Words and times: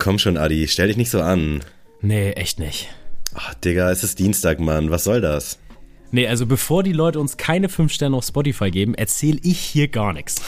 Komm 0.00 0.18
schon, 0.18 0.38
Adi, 0.38 0.66
stell 0.66 0.88
dich 0.88 0.96
nicht 0.96 1.10
so 1.10 1.20
an. 1.20 1.60
Nee, 2.00 2.30
echt 2.30 2.58
nicht. 2.58 2.88
Ach, 3.34 3.52
Digga, 3.54 3.90
es 3.90 4.02
ist 4.02 4.18
Dienstag, 4.18 4.58
Mann. 4.58 4.90
Was 4.90 5.04
soll 5.04 5.20
das? 5.20 5.58
Nee, 6.10 6.26
also 6.26 6.46
bevor 6.46 6.82
die 6.82 6.94
Leute 6.94 7.20
uns 7.20 7.36
keine 7.36 7.68
5 7.68 7.92
Sterne 7.92 8.16
auf 8.16 8.24
Spotify 8.24 8.70
geben, 8.70 8.94
erzähl 8.94 9.38
ich 9.42 9.60
hier 9.60 9.88
gar 9.88 10.14
nichts. 10.14 10.40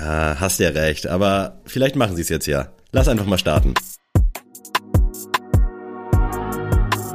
Ja, 0.00 0.36
hast 0.40 0.60
ja 0.60 0.70
recht, 0.70 1.06
aber 1.06 1.60
vielleicht 1.66 1.94
machen 1.94 2.16
sie 2.16 2.22
es 2.22 2.30
jetzt 2.30 2.46
ja. 2.46 2.72
Lass 2.90 3.06
einfach 3.06 3.26
mal 3.26 3.36
starten. 3.36 3.74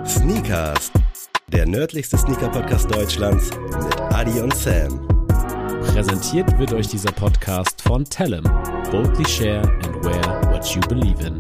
Sneakers, 0.08 0.92
der 1.48 1.66
nördlichste 1.66 2.18
Sneaker-Podcast 2.20 2.94
Deutschlands 2.94 3.50
mit 3.50 4.02
Adi 4.14 4.40
und 4.40 4.56
Sam. 4.56 5.08
Präsentiert 5.88 6.60
wird 6.60 6.74
euch 6.74 6.88
dieser 6.88 7.12
Podcast 7.12 7.82
von 7.82 8.06
Tellem. 8.06 8.44
Boldly 8.92 9.28
share 9.28 9.64
and 9.84 10.06
wear 10.06 10.54
what 10.54 10.64
you 10.76 10.80
believe 10.82 11.26
in. 11.26 11.40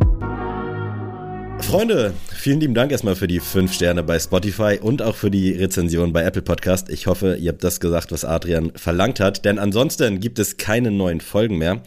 Freunde, 1.64 2.14
vielen 2.36 2.60
lieben 2.60 2.74
Dank 2.74 2.92
erstmal 2.92 3.16
für 3.16 3.28
die 3.28 3.40
5 3.40 3.74
Sterne 3.74 4.04
bei 4.04 4.20
Spotify 4.20 4.80
und 4.82 5.02
auch 5.02 5.16
für 5.16 5.32
die 5.32 5.54
Rezension 5.54 6.12
bei 6.12 6.24
Apple 6.24 6.42
Podcast. 6.42 6.90
Ich 6.90 7.08
hoffe, 7.08 7.36
ihr 7.36 7.52
habt 7.52 7.64
das 7.64 7.80
gesagt, 7.80 8.12
was 8.12 8.26
Adrian 8.26 8.72
verlangt 8.76 9.20
hat, 9.20 9.46
denn 9.46 9.58
ansonsten 9.58 10.20
gibt 10.20 10.40
es 10.40 10.58
keine 10.58 10.92
neuen 10.92 11.22
Folgen 11.22 11.58
mehr. 11.58 11.82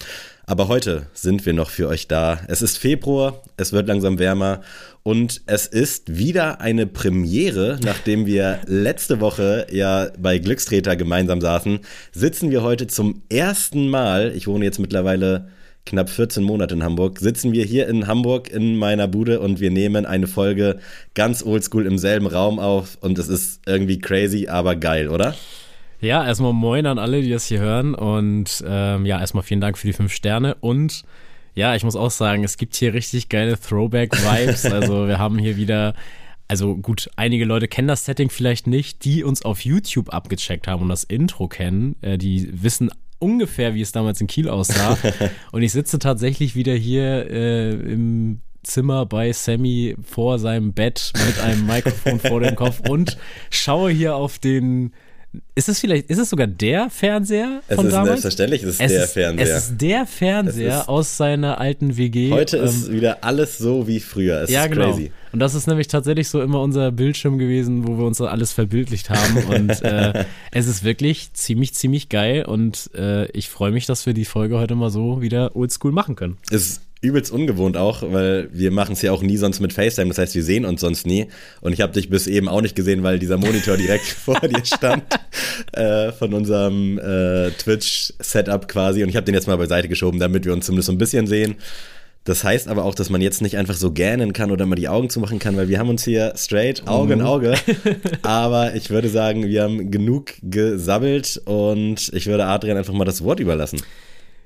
Aber 0.47 0.69
heute 0.69 1.07
sind 1.13 1.47
wir 1.47 1.55
noch 1.55 1.71
für 1.71 1.89
euch 1.89 2.07
da. 2.07 2.41
Es 2.49 2.63
ist 2.63 2.79
Februar, 2.79 3.43
es 3.57 3.73
wird 3.73 3.89
langsam 3.89 4.19
wärmer 4.19 4.61
und 5.03 5.43
es 5.47 5.67
ist 5.67 6.17
wieder 6.17 6.61
eine 6.61 6.87
Premiere, 6.87 7.79
nachdem 7.83 8.27
wir 8.27 8.61
letzte 8.67 9.21
Woche 9.21 9.67
ja 9.71 10.09
bei 10.19 10.39
Glückstreter 10.39 10.97
gemeinsam 10.97 11.41
saßen, 11.41 11.81
sitzen 12.13 12.51
wir 12.51 12.63
heute 12.63 12.87
zum 12.87 13.23
ersten 13.29 13.89
Mal, 13.89 14.33
ich 14.35 14.47
wohne 14.47 14.65
jetzt 14.65 14.79
mittlerweile 14.79 15.49
knapp 15.87 16.09
14 16.09 16.43
Monate 16.43 16.75
in 16.75 16.83
Hamburg, 16.83 17.19
sitzen 17.19 17.53
wir 17.53 17.65
hier 17.65 17.89
in 17.89 18.07
Hamburg 18.07 18.51
in 18.51 18.77
meiner 18.77 19.09
Bude 19.09 19.41
und 19.41 19.61
wir 19.61 19.71
nehmen 19.71 20.07
eine 20.07 20.27
Folge 20.27 20.79
ganz 21.15 21.45
oldschool 21.45 21.87
im 21.87 21.99
selben 21.99 22.27
Raum 22.27 22.59
auf 22.59 22.99
und 23.01 23.19
es 23.19 23.29
ist 23.29 23.63
irgendwie 23.67 23.99
crazy, 23.99 24.49
aber 24.49 24.77
geil, 24.77 25.09
oder? 25.09 25.35
Ja, 26.01 26.27
erstmal 26.27 26.53
moin 26.53 26.87
an 26.87 26.99
alle, 26.99 27.23
die 27.23 27.31
das 27.31 27.47
hier 27.47 27.61
hören 27.61 27.95
und 27.95 28.65
ähm, 28.67 29.07
ja, 29.07 29.21
erstmal 29.21 29.43
vielen 29.43 29.61
Dank 29.61 29.79
für 29.79 29.87
die 29.87 29.93
fünf 29.93 30.13
Sterne 30.13 30.55
und 30.61 31.03
ja, 31.55 31.77
ich 31.77 31.85
muss 31.85 31.97
auch 31.97 32.11
sagen, 32.11 32.43
es 32.45 32.57
gibt 32.57 32.75
hier 32.75 32.95
richtig 32.95 33.29
geile 33.29 33.59
Throwback-Vibes, 33.59 34.67
also 34.73 35.07
wir 35.07 35.19
haben 35.19 35.39
hier 35.39 35.57
wieder 35.57 35.95
also 36.49 36.77
gut, 36.77 37.09
einige 37.17 37.45
Leute 37.45 37.69
kennen 37.69 37.89
das 37.89 38.05
Setting 38.05 38.29
vielleicht 38.29 38.67
nicht, 38.67 39.05
die 39.05 39.25
uns 39.25 39.43
auf 39.45 39.65
YouTube 39.65 40.13
abgecheckt 40.13 40.69
haben 40.69 40.83
und 40.83 40.89
das 40.89 41.05
Intro 41.05 41.49
kennen, 41.49 41.97
äh, 42.03 42.19
die 42.19 42.51
wissen 42.63 42.91
ungefähr, 43.19 43.75
wie 43.75 43.81
es 43.81 43.93
damals 43.93 44.21
in 44.21 44.27
Kiel 44.27 44.49
aussah. 44.49 44.99
und 45.53 45.63
ich 45.63 45.73
sitze 45.73 45.99
tatsächlich 45.99 46.55
wieder 46.55 46.75
hier 46.75 47.31
äh, 47.31 47.71
im 47.71 48.41
Zimmer 48.63 49.07
bei 49.07 49.33
Sammy 49.33 49.95
vor 50.03 50.39
seinem 50.39 50.73
Bett 50.73 51.13
mit 51.27 51.39
einem 51.41 51.67
Mikrofon 51.67 52.19
vor 52.19 52.41
dem 52.41 52.57
Kopf 52.57 52.81
und 52.89 53.19
schaue 53.51 53.91
hier 53.91 54.17
auf 54.17 54.39
den 54.39 54.93
ist 55.55 55.69
es 55.69 55.81
vielleicht, 55.81 56.11
ist 56.11 56.19
es 56.19 56.31
sogar 56.31 56.47
der 56.47 56.91
Fernseher 56.91 57.63
es 57.69 57.77
von 57.77 57.87
ist 57.87 57.93
damals? 57.93 58.23
Selbstverständlich 58.23 58.63
ist 58.63 58.69
es, 58.69 58.81
es 58.81 58.93
der 58.93 59.05
ist, 59.05 59.13
Fernseher. 59.13 59.57
Es 59.57 59.65
ist 59.65 59.81
der 59.81 60.07
Fernseher 60.07 60.81
ist, 60.81 60.89
aus 60.89 61.17
seiner 61.17 61.61
alten 61.61 61.97
WG. 61.97 62.31
Heute 62.31 62.59
ähm, 62.59 62.65
ist 62.65 62.93
wieder 62.93 63.23
alles 63.23 63.59
so 63.59 63.87
wie 63.87 64.01
früher. 64.01 64.43
Es 64.43 64.51
ja, 64.51 64.65
ist 64.65 64.73
genau. 64.73 64.91
crazy. 64.91 65.13
Und 65.33 65.41
das 65.41 65.55
ist 65.55 65.67
nämlich 65.67 65.89
tatsächlich 65.89 66.29
so 66.29 66.41
immer 66.43 66.61
unser 66.61 66.93
Bildschirm 66.93 67.39
gewesen, 67.39 67.87
wo 67.87 67.99
wir 67.99 68.05
uns 68.05 68.21
alles 68.21 68.53
verbildlicht 68.53 69.11
haben. 69.11 69.37
Und 69.49 69.83
äh, 69.83 70.25
es 70.53 70.67
ist 70.67 70.85
wirklich 70.85 71.33
ziemlich, 71.33 71.75
ziemlich 71.75 72.09
geil. 72.09 72.45
Und 72.45 72.91
äh, 72.95 73.27
ich 73.33 73.49
freue 73.49 73.73
mich, 73.73 73.87
dass 73.87 74.07
wir 74.07 74.15
die 74.15 74.25
Folge 74.25 74.59
heute 74.59 74.75
mal 74.75 74.91
so 74.91 75.23
wieder 75.23 75.57
oldschool 75.57 75.93
machen 75.93 76.15
können. 76.15 76.37
Es 76.51 76.81
übelst 77.05 77.31
ungewohnt 77.31 77.77
auch, 77.77 78.03
weil 78.03 78.49
wir 78.53 78.71
machen 78.71 78.93
es 78.93 79.03
ja 79.03 79.13
auch 79.13 79.23
nie 79.23 79.37
sonst 79.37 79.61
mit 79.61 79.73
FaceTime, 79.73 80.09
das 80.09 80.19
heißt, 80.19 80.35
wir 80.35 80.43
sehen 80.43 80.65
uns 80.65 80.81
sonst 80.81 81.07
nie. 81.07 81.29
Und 81.61 81.73
ich 81.73 81.81
habe 81.81 81.93
dich 81.93 82.11
bis 82.11 82.27
eben 82.27 82.49
auch 82.49 82.63
nicht 82.63 82.75
gesehen, 82.75 83.03
weil 83.03 83.19
dieser 83.19 83.37
Monitor 83.37 83.77
direkt 83.77 84.05
vor 84.25 84.41
dir 84.41 84.65
stand 84.65 85.05
äh, 85.73 86.13
von 86.13 86.35
unserem 86.35 86.99
äh, 86.99 87.51
Twitch-Setup 87.51 88.67
quasi. 88.67 89.03
Und 89.03 89.09
ich 89.09 89.17
habe 89.17 89.25
den 89.25 89.35
jetzt 89.35 89.47
mal 89.47 89.57
beiseite 89.57 89.89
geschoben, 89.89 90.19
damit 90.19 90.45
wir 90.45 90.53
uns 90.53 90.67
zumindest 90.67 90.87
so 90.87 90.93
ein 90.93 90.99
bisschen 90.99 91.27
sehen. 91.27 91.57
Das 92.25 92.43
heißt 92.43 92.69
aber 92.69 92.85
auch, 92.85 92.95
dass 92.95 93.11
man 93.11 93.21
jetzt 93.21 93.43
nicht 93.43 93.59
einfach 93.59 93.75
so 93.75 93.93
gähnen 93.93 94.33
kann 94.33 94.51
oder 94.51 94.65
mal 94.65 94.77
die 94.77 94.89
Augen 94.89 95.11
zumachen 95.11 95.39
kann, 95.39 95.59
weil 95.59 95.69
wir 95.69 95.79
haben 95.79 95.91
uns 95.91 96.05
hier 96.05 96.33
straight 96.37 96.89
Auge 96.89 97.13
in 97.13 97.23
Auge. 97.23 97.55
aber 98.23 98.75
ich 98.75 98.89
würde 98.89 99.11
sagen, 99.11 99.47
wir 99.47 99.63
haben 99.63 99.91
genug 99.91 100.33
gesabbelt 100.43 101.43
und 101.45 102.11
ich 102.15 102.27
würde 102.27 102.47
Adrian 102.47 102.79
einfach 102.79 102.95
mal 102.95 103.05
das 103.05 103.23
Wort 103.23 103.41
überlassen. 103.41 103.83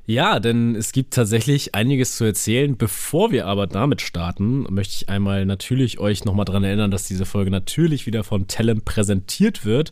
Ja, 0.08 0.41
denn 0.41 0.74
es 0.74 0.92
gibt 0.92 1.12
tatsächlich 1.12 1.74
einiges 1.74 2.16
zu 2.16 2.24
erzählen. 2.24 2.78
Bevor 2.78 3.30
wir 3.30 3.46
aber 3.46 3.66
damit 3.66 4.00
starten, 4.00 4.64
möchte 4.70 4.94
ich 4.94 5.10
einmal 5.10 5.44
natürlich 5.44 5.98
euch 6.00 6.24
nochmal 6.24 6.46
daran 6.46 6.64
erinnern, 6.64 6.91
dass 6.91 7.04
diese 7.04 7.26
Folge 7.26 7.50
natürlich 7.50 8.06
wieder 8.06 8.24
von 8.24 8.47
Tellem 8.47 8.80
präsentiert 8.80 9.66
wird. 9.66 9.91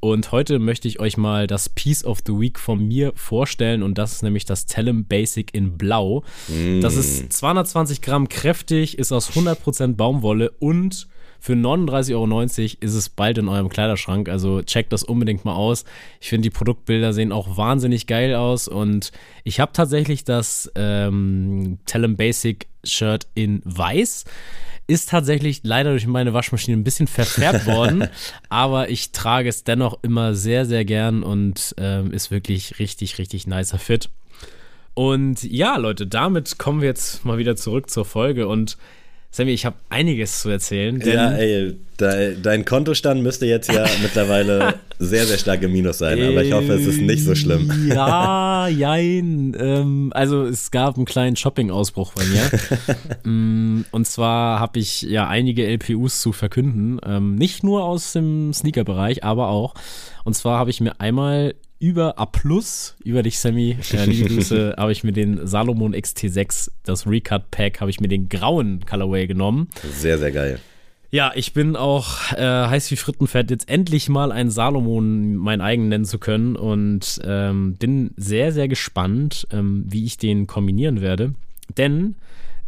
Und 0.00 0.32
heute 0.32 0.58
möchte 0.58 0.86
ich 0.86 1.00
euch 1.00 1.16
mal 1.16 1.46
das 1.46 1.70
Piece 1.70 2.04
of 2.04 2.18
the 2.26 2.34
Week 2.34 2.58
von 2.58 2.86
mir 2.86 3.12
vorstellen. 3.14 3.82
Und 3.82 3.96
das 3.96 4.12
ist 4.12 4.22
nämlich 4.22 4.44
das 4.44 4.66
Tellem 4.66 5.06
Basic 5.06 5.54
in 5.54 5.78
Blau. 5.78 6.24
Mm. 6.48 6.82
Das 6.82 6.96
ist 6.96 7.32
220 7.32 8.02
Gramm 8.02 8.28
kräftig, 8.28 8.98
ist 8.98 9.12
aus 9.12 9.30
100% 9.30 9.94
Baumwolle 9.94 10.50
und 10.58 11.08
für 11.44 11.52
39,90 11.52 12.14
Euro 12.14 12.40
ist 12.80 12.94
es 12.94 13.10
bald 13.10 13.36
in 13.36 13.48
eurem 13.48 13.68
Kleiderschrank. 13.68 14.30
Also 14.30 14.62
checkt 14.62 14.94
das 14.94 15.02
unbedingt 15.02 15.44
mal 15.44 15.52
aus. 15.52 15.84
Ich 16.18 16.30
finde, 16.30 16.48
die 16.48 16.50
Produktbilder 16.50 17.12
sehen 17.12 17.32
auch 17.32 17.58
wahnsinnig 17.58 18.06
geil 18.06 18.34
aus. 18.34 18.66
Und 18.66 19.12
ich 19.42 19.60
habe 19.60 19.72
tatsächlich 19.74 20.24
das 20.24 20.72
ähm, 20.74 21.80
Tellem 21.84 22.16
Basic 22.16 22.66
Shirt 22.82 23.26
in 23.34 23.60
weiß 23.66 24.24
ist 24.86 25.10
tatsächlich 25.10 25.60
leider 25.64 25.90
durch 25.90 26.06
meine 26.06 26.32
Waschmaschine 26.32 26.78
ein 26.78 26.84
bisschen 26.84 27.08
verfärbt 27.08 27.66
worden, 27.66 28.08
aber 28.48 28.88
ich 28.88 29.12
trage 29.12 29.48
es 29.50 29.64
dennoch 29.64 29.98
immer 30.02 30.34
sehr, 30.34 30.64
sehr 30.64 30.86
gern 30.86 31.22
und 31.22 31.74
ähm, 31.76 32.10
ist 32.10 32.30
wirklich 32.30 32.78
richtig, 32.78 33.18
richtig 33.18 33.46
nicer 33.46 33.78
Fit. 33.78 34.08
Und 34.94 35.42
ja, 35.42 35.76
Leute, 35.76 36.06
damit 36.06 36.56
kommen 36.56 36.80
wir 36.80 36.88
jetzt 36.88 37.26
mal 37.26 37.36
wieder 37.36 37.54
zurück 37.56 37.90
zur 37.90 38.06
Folge 38.06 38.48
und 38.48 38.78
Sammy, 39.34 39.50
ich 39.50 39.66
habe 39.66 39.74
einiges 39.88 40.42
zu 40.42 40.48
erzählen. 40.48 41.00
ja, 41.04 41.32
ey, 41.32 41.74
de, 41.98 42.36
dein 42.40 42.64
Kontostand 42.64 43.20
müsste 43.20 43.46
jetzt 43.46 43.68
ja 43.68 43.84
mittlerweile 44.02 44.74
sehr, 45.00 45.26
sehr 45.26 45.38
stark 45.38 45.60
im 45.62 45.72
Minus 45.72 45.98
sein, 45.98 46.22
aber 46.22 46.44
ich 46.44 46.52
hoffe, 46.52 46.74
es 46.74 46.86
ist 46.86 47.00
nicht 47.00 47.24
so 47.24 47.34
schlimm. 47.34 47.88
Ja, 47.88 48.68
jein. 48.68 49.56
Ähm, 49.58 50.12
also 50.14 50.44
es 50.44 50.70
gab 50.70 50.94
einen 50.94 51.04
kleinen 51.04 51.34
Shopping-Ausbruch 51.34 52.12
bei 52.14 52.24
mir. 52.26 52.42
Mm, 53.24 53.84
und 53.90 54.06
zwar 54.06 54.60
habe 54.60 54.78
ich 54.78 55.02
ja 55.02 55.26
einige 55.26 55.66
LPUs 55.66 56.20
zu 56.20 56.32
verkünden. 56.32 57.00
Ähm, 57.06 57.36
nicht 57.36 57.64
nur 57.64 57.84
aus 57.84 58.12
dem 58.12 58.52
Sneaker-Bereich, 58.52 59.24
aber 59.24 59.48
auch. 59.48 59.74
Und 60.24 60.34
zwar 60.34 60.58
habe 60.58 60.70
ich 60.70 60.80
mir 60.80 61.00
einmal 61.00 61.54
über 61.84 62.18
A 62.18 62.24
Plus, 62.24 62.96
über 63.04 63.22
dich, 63.22 63.38
Sammy, 63.38 63.76
äh, 63.92 64.06
liebe 64.06 64.28
Grüße, 64.34 64.74
habe 64.78 64.90
ich 64.90 65.04
mir 65.04 65.12
den 65.12 65.46
Salomon 65.46 65.94
XT6, 65.94 66.70
das 66.82 67.06
Recut 67.06 67.50
Pack, 67.50 67.82
habe 67.82 67.90
ich 67.90 68.00
mir 68.00 68.08
den 68.08 68.30
grauen 68.30 68.86
Colorway 68.86 69.26
genommen. 69.26 69.68
Sehr, 69.92 70.16
sehr 70.16 70.32
geil. 70.32 70.58
Ja, 71.10 71.32
ich 71.34 71.52
bin 71.52 71.76
auch 71.76 72.32
äh, 72.32 72.38
heiß 72.40 72.90
wie 72.90 72.96
Frittenfett, 72.96 73.50
jetzt 73.50 73.68
endlich 73.68 74.08
mal 74.08 74.32
einen 74.32 74.50
Salomon 74.50 75.36
mein 75.36 75.60
eigen 75.60 75.88
nennen 75.88 76.06
zu 76.06 76.18
können 76.18 76.56
und 76.56 77.20
ähm, 77.22 77.74
bin 77.74 78.12
sehr, 78.16 78.52
sehr 78.52 78.66
gespannt, 78.66 79.46
ähm, 79.52 79.84
wie 79.86 80.06
ich 80.06 80.16
den 80.16 80.46
kombinieren 80.46 81.02
werde. 81.02 81.34
Denn 81.76 82.16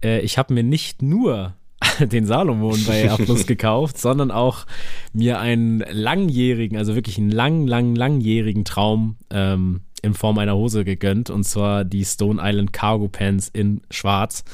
äh, 0.05 0.21
ich 0.21 0.37
habe 0.37 0.53
mir 0.53 0.63
nicht 0.63 1.01
nur 1.01 1.55
den 2.13 2.27
Salomon 2.27 2.79
bei 2.87 3.11
A 3.11 3.17
Plus 3.17 3.47
gekauft, 3.47 3.99
sondern 3.99 4.31
auch 4.31 4.67
mir 5.13 5.39
einen 5.39 5.85
langjährigen, 5.91 6.77
also 6.79 6.95
wirklich 6.95 7.19
einen 7.19 7.31
lang, 7.31 7.67
lang, 7.67 7.95
langjährigen 7.95 8.65
Traum 8.65 9.17
ähm, 9.31 9.81
in 10.03 10.15
Form 10.15 10.39
einer 10.39 10.55
Hose 10.55 10.85
gegönnt 10.85 11.31
und 11.31 11.45
zwar 11.45 11.85
die 11.85 12.05
Stone 12.05 12.41
Island 12.43 12.73
Cargo 12.73 13.09
Pants 13.09 13.51
in 13.53 13.81
Schwarz, 13.91 14.45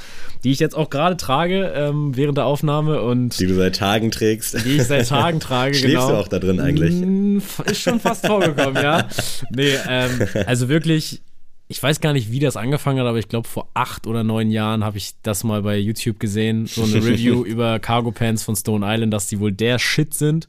die 0.45 0.51
ich 0.51 0.61
jetzt 0.61 0.75
auch 0.75 0.89
gerade 0.89 1.17
trage 1.17 1.73
ähm, 1.77 2.17
während 2.17 2.39
der 2.39 2.47
Aufnahme 2.47 3.03
und 3.03 3.39
die 3.39 3.47
du 3.47 3.55
seit 3.55 3.77
Tagen 3.77 4.11
trägst. 4.11 4.65
Die 4.65 4.77
ich 4.77 4.85
seit 4.85 5.09
Tagen 5.09 5.41
trage, 5.41 5.75
Schläfst 5.75 5.95
genau. 5.95 6.09
du 6.09 6.17
auch 6.17 6.29
da 6.29 6.39
drin 6.39 6.61
eigentlich? 6.61 6.95
Ist 7.67 7.83
schon 7.83 8.01
fast 8.01 8.27
vorgekommen, 8.27 8.83
ja. 8.83 9.09
Nee, 9.51 9.75
ähm, 9.89 10.27
also 10.47 10.69
wirklich 10.69 11.21
ich 11.73 11.83
weiß 11.83 12.01
gar 12.01 12.13
nicht, 12.13 12.31
wie 12.31 12.39
das 12.39 12.57
angefangen 12.57 13.01
hat, 13.01 13.07
aber 13.07 13.19
ich 13.19 13.29
glaube, 13.29 13.49
vor 13.49 13.69
acht 13.73 14.07
oder 14.07 14.23
neun 14.23 14.51
Jahren 14.51 14.85
habe 14.85 14.99
ich 14.99 15.15
das 15.23 15.43
mal 15.43 15.63
bei 15.63 15.79
YouTube 15.79 16.21
gesehen. 16.21 16.67
So 16.67 16.83
eine 16.85 16.97
Review 17.05 17.43
über 17.47 17.79
Cargo 17.79 18.13
Pants 18.13 18.43
von 18.45 18.55
Stone 18.57 18.85
Island, 18.87 19.13
dass 19.13 19.27
die 19.27 19.41
wohl 19.41 19.53
der 19.53 19.79
Shit 19.79 20.13
sind. 20.13 20.49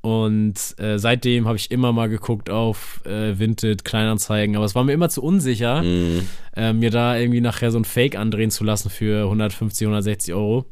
Und 0.00 0.54
äh, 0.78 0.98
seitdem 0.98 1.46
habe 1.46 1.56
ich 1.58 1.70
immer 1.70 1.92
mal 1.92 2.08
geguckt 2.08 2.50
auf 2.50 3.04
äh, 3.04 3.38
Vinted, 3.38 3.84
Kleinanzeigen, 3.84 4.56
aber 4.56 4.64
es 4.64 4.74
war 4.74 4.84
mir 4.84 4.92
immer 4.92 5.10
zu 5.10 5.22
unsicher, 5.22 5.82
Mhm. 5.82 6.26
äh, 6.56 6.72
mir 6.72 6.90
da 6.90 7.16
irgendwie 7.18 7.40
nachher 7.40 7.70
so 7.70 7.78
ein 7.78 7.84
Fake 7.84 8.16
andrehen 8.16 8.50
zu 8.50 8.64
lassen 8.64 8.90
für 8.90 9.24
150, 9.24 9.86
160 9.86 10.32
Euro. 10.34 10.64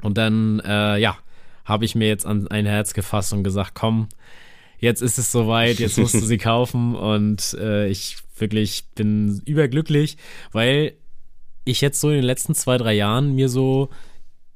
Und 0.00 0.16
dann, 0.16 0.60
äh, 0.64 0.98
ja, 0.98 1.18
habe 1.64 1.84
ich 1.84 1.96
mir 1.96 2.06
jetzt 2.08 2.24
an 2.24 2.46
ein 2.48 2.64
Herz 2.66 2.94
gefasst 2.94 3.32
und 3.32 3.42
gesagt, 3.42 3.72
komm, 3.74 4.08
jetzt 4.78 5.02
ist 5.02 5.18
es 5.18 5.32
soweit, 5.32 5.78
jetzt 5.78 5.98
musst 5.98 6.14
du 6.14 6.20
sie 6.20 6.38
kaufen 6.38 6.94
und 6.94 7.56
äh, 7.60 7.88
ich 7.88 8.18
wirklich 8.36 8.84
bin 8.94 9.40
überglücklich, 9.44 10.16
weil 10.52 10.92
ich 11.64 11.80
jetzt 11.80 12.00
so 12.00 12.08
in 12.08 12.16
den 12.16 12.24
letzten 12.24 12.54
zwei, 12.54 12.78
drei 12.78 12.94
Jahren 12.94 13.34
mir 13.34 13.48
so, 13.48 13.88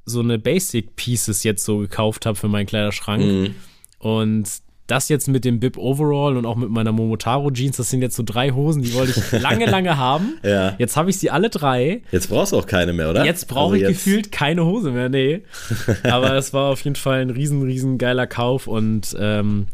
so 0.05 0.21
eine 0.21 0.39
Basic 0.39 0.97
Pieces 0.97 1.43
jetzt 1.43 1.65
so 1.65 1.79
gekauft 1.79 2.27
habe 2.27 2.37
für 2.37 2.49
meinen 2.49 2.67
Kleiderschrank. 2.67 3.25
Mhm. 3.25 3.55
Und 3.99 4.49
das 4.91 5.09
jetzt 5.09 5.29
mit 5.29 5.45
dem 5.45 5.61
Bib 5.61 5.77
Overall 5.79 6.37
und 6.37 6.47
auch 6.47 6.57
mit 6.57 6.71
meiner 6.71 6.93
Momotaro 6.93 7.51
Jeans, 7.51 7.77
das 7.77 7.91
sind 7.91 8.03
jetzt 8.03 8.17
so 8.17 8.23
drei 8.25 8.51
Hosen, 8.51 8.83
die 8.83 8.93
wollte 8.95 9.13
ich 9.17 9.33
lange, 9.41 9.67
lange 9.67 9.97
haben. 9.97 10.39
ja. 10.43 10.75
Jetzt 10.79 10.97
habe 10.97 11.11
ich 11.11 11.19
sie 11.19 11.31
alle 11.31 11.49
drei. 11.49 12.03
Jetzt 12.11 12.29
brauchst 12.29 12.53
du 12.53 12.57
auch 12.57 12.67
keine 12.67 12.93
mehr, 12.93 13.11
oder? 13.11 13.25
Jetzt 13.25 13.47
brauche 13.47 13.75
also 13.75 13.87
ich 13.87 13.89
gefühlt 13.89 14.33
keine 14.33 14.65
Hose 14.65 14.91
mehr, 14.91 15.09
nee. 15.09 15.43
Aber 16.03 16.35
es 16.35 16.53
war 16.53 16.71
auf 16.71 16.83
jeden 16.83 16.97
Fall 16.97 17.21
ein 17.21 17.31
riesen, 17.31 17.63
riesen 17.63 17.99
geiler 17.99 18.27
Kauf 18.27 18.67
und 18.67 19.15
ähm, 19.19 19.67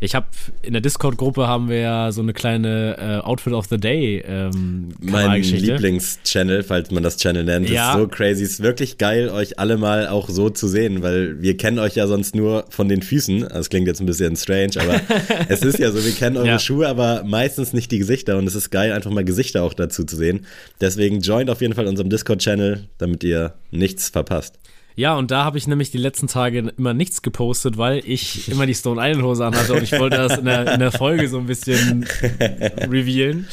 ich 0.00 0.14
habe 0.14 0.26
in 0.62 0.72
der 0.72 0.82
Discord-Gruppe 0.82 1.46
haben 1.46 1.68
wir 1.68 1.78
ja 1.78 2.12
so 2.12 2.22
eine 2.22 2.32
kleine 2.32 2.96
äh, 2.98 3.26
Outfit 3.26 3.52
of 3.52 3.66
the 3.70 3.78
Day 3.78 4.22
ähm, 4.26 4.88
Mein 5.00 5.42
Lieblings-Channel, 5.42 6.62
falls 6.62 6.90
man 6.90 7.02
das 7.02 7.16
Channel 7.16 7.44
nennt, 7.44 7.68
ja. 7.68 7.92
ist 7.92 7.98
so 7.98 8.08
crazy. 8.08 8.44
Ist 8.44 8.62
wirklich 8.62 8.98
geil, 8.98 9.30
euch 9.30 9.58
alle 9.58 9.76
mal 9.76 10.08
auch 10.08 10.28
so 10.28 10.50
zu 10.50 10.68
sehen, 10.68 11.02
weil 11.02 11.40
wir 11.40 11.56
kennen 11.56 11.78
euch 11.78 11.94
ja 11.94 12.06
sonst 12.06 12.34
nur 12.34 12.64
von 12.68 12.88
den 12.88 13.02
Füßen. 13.02 13.48
Das 13.48 13.70
klingt 13.70 13.86
jetzt 13.86 14.00
ein 14.00 14.06
bisschen 14.06 14.36
strange, 14.36 14.72
aber 14.78 15.00
es 15.48 15.62
ist 15.62 15.78
ja 15.78 15.90
so, 15.90 16.04
wir 16.04 16.12
kennen 16.12 16.36
eure 16.36 16.46
ja. 16.46 16.58
Schuhe, 16.58 16.88
aber 16.88 17.24
meistens 17.24 17.72
nicht 17.72 17.90
die 17.90 17.98
Gesichter 17.98 18.38
und 18.38 18.46
es 18.46 18.54
ist 18.54 18.70
geil, 18.70 18.92
einfach 18.92 19.10
mal 19.10 19.24
Gesichter 19.24 19.62
auch 19.62 19.74
dazu 19.74 20.04
zu 20.04 20.16
sehen. 20.16 20.46
Deswegen 20.80 21.20
joint 21.20 21.50
auf 21.50 21.60
jeden 21.60 21.74
Fall 21.74 21.86
unserem 21.86 22.10
Discord-Channel, 22.10 22.84
damit 22.98 23.24
ihr 23.24 23.54
nichts 23.70 24.08
verpasst. 24.08 24.58
Ja, 24.96 25.14
und 25.14 25.30
da 25.30 25.44
habe 25.44 25.58
ich 25.58 25.66
nämlich 25.66 25.90
die 25.90 25.98
letzten 25.98 26.26
Tage 26.26 26.72
immer 26.76 26.94
nichts 26.94 27.20
gepostet, 27.20 27.76
weil 27.76 28.02
ich 28.06 28.50
immer 28.50 28.64
die 28.64 28.74
Stone 28.74 28.98
Island 29.00 29.26
Hose 29.26 29.44
anhatte 29.44 29.74
und 29.74 29.82
ich 29.82 29.92
wollte 29.92 30.16
das 30.16 30.38
in 30.38 30.46
der, 30.46 30.72
in 30.72 30.80
der 30.80 30.90
Folge 30.90 31.28
so 31.28 31.38
ein 31.38 31.46
bisschen 31.46 32.04
revealen. 32.22 33.46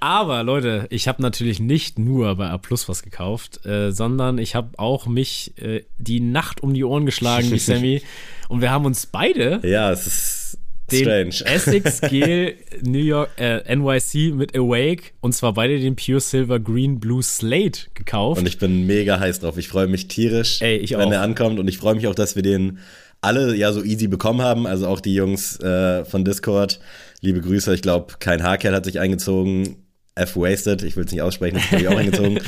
Aber 0.00 0.44
Leute, 0.44 0.86
ich 0.90 1.08
habe 1.08 1.20
natürlich 1.20 1.58
nicht 1.58 1.98
nur 1.98 2.36
bei 2.36 2.48
A 2.48 2.58
Plus 2.58 2.88
was 2.88 3.02
gekauft, 3.02 3.66
äh, 3.66 3.90
sondern 3.90 4.38
ich 4.38 4.54
habe 4.54 4.78
auch 4.78 5.06
mich 5.06 5.60
äh, 5.60 5.82
die 5.98 6.20
Nacht 6.20 6.62
um 6.62 6.72
die 6.72 6.84
Ohren 6.84 7.04
geschlagen, 7.04 7.50
wie 7.50 7.58
Sammy. 7.58 8.02
und 8.48 8.60
wir 8.60 8.70
haben 8.70 8.84
uns 8.84 9.06
beide. 9.06 9.60
Ja, 9.64 9.90
es 9.90 10.06
ist 10.06 10.57
den 10.90 11.32
Strange. 11.32 11.44
Essex 11.54 12.00
Gel 12.02 12.54
New 12.82 12.98
York 12.98 13.30
äh, 13.38 13.76
NYC 13.76 14.34
mit 14.34 14.56
Awake 14.56 15.12
und 15.20 15.32
zwar 15.34 15.54
beide 15.54 15.78
den 15.78 15.96
Pure 15.96 16.20
Silver 16.20 16.58
Green 16.60 17.00
Blue 17.00 17.22
Slate 17.22 17.90
gekauft. 17.94 18.40
Und 18.40 18.46
ich 18.46 18.58
bin 18.58 18.86
mega 18.86 19.18
heiß 19.20 19.40
drauf. 19.40 19.58
Ich 19.58 19.68
freue 19.68 19.86
mich 19.86 20.08
tierisch, 20.08 20.60
Ey, 20.60 20.84
wenn 20.90 21.08
auch. 21.08 21.12
er 21.12 21.22
ankommt 21.22 21.58
und 21.58 21.68
ich 21.68 21.78
freue 21.78 21.94
mich 21.94 22.06
auch, 22.06 22.14
dass 22.14 22.36
wir 22.36 22.42
den 22.42 22.78
alle 23.20 23.54
ja 23.56 23.72
so 23.72 23.82
easy 23.82 24.06
bekommen 24.06 24.42
haben. 24.42 24.66
Also 24.66 24.86
auch 24.86 25.00
die 25.00 25.14
Jungs 25.14 25.58
äh, 25.60 26.04
von 26.04 26.24
Discord. 26.24 26.80
Liebe 27.20 27.40
Grüße. 27.40 27.74
Ich 27.74 27.82
glaube, 27.82 28.14
kein 28.20 28.42
Haarkerl 28.42 28.74
hat 28.74 28.84
sich 28.84 29.00
eingezogen. 29.00 29.87
F-Wasted, 30.18 30.82
ich 30.82 30.96
will 30.96 31.04
es 31.04 31.12
nicht 31.12 31.22
aussprechen, 31.22 31.56
das 31.56 31.70
habe 31.70 31.82
ich 31.82 31.88
auch 31.88 31.96
eingezogen. 31.98 32.40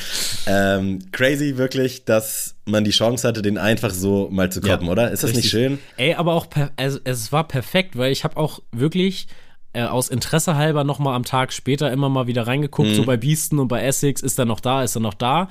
ähm, 0.46 0.98
crazy 1.12 1.56
wirklich, 1.56 2.04
dass 2.04 2.56
man 2.64 2.84
die 2.84 2.90
Chance 2.90 3.26
hatte, 3.26 3.42
den 3.42 3.58
einfach 3.58 3.90
so 3.90 4.28
mal 4.30 4.50
zu 4.50 4.60
koppen, 4.60 4.86
ja, 4.86 4.92
oder? 4.92 5.10
Ist 5.10 5.22
das 5.22 5.30
richtig. 5.30 5.44
nicht 5.44 5.50
schön? 5.50 5.78
Ey, 5.96 6.14
aber 6.14 6.34
auch, 6.34 6.46
also, 6.76 6.98
es 7.04 7.32
war 7.32 7.46
perfekt, 7.46 7.96
weil 7.96 8.12
ich 8.12 8.24
habe 8.24 8.36
auch 8.36 8.60
wirklich 8.72 9.26
äh, 9.72 9.82
aus 9.82 10.08
Interesse 10.08 10.56
halber 10.56 10.84
noch 10.84 10.98
mal 10.98 11.14
am 11.14 11.24
Tag 11.24 11.52
später 11.52 11.90
immer 11.92 12.08
mal 12.08 12.26
wieder 12.26 12.46
reingeguckt, 12.46 12.90
mhm. 12.90 12.94
so 12.94 13.04
bei 13.04 13.16
Beasten 13.16 13.58
und 13.58 13.68
bei 13.68 13.82
Essex, 13.82 14.22
ist 14.22 14.38
er 14.38 14.44
noch 14.44 14.60
da, 14.60 14.82
ist 14.82 14.96
er 14.96 15.00
noch 15.00 15.14
da? 15.14 15.48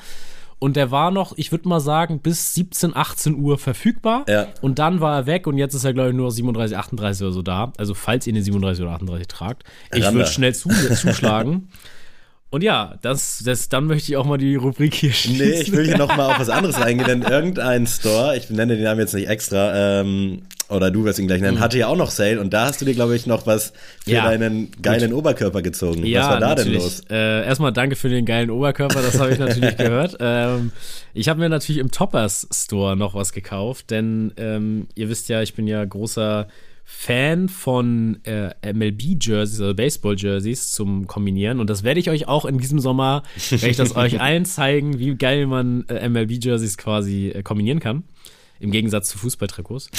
Und 0.59 0.75
der 0.75 0.91
war 0.91 1.09
noch, 1.09 1.33
ich 1.37 1.51
würde 1.51 1.69
mal 1.69 1.79
sagen, 1.79 2.19
bis 2.19 2.53
17, 2.53 2.93
18 2.93 3.35
Uhr 3.35 3.57
verfügbar. 3.57 4.25
Ja. 4.27 4.47
Und 4.61 4.77
dann 4.77 4.99
war 4.99 5.15
er 5.15 5.25
weg 5.25 5.47
und 5.47 5.57
jetzt 5.57 5.73
ist 5.73 5.85
er, 5.85 5.93
glaube 5.93 6.09
ich, 6.09 6.15
nur 6.15 6.31
37, 6.31 6.77
38 6.77 7.23
oder 7.23 7.31
so 7.31 7.41
da. 7.41 7.71
Also, 7.77 7.93
falls 7.93 8.27
ihr 8.27 8.33
eine 8.33 8.43
37 8.43 8.83
oder 8.83 8.91
38 8.93 9.27
tragt. 9.27 9.63
Ich 9.93 10.03
würde 10.03 10.27
schnell 10.27 10.53
zu, 10.53 10.67
zuschlagen. 10.95 11.69
Und 12.51 12.63
ja, 12.63 12.95
das, 13.03 13.43
das, 13.45 13.69
dann 13.69 13.85
möchte 13.85 14.11
ich 14.11 14.17
auch 14.17 14.25
mal 14.25 14.39
die 14.39 14.55
Rubrik 14.55 14.95
hier 14.95 15.13
schließen. 15.13 15.47
Nee, 15.47 15.61
ich 15.61 15.71
will 15.71 15.85
hier 15.85 15.97
nochmal 15.97 16.31
auf 16.31 16.39
was 16.39 16.49
anderes 16.49 16.75
eingehen, 16.81 17.05
denn 17.05 17.21
irgendein 17.21 17.85
Store, 17.85 18.35
ich 18.35 18.49
nenne 18.49 18.75
den 18.75 18.83
Namen 18.83 18.99
jetzt 18.99 19.13
nicht 19.13 19.27
extra, 19.27 19.99
ähm, 20.01 20.41
oder 20.67 20.89
du 20.89 21.03
wirst 21.03 21.19
ihn 21.19 21.27
gleich 21.27 21.41
nennen, 21.41 21.57
mhm. 21.57 21.61
hatte 21.61 21.77
ja 21.77 21.87
auch 21.87 21.95
noch 21.95 22.09
Sale 22.09 22.39
und 22.39 22.51
da 22.51 22.65
hast 22.65 22.81
du 22.81 22.85
dir, 22.85 22.95
glaube 22.95 23.15
ich, 23.15 23.27
noch 23.27 23.45
was 23.45 23.71
für 24.03 24.11
ja, 24.11 24.23
deinen 24.23 24.71
geilen 24.81 25.11
gut. 25.11 25.19
Oberkörper 25.19 25.61
gezogen. 25.61 26.03
Ja, 26.05 26.21
was 26.21 26.29
war 26.29 26.39
da 26.39 26.49
natürlich. 26.49 26.73
denn 26.73 26.81
los? 26.81 27.01
Äh, 27.11 27.45
erstmal 27.45 27.71
danke 27.71 27.95
für 27.95 28.09
den 28.09 28.25
geilen 28.25 28.49
Oberkörper, 28.49 29.01
das 29.01 29.19
habe 29.19 29.31
ich 29.31 29.39
natürlich 29.39 29.77
gehört. 29.77 30.17
Ähm, 30.19 30.71
ich 31.13 31.29
habe 31.29 31.39
mir 31.39 31.49
natürlich 31.49 31.79
im 31.79 31.91
Toppers 31.91 32.47
Store 32.51 32.95
noch 32.95 33.13
was 33.13 33.31
gekauft, 33.31 33.91
denn 33.91 34.31
ähm, 34.37 34.87
ihr 34.95 35.09
wisst 35.09 35.29
ja, 35.29 35.43
ich 35.43 35.53
bin 35.53 35.67
ja 35.67 35.85
großer 35.85 36.47
Fan 36.91 37.49
von 37.49 38.17
äh, 38.25 38.49
MLB-Jerseys, 38.73 39.61
also 39.61 39.75
Baseball-Jerseys 39.75 40.71
zum 40.71 41.05
Kombinieren. 41.05 41.59
Und 41.59 41.69
das 41.69 41.83
werde 41.83 41.99
ich 41.99 42.09
euch 42.09 42.27
auch 42.27 42.45
in 42.45 42.57
diesem 42.57 42.79
Sommer, 42.79 43.21
werde 43.51 43.69
ich 43.69 43.77
das 43.77 43.95
euch 43.95 44.19
allen 44.21 44.43
zeigen, 44.43 44.97
wie 44.97 45.15
geil 45.15 45.45
man 45.45 45.85
äh, 45.87 46.09
MLB-Jerseys 46.09 46.77
quasi 46.77 47.27
äh, 47.29 47.43
kombinieren 47.43 47.79
kann. 47.79 48.05
Im 48.59 48.71
Gegensatz 48.71 49.07
zu 49.09 49.19
Fußballtrikots. 49.19 49.91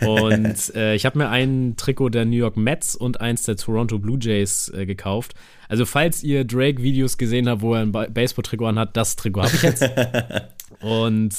Und 0.00 0.56
äh, 0.74 0.94
ich 0.94 1.04
habe 1.04 1.18
mir 1.18 1.28
ein 1.28 1.74
Trikot 1.76 2.08
der 2.08 2.24
New 2.24 2.36
York 2.38 2.56
Mets 2.56 2.96
und 2.96 3.20
eins 3.20 3.42
der 3.42 3.56
Toronto 3.56 3.98
Blue 3.98 4.18
Jays 4.18 4.72
äh, 4.74 4.86
gekauft. 4.86 5.34
Also, 5.68 5.84
falls 5.84 6.22
ihr 6.22 6.44
Drake-Videos 6.44 7.18
gesehen 7.18 7.46
habt, 7.46 7.60
wo 7.60 7.74
er 7.74 7.82
ein 7.82 7.92
Baseball-Trikot 7.92 8.66
anhat, 8.66 8.96
das 8.96 9.16
Trikot 9.16 9.42
habe 9.42 9.54
ich 9.54 9.62
jetzt. 9.62 9.88
und 10.80 11.34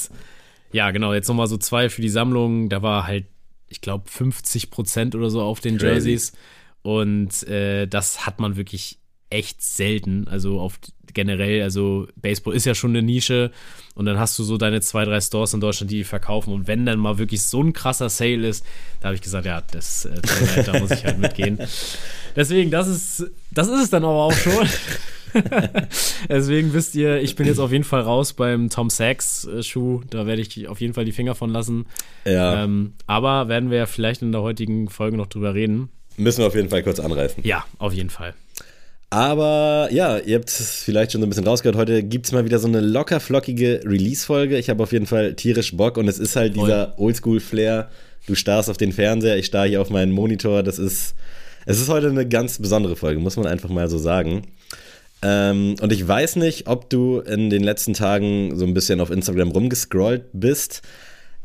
ja, 0.72 0.92
genau, 0.92 1.12
jetzt 1.12 1.26
nochmal 1.26 1.48
so 1.48 1.56
zwei 1.56 1.88
für 1.88 2.00
die 2.00 2.08
Sammlung. 2.08 2.68
Da 2.68 2.80
war 2.80 3.08
halt 3.08 3.26
ich 3.70 3.80
glaube, 3.80 4.10
50 4.10 4.70
Prozent 4.70 5.14
oder 5.14 5.30
so 5.30 5.40
auf 5.40 5.60
den 5.60 5.78
Crazy. 5.78 6.10
Jerseys. 6.10 6.32
Und 6.82 7.42
äh, 7.44 7.86
das 7.86 8.26
hat 8.26 8.40
man 8.40 8.56
wirklich 8.56 8.98
echt 9.30 9.62
selten. 9.62 10.26
Also 10.28 10.60
auf 10.60 10.78
generell, 11.12 11.62
also 11.62 12.08
Baseball 12.16 12.54
ist 12.54 12.66
ja 12.66 12.74
schon 12.74 12.90
eine 12.90 13.02
Nische 13.02 13.50
und 13.94 14.06
dann 14.06 14.18
hast 14.18 14.38
du 14.38 14.44
so 14.44 14.56
deine 14.56 14.80
zwei, 14.80 15.04
drei 15.04 15.20
Stores 15.20 15.54
in 15.54 15.60
Deutschland, 15.60 15.90
die 15.90 16.04
verkaufen 16.04 16.52
und 16.52 16.66
wenn 16.66 16.86
dann 16.86 16.98
mal 16.98 17.18
wirklich 17.18 17.42
so 17.42 17.62
ein 17.62 17.72
krasser 17.72 18.08
Sale 18.08 18.46
ist, 18.46 18.64
da 19.00 19.06
habe 19.06 19.16
ich 19.16 19.20
gesagt, 19.22 19.46
ja, 19.46 19.60
das, 19.60 20.04
äh, 20.04 20.62
da 20.64 20.78
muss 20.78 20.90
ich 20.90 21.04
halt 21.04 21.18
mitgehen. 21.18 21.58
Deswegen, 22.36 22.70
das 22.70 22.88
ist, 22.88 23.30
das 23.50 23.68
ist 23.68 23.84
es 23.84 23.90
dann 23.90 24.04
aber 24.04 24.24
auch 24.24 24.32
schon. 24.32 24.68
Deswegen 26.28 26.72
wisst 26.72 26.94
ihr, 26.94 27.20
ich 27.20 27.36
bin 27.36 27.46
jetzt 27.46 27.58
auf 27.58 27.72
jeden 27.72 27.84
Fall 27.84 28.02
raus 28.02 28.32
beim 28.32 28.70
Tom 28.70 28.90
Sachs 28.90 29.46
äh, 29.46 29.62
Schuh. 29.62 30.02
Da 30.10 30.26
werde 30.26 30.42
ich 30.42 30.68
auf 30.68 30.80
jeden 30.80 30.94
Fall 30.94 31.04
die 31.04 31.12
Finger 31.12 31.34
von 31.34 31.50
lassen. 31.50 31.86
Ja. 32.24 32.64
Ähm, 32.64 32.94
aber 33.06 33.48
werden 33.48 33.70
wir 33.70 33.78
ja 33.78 33.86
vielleicht 33.86 34.22
in 34.22 34.32
der 34.32 34.42
heutigen 34.42 34.88
Folge 34.88 35.16
noch 35.16 35.26
drüber 35.26 35.54
reden. 35.54 35.90
Müssen 36.16 36.38
wir 36.38 36.46
auf 36.46 36.54
jeden 36.54 36.68
Fall 36.68 36.82
kurz 36.82 37.00
anreißen. 37.00 37.44
Ja, 37.44 37.64
auf 37.78 37.92
jeden 37.92 38.10
Fall. 38.10 38.34
Aber 39.10 39.88
ja, 39.90 40.18
ihr 40.18 40.36
habt 40.36 40.48
es 40.48 40.82
vielleicht 40.84 41.12
schon 41.12 41.20
so 41.20 41.26
ein 41.26 41.30
bisschen 41.30 41.46
rausgehört. 41.46 41.76
Heute 41.76 42.04
gibt 42.04 42.26
es 42.26 42.32
mal 42.32 42.44
wieder 42.44 42.60
so 42.60 42.68
eine 42.68 42.80
locker 42.80 43.18
flockige 43.18 43.80
Release-Folge. 43.84 44.56
Ich 44.56 44.70
habe 44.70 44.82
auf 44.82 44.92
jeden 44.92 45.06
Fall 45.06 45.34
tierisch 45.34 45.76
Bock 45.76 45.96
und 45.96 46.06
es 46.06 46.20
ist 46.20 46.36
halt 46.36 46.54
Voll. 46.54 46.66
dieser 46.66 46.98
Oldschool-Flair. 46.98 47.90
Du 48.26 48.36
starrst 48.36 48.70
auf 48.70 48.76
den 48.76 48.92
Fernseher, 48.92 49.36
ich 49.36 49.46
starre 49.46 49.66
hier 49.66 49.80
auf 49.80 49.90
meinen 49.90 50.12
Monitor. 50.12 50.62
Das 50.62 50.78
ist, 50.78 51.16
es 51.66 51.80
ist 51.80 51.88
heute 51.88 52.08
eine 52.08 52.28
ganz 52.28 52.60
besondere 52.60 52.94
Folge, 52.94 53.18
muss 53.18 53.36
man 53.36 53.46
einfach 53.46 53.68
mal 53.68 53.88
so 53.88 53.98
sagen. 53.98 54.42
Ähm, 55.22 55.76
und 55.80 55.92
ich 55.92 56.06
weiß 56.06 56.36
nicht, 56.36 56.66
ob 56.66 56.88
du 56.90 57.20
in 57.20 57.50
den 57.50 57.62
letzten 57.62 57.94
Tagen 57.94 58.56
so 58.56 58.64
ein 58.64 58.74
bisschen 58.74 59.00
auf 59.00 59.10
Instagram 59.10 59.50
rumgescrollt 59.50 60.24
bist. 60.32 60.82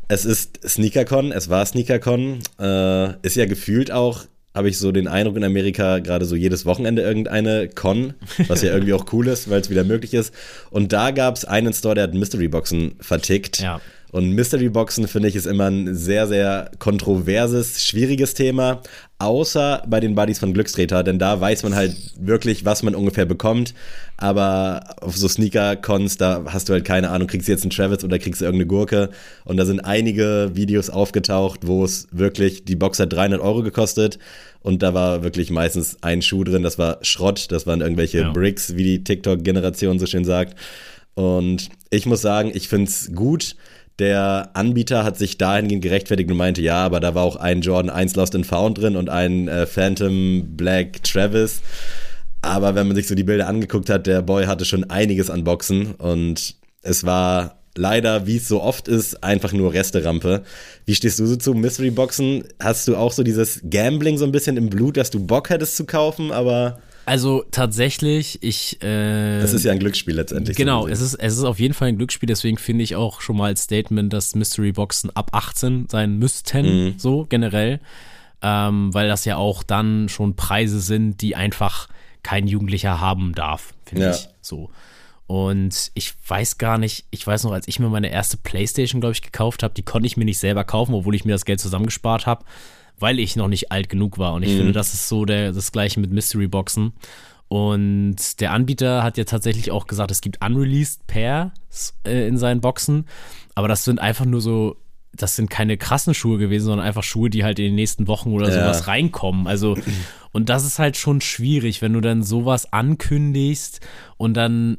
Es 0.08 0.24
ist 0.24 0.60
SneakerCon, 0.66 1.32
es 1.32 1.48
war 1.48 1.66
SneakerCon, 1.66 2.38
äh, 2.60 3.26
ist 3.26 3.36
ja 3.36 3.46
gefühlt 3.46 3.90
auch, 3.90 4.24
habe 4.54 4.68
ich 4.68 4.78
so 4.78 4.92
den 4.92 5.08
Eindruck 5.08 5.36
in 5.36 5.44
Amerika, 5.44 5.98
gerade 5.98 6.24
so 6.24 6.36
jedes 6.36 6.64
Wochenende 6.64 7.02
irgendeine 7.02 7.68
Con, 7.68 8.14
was 8.46 8.62
ja 8.62 8.72
irgendwie 8.72 8.94
auch 8.94 9.12
cool 9.12 9.28
ist, 9.28 9.50
weil 9.50 9.60
es 9.60 9.68
wieder 9.68 9.84
möglich 9.84 10.14
ist. 10.14 10.32
Und 10.70 10.92
da 10.92 11.10
gab 11.10 11.36
es 11.36 11.44
einen 11.44 11.74
Store, 11.74 11.94
der 11.94 12.04
hat 12.04 12.14
Mystery 12.14 12.48
Boxen 12.48 12.94
vertickt. 13.00 13.60
Ja. 13.60 13.80
Und 14.12 14.30
Mystery 14.32 14.68
Boxen 14.68 15.08
finde 15.08 15.28
ich 15.28 15.36
ist 15.36 15.46
immer 15.46 15.66
ein 15.66 15.94
sehr, 15.94 16.26
sehr 16.26 16.70
kontroverses, 16.78 17.82
schwieriges 17.82 18.34
Thema, 18.34 18.82
außer 19.18 19.82
bei 19.88 20.00
den 20.00 20.14
Buddies 20.14 20.38
von 20.38 20.54
Glückstreter, 20.54 21.02
denn 21.02 21.18
da 21.18 21.40
weiß 21.40 21.62
man 21.64 21.74
halt 21.74 21.96
wirklich, 22.18 22.64
was 22.64 22.82
man 22.82 22.94
ungefähr 22.94 23.26
bekommt. 23.26 23.74
Aber 24.16 24.96
auf 25.00 25.16
so 25.16 25.28
Sneaker-Cons, 25.28 26.16
da 26.18 26.44
hast 26.46 26.68
du 26.68 26.72
halt 26.72 26.84
keine 26.84 27.10
Ahnung, 27.10 27.26
kriegst 27.26 27.48
du 27.48 27.52
jetzt 27.52 27.62
einen 27.62 27.70
Travis 27.70 28.04
oder 28.04 28.18
kriegst 28.18 28.40
du 28.40 28.44
irgendeine 28.44 28.68
Gurke. 28.68 29.10
Und 29.44 29.56
da 29.56 29.66
sind 29.66 29.80
einige 29.80 30.52
Videos 30.54 30.88
aufgetaucht, 30.88 31.66
wo 31.66 31.84
es 31.84 32.08
wirklich, 32.12 32.64
die 32.64 32.76
Box 32.76 32.98
hat 33.00 33.12
300 33.12 33.40
Euro 33.40 33.62
gekostet 33.62 34.18
und 34.60 34.82
da 34.82 34.94
war 34.94 35.22
wirklich 35.22 35.50
meistens 35.50 35.96
ein 36.02 36.22
Schuh 36.22 36.44
drin, 36.44 36.62
das 36.62 36.78
war 36.78 36.98
Schrott, 37.02 37.48
das 37.50 37.66
waren 37.66 37.80
irgendwelche 37.80 38.20
ja. 38.20 38.32
Bricks, 38.32 38.76
wie 38.76 38.84
die 38.84 39.04
TikTok-Generation 39.04 39.98
so 39.98 40.06
schön 40.06 40.24
sagt. 40.24 40.56
Und 41.14 41.70
ich 41.90 42.04
muss 42.06 42.20
sagen, 42.20 42.50
ich 42.54 42.68
finde 42.68 42.90
es 42.90 43.10
gut, 43.14 43.56
der 43.98 44.50
Anbieter 44.54 45.04
hat 45.04 45.16
sich 45.16 45.38
dahingehend 45.38 45.82
gerechtfertigt 45.82 46.30
und 46.30 46.36
meinte, 46.36 46.60
ja, 46.60 46.84
aber 46.84 47.00
da 47.00 47.14
war 47.14 47.22
auch 47.22 47.36
ein 47.36 47.62
Jordan 47.62 47.90
1 47.90 48.14
Lost 48.16 48.34
and 48.34 48.46
Found 48.46 48.78
drin 48.78 48.96
und 48.96 49.08
ein 49.08 49.48
äh, 49.48 49.66
Phantom 49.66 50.56
Black 50.56 51.02
Travis. 51.02 51.62
Aber 52.42 52.74
wenn 52.74 52.86
man 52.86 52.96
sich 52.96 53.08
so 53.08 53.14
die 53.14 53.24
Bilder 53.24 53.48
angeguckt 53.48 53.88
hat, 53.88 54.06
der 54.06 54.22
Boy 54.22 54.46
hatte 54.46 54.64
schon 54.64 54.84
einiges 54.90 55.30
an 55.30 55.44
Boxen 55.44 55.94
und 55.94 56.56
es 56.82 57.04
war 57.04 57.56
leider, 57.76 58.26
wie 58.26 58.36
es 58.36 58.48
so 58.48 58.62
oft 58.62 58.88
ist, 58.88 59.22
einfach 59.24 59.52
nur 59.52 59.72
Resterampe. 59.72 60.42
Wie 60.84 60.94
stehst 60.94 61.18
du 61.18 61.26
so 61.26 61.36
zu 61.36 61.54
Mystery 61.54 61.90
Boxen? 61.90 62.44
Hast 62.60 62.88
du 62.88 62.96
auch 62.96 63.12
so 63.12 63.22
dieses 63.22 63.60
Gambling 63.68 64.18
so 64.18 64.24
ein 64.24 64.32
bisschen 64.32 64.56
im 64.56 64.70
Blut, 64.70 64.96
dass 64.96 65.10
du 65.10 65.24
Bock 65.24 65.50
hättest 65.50 65.76
zu 65.76 65.84
kaufen, 65.84 66.32
aber 66.32 66.78
Also 67.06 67.44
tatsächlich, 67.52 68.42
ich. 68.42 68.82
Äh, 68.82 69.40
das 69.40 69.52
ist 69.52 69.64
ja 69.64 69.70
ein 69.70 69.78
Glücksspiel 69.78 70.16
letztendlich. 70.16 70.56
Genau, 70.56 70.82
so 70.82 70.88
es 70.88 71.00
ist, 71.00 71.14
es 71.14 71.38
ist 71.38 71.44
auf 71.44 71.60
jeden 71.60 71.72
Fall 71.72 71.88
ein 71.88 71.98
Glücksspiel, 71.98 72.26
deswegen 72.26 72.58
finde 72.58 72.82
ich 72.82 72.96
auch 72.96 73.20
schon 73.20 73.36
mal 73.36 73.46
als 73.46 73.62
Statement, 73.62 74.12
dass 74.12 74.34
Mystery 74.34 74.72
Boxen 74.72 75.14
ab 75.14 75.30
18 75.32 75.86
sein 75.88 76.18
müssten, 76.18 76.66
mhm. 76.66 76.94
so 76.98 77.24
generell. 77.28 77.80
Ähm, 78.42 78.92
weil 78.92 79.08
das 79.08 79.24
ja 79.24 79.36
auch 79.36 79.62
dann 79.62 80.08
schon 80.08 80.34
Preise 80.34 80.80
sind, 80.80 81.22
die 81.22 81.36
einfach 81.36 81.88
kein 82.22 82.48
Jugendlicher 82.48 83.00
haben 83.00 83.34
darf, 83.34 83.72
finde 83.84 84.06
ja. 84.06 84.10
ich. 84.10 84.28
So. 84.42 84.70
Und 85.28 85.92
ich 85.94 86.12
weiß 86.26 86.58
gar 86.58 86.76
nicht, 86.76 87.06
ich 87.10 87.24
weiß 87.26 87.44
noch, 87.44 87.52
als 87.52 87.68
ich 87.68 87.78
mir 87.78 87.88
meine 87.88 88.10
erste 88.10 88.36
Playstation, 88.36 89.00
glaube 89.00 89.12
ich, 89.12 89.22
gekauft 89.22 89.62
habe, 89.62 89.74
die 89.74 89.82
konnte 89.82 90.06
ich 90.06 90.16
mir 90.16 90.24
nicht 90.24 90.38
selber 90.38 90.64
kaufen, 90.64 90.94
obwohl 90.94 91.14
ich 91.14 91.24
mir 91.24 91.32
das 91.32 91.44
Geld 91.44 91.60
zusammengespart 91.60 92.26
habe, 92.26 92.44
weil 92.98 93.18
ich 93.18 93.36
noch 93.36 93.48
nicht 93.48 93.72
alt 93.72 93.88
genug 93.88 94.18
war. 94.18 94.34
Und 94.34 94.42
ich 94.42 94.52
mhm. 94.52 94.58
finde, 94.58 94.72
das 94.72 94.94
ist 94.94 95.08
so 95.08 95.24
der, 95.24 95.52
das 95.52 95.72
gleiche 95.72 96.00
mit 96.00 96.10
Mystery 96.12 96.48
Boxen. 96.48 96.92
Und 97.48 98.40
der 98.40 98.52
Anbieter 98.52 99.02
hat 99.02 99.18
ja 99.18 99.24
tatsächlich 99.24 99.70
auch 99.70 99.86
gesagt, 99.86 100.10
es 100.10 100.20
gibt 100.20 100.44
unreleased 100.44 101.06
Pairs 101.06 101.52
äh, 102.04 102.26
in 102.26 102.38
seinen 102.38 102.60
Boxen. 102.60 103.06
Aber 103.54 103.68
das 103.68 103.84
sind 103.84 104.00
einfach 104.00 104.24
nur 104.24 104.40
so, 104.40 104.76
das 105.12 105.36
sind 105.36 105.48
keine 105.48 105.76
krassen 105.76 106.14
Schuhe 106.14 106.38
gewesen, 106.38 106.66
sondern 106.66 106.86
einfach 106.86 107.04
Schuhe, 107.04 107.30
die 107.30 107.44
halt 107.44 107.58
in 107.58 107.66
den 107.66 107.74
nächsten 107.76 108.08
Wochen 108.08 108.32
oder 108.32 108.48
ja. 108.48 108.54
sowas 108.54 108.88
reinkommen. 108.88 109.46
Also, 109.46 109.76
und 110.32 110.48
das 110.48 110.64
ist 110.64 110.78
halt 110.78 110.96
schon 110.96 111.20
schwierig, 111.20 111.82
wenn 111.82 111.92
du 111.92 112.00
dann 112.00 112.22
sowas 112.22 112.72
ankündigst 112.72 113.80
und 114.16 114.34
dann 114.34 114.78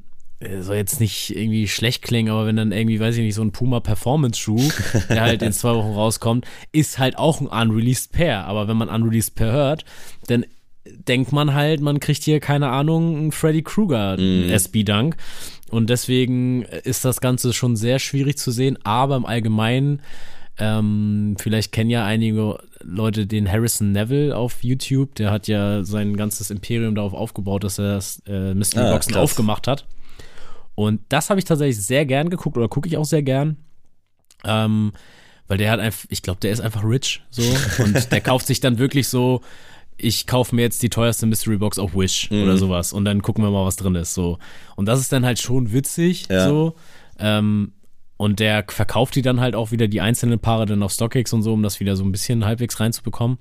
soll 0.61 0.75
jetzt 0.75 0.99
nicht 0.99 1.35
irgendwie 1.35 1.67
schlecht 1.67 2.03
klingen, 2.03 2.31
aber 2.31 2.45
wenn 2.45 2.55
dann 2.55 2.71
irgendwie, 2.71 2.99
weiß 2.99 3.15
ich 3.17 3.23
nicht, 3.23 3.35
so 3.35 3.41
ein 3.41 3.51
Puma 3.51 3.79
Performance 3.79 4.39
Schuh, 4.39 4.69
der 5.09 5.21
halt 5.21 5.41
in 5.41 5.51
zwei 5.51 5.73
Wochen 5.73 5.93
rauskommt, 5.93 6.45
ist 6.71 6.99
halt 6.99 7.17
auch 7.17 7.41
ein 7.41 7.47
Unreleased 7.47 8.11
Pair. 8.11 8.45
Aber 8.45 8.67
wenn 8.67 8.77
man 8.77 8.89
Unreleased 8.89 9.35
Pair 9.35 9.51
hört, 9.51 9.85
dann 10.27 10.45
denkt 10.85 11.31
man 11.31 11.53
halt, 11.53 11.81
man 11.81 11.99
kriegt 11.99 12.23
hier, 12.23 12.39
keine 12.39 12.69
Ahnung, 12.69 13.17
einen 13.17 13.31
Freddy 13.31 13.63
Krueger 13.63 14.17
mm. 14.17 14.49
SB-Dunk. 14.49 15.17
Und 15.69 15.89
deswegen 15.89 16.63
ist 16.63 17.03
das 17.03 17.19
Ganze 17.19 17.51
schon 17.51 17.75
sehr 17.75 17.99
schwierig 17.99 18.37
zu 18.37 18.51
sehen, 18.51 18.77
aber 18.83 19.17
im 19.17 19.25
Allgemeinen, 19.25 20.01
ähm, 20.59 21.35
vielleicht 21.39 21.71
kennen 21.71 21.89
ja 21.89 22.05
einige 22.05 22.57
Leute 22.81 23.27
den 23.27 23.51
Harrison 23.51 23.91
Neville 23.91 24.35
auf 24.35 24.63
YouTube, 24.63 25.15
der 25.15 25.31
hat 25.31 25.47
ja 25.47 25.83
sein 25.83 26.15
ganzes 26.15 26.51
Imperium 26.51 26.95
darauf 26.95 27.13
aufgebaut, 27.13 27.63
dass 27.63 27.79
er 27.79 27.95
das 27.95 28.21
äh, 28.27 28.53
Mystery 28.53 28.85
ah, 28.85 28.93
Boxen 28.93 29.13
krass. 29.13 29.23
aufgemacht 29.23 29.67
hat. 29.67 29.85
Und 30.77 31.01
das 31.09 31.31
habe 31.31 31.39
ich 31.39 31.45
tatsächlich 31.45 31.83
sehr 31.83 32.05
gern 32.05 32.29
geguckt 32.29 32.55
oder 32.55 32.67
gucke 32.67 32.87
ich 32.87 32.97
auch 32.97 33.05
sehr 33.05 33.23
gern. 33.23 33.57
Ähm, 34.45 34.91
weil 35.47 35.57
der 35.57 35.71
hat 35.71 35.79
einfach, 35.79 36.05
ich 36.09 36.21
glaube, 36.21 36.39
der 36.39 36.51
ist 36.51 36.59
einfach 36.59 36.83
rich 36.83 37.23
so 37.31 37.41
und 37.83 38.11
der 38.11 38.21
kauft 38.21 38.45
sich 38.45 38.59
dann 38.59 38.77
wirklich 38.77 39.07
so, 39.07 39.41
ich 39.97 40.27
kaufe 40.27 40.55
mir 40.55 40.61
jetzt 40.61 40.83
die 40.83 40.91
teuerste 40.91 41.25
Mystery 41.25 41.57
Box 41.57 41.79
auf 41.79 41.95
Wish 41.95 42.29
mhm. 42.29 42.43
oder 42.43 42.57
sowas 42.57 42.93
und 42.93 43.05
dann 43.05 43.23
gucken 43.23 43.43
wir 43.43 43.49
mal, 43.49 43.65
was 43.65 43.75
drin 43.75 43.95
ist. 43.95 44.13
So. 44.13 44.37
Und 44.75 44.85
das 44.85 44.99
ist 44.99 45.11
dann 45.11 45.25
halt 45.25 45.39
schon 45.39 45.73
witzig, 45.73 46.27
ja. 46.29 46.47
so. 46.47 46.75
Ähm, 47.17 47.71
und 48.17 48.39
der 48.39 48.63
verkauft 48.67 49.15
die 49.15 49.23
dann 49.23 49.39
halt 49.39 49.55
auch 49.55 49.71
wieder 49.71 49.87
die 49.87 50.01
einzelnen 50.01 50.37
Paare 50.37 50.67
dann 50.67 50.83
auf 50.83 50.91
StockX 50.91 51.33
und 51.33 51.41
so, 51.41 51.53
um 51.53 51.63
das 51.63 51.79
wieder 51.79 51.95
so 51.95 52.03
ein 52.03 52.11
bisschen 52.11 52.45
halbwegs 52.45 52.79
reinzubekommen. 52.79 53.39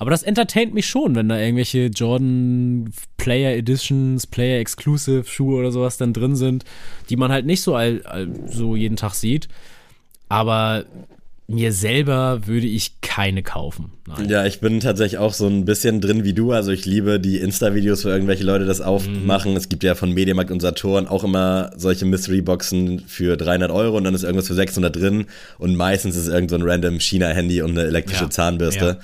Aber 0.00 0.10
das 0.10 0.22
entertaint 0.22 0.72
mich 0.72 0.86
schon, 0.86 1.14
wenn 1.14 1.28
da 1.28 1.38
irgendwelche 1.38 1.88
Jordan 1.88 2.90
Player 3.18 3.54
Editions, 3.54 4.26
Player 4.26 4.58
Exclusive 4.58 5.24
Schuhe 5.26 5.58
oder 5.58 5.72
sowas 5.72 5.98
dann 5.98 6.14
drin 6.14 6.36
sind, 6.36 6.64
die 7.10 7.16
man 7.16 7.30
halt 7.30 7.44
nicht 7.44 7.60
so, 7.60 7.74
all, 7.74 8.00
all, 8.06 8.26
so 8.46 8.76
jeden 8.76 8.96
Tag 8.96 9.12
sieht. 9.12 9.48
Aber 10.30 10.86
mir 11.50 11.72
selber 11.72 12.46
würde 12.46 12.68
ich 12.68 13.00
keine 13.00 13.42
kaufen. 13.42 13.90
Nein. 14.06 14.28
Ja, 14.28 14.46
ich 14.46 14.60
bin 14.60 14.78
tatsächlich 14.78 15.18
auch 15.18 15.34
so 15.34 15.48
ein 15.48 15.64
bisschen 15.64 16.00
drin 16.00 16.22
wie 16.22 16.32
du. 16.32 16.52
Also 16.52 16.70
ich 16.70 16.86
liebe 16.86 17.18
die 17.18 17.38
Insta-Videos, 17.38 18.04
wo 18.04 18.08
irgendwelche 18.08 18.44
Leute 18.44 18.66
das 18.66 18.80
aufmachen. 18.80 19.50
Mhm. 19.50 19.56
Es 19.56 19.68
gibt 19.68 19.82
ja 19.82 19.96
von 19.96 20.12
Mediamarkt 20.12 20.52
und 20.52 20.60
Saturn 20.60 21.08
auch 21.08 21.24
immer 21.24 21.72
solche 21.76 22.06
Mystery-Boxen 22.06 23.00
für 23.00 23.36
300 23.36 23.70
Euro 23.72 23.96
und 23.96 24.04
dann 24.04 24.14
ist 24.14 24.22
irgendwas 24.22 24.46
für 24.46 24.54
600 24.54 24.94
drin 24.94 25.26
und 25.58 25.74
meistens 25.74 26.16
ist 26.16 26.28
irgend 26.28 26.50
so 26.50 26.56
ein 26.56 26.62
random 26.62 27.00
China-Handy 27.00 27.62
und 27.62 27.72
eine 27.72 27.82
elektrische 27.82 28.24
ja. 28.24 28.30
Zahnbürste. 28.30 28.84
Ja. 28.84 28.98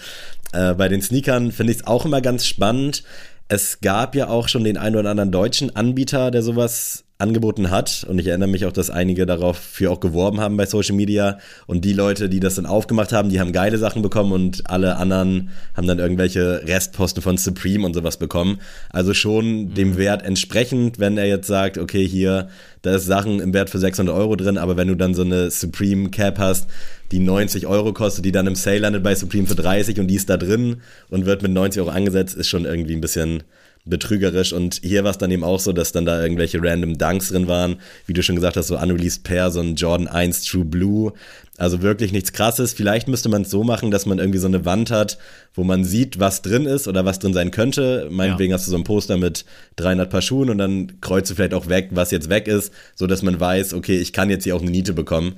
Äh, 0.52 0.74
bei 0.74 0.88
den 0.88 1.02
Sneakern 1.02 1.52
finde 1.52 1.72
ich 1.72 1.78
es 1.78 1.86
auch 1.86 2.04
immer 2.04 2.20
ganz 2.20 2.46
spannend. 2.46 3.02
Es 3.48 3.80
gab 3.80 4.14
ja 4.14 4.28
auch 4.28 4.48
schon 4.48 4.64
den 4.64 4.76
einen 4.76 4.96
oder 4.96 5.10
anderen 5.10 5.32
deutschen 5.32 5.74
Anbieter, 5.74 6.30
der 6.30 6.42
sowas 6.42 7.05
angeboten 7.18 7.70
hat. 7.70 8.04
Und 8.08 8.18
ich 8.18 8.26
erinnere 8.26 8.48
mich 8.48 8.66
auch, 8.66 8.72
dass 8.72 8.90
einige 8.90 9.24
darauf 9.24 9.56
für 9.56 9.90
auch 9.90 10.00
geworben 10.00 10.40
haben 10.40 10.56
bei 10.56 10.66
Social 10.66 10.94
Media. 10.94 11.38
Und 11.66 11.84
die 11.84 11.94
Leute, 11.94 12.28
die 12.28 12.40
das 12.40 12.56
dann 12.56 12.66
aufgemacht 12.66 13.12
haben, 13.12 13.30
die 13.30 13.40
haben 13.40 13.52
geile 13.52 13.78
Sachen 13.78 14.02
bekommen 14.02 14.32
und 14.32 14.68
alle 14.68 14.96
anderen 14.96 15.50
haben 15.74 15.86
dann 15.86 15.98
irgendwelche 15.98 16.62
Restposten 16.66 17.22
von 17.22 17.38
Supreme 17.38 17.86
und 17.86 17.94
sowas 17.94 18.18
bekommen. 18.18 18.58
Also 18.90 19.14
schon 19.14 19.46
mhm. 19.46 19.74
dem 19.74 19.96
Wert 19.96 20.22
entsprechend, 20.24 20.98
wenn 20.98 21.16
er 21.16 21.26
jetzt 21.26 21.46
sagt, 21.46 21.78
okay, 21.78 22.06
hier, 22.06 22.48
da 22.82 22.96
ist 22.96 23.06
Sachen 23.06 23.40
im 23.40 23.54
Wert 23.54 23.70
für 23.70 23.78
600 23.78 24.14
Euro 24.14 24.36
drin, 24.36 24.58
aber 24.58 24.76
wenn 24.76 24.88
du 24.88 24.94
dann 24.94 25.14
so 25.14 25.22
eine 25.22 25.50
Supreme 25.50 26.10
Cap 26.10 26.38
hast, 26.38 26.68
die 27.12 27.18
90 27.18 27.66
Euro 27.66 27.92
kostet, 27.92 28.24
die 28.24 28.32
dann 28.32 28.46
im 28.46 28.54
Sale 28.54 28.78
landet 28.78 29.02
bei 29.02 29.14
Supreme 29.14 29.46
für 29.46 29.54
30 29.54 30.00
und 30.00 30.08
die 30.08 30.16
ist 30.16 30.28
da 30.28 30.36
drin 30.36 30.82
und 31.08 31.24
wird 31.24 31.42
mit 31.42 31.52
90 31.52 31.80
Euro 31.80 31.90
angesetzt, 31.90 32.36
ist 32.36 32.48
schon 32.48 32.64
irgendwie 32.64 32.94
ein 32.94 33.00
bisschen 33.00 33.42
betrügerisch. 33.86 34.52
Und 34.52 34.80
hier 34.82 35.04
war 35.04 35.12
es 35.12 35.18
dann 35.18 35.30
eben 35.30 35.44
auch 35.44 35.60
so, 35.60 35.72
dass 35.72 35.92
dann 35.92 36.04
da 36.04 36.22
irgendwelche 36.22 36.62
random 36.62 36.98
Dunks 36.98 37.28
drin 37.28 37.48
waren. 37.48 37.76
Wie 38.06 38.12
du 38.12 38.22
schon 38.22 38.36
gesagt 38.36 38.56
hast, 38.56 38.66
so 38.66 38.78
Unreleased 38.78 39.22
Pair, 39.24 39.50
so 39.50 39.60
ein 39.60 39.76
Jordan 39.76 40.08
1 40.08 40.44
True 40.44 40.64
Blue. 40.64 41.12
Also 41.58 41.80
wirklich 41.80 42.12
nichts 42.12 42.32
krasses. 42.32 42.74
Vielleicht 42.74 43.08
müsste 43.08 43.28
man 43.28 43.42
es 43.42 43.50
so 43.50 43.64
machen, 43.64 43.90
dass 43.90 44.04
man 44.04 44.18
irgendwie 44.18 44.38
so 44.38 44.46
eine 44.46 44.64
Wand 44.64 44.90
hat, 44.90 45.16
wo 45.54 45.64
man 45.64 45.84
sieht, 45.84 46.20
was 46.20 46.42
drin 46.42 46.66
ist 46.66 46.86
oder 46.86 47.04
was 47.04 47.18
drin 47.18 47.32
sein 47.32 47.50
könnte. 47.50 48.08
Meinetwegen 48.10 48.50
ja. 48.50 48.58
hast 48.58 48.66
du 48.66 48.70
so 48.70 48.76
ein 48.76 48.84
Poster 48.84 49.16
mit 49.16 49.44
300 49.76 50.10
Paar 50.10 50.20
Schuhen 50.20 50.50
und 50.50 50.58
dann 50.58 51.00
kreuzt 51.00 51.30
du 51.30 51.34
vielleicht 51.34 51.54
auch 51.54 51.68
weg, 51.68 51.88
was 51.92 52.10
jetzt 52.10 52.28
weg 52.28 52.46
ist, 52.46 52.72
so 52.94 53.06
dass 53.06 53.22
man 53.22 53.40
weiß, 53.40 53.72
okay, 53.72 53.98
ich 53.98 54.12
kann 54.12 54.28
jetzt 54.28 54.44
hier 54.44 54.54
auch 54.54 54.60
eine 54.60 54.70
Niete 54.70 54.92
bekommen. 54.92 55.36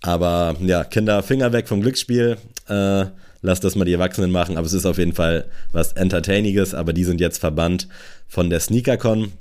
Aber 0.00 0.56
ja, 0.60 0.82
Kinder, 0.82 1.22
Finger 1.22 1.52
weg 1.52 1.68
vom 1.68 1.80
Glücksspiel. 1.80 2.38
Äh, 2.68 3.04
lass 3.42 3.60
das 3.60 3.76
mal 3.76 3.84
die 3.84 3.92
Erwachsenen 3.92 4.30
machen. 4.30 4.56
Aber 4.56 4.66
es 4.66 4.72
ist 4.72 4.86
auf 4.86 4.98
jeden 4.98 5.12
Fall 5.12 5.46
was 5.72 5.92
Entertainiges. 5.92 6.74
Aber 6.74 6.92
die 6.92 7.04
sind 7.04 7.20
jetzt 7.20 7.38
verbannt 7.38 7.88
von 8.26 8.48
der 8.48 8.60
SneakerCon. 8.60 9.32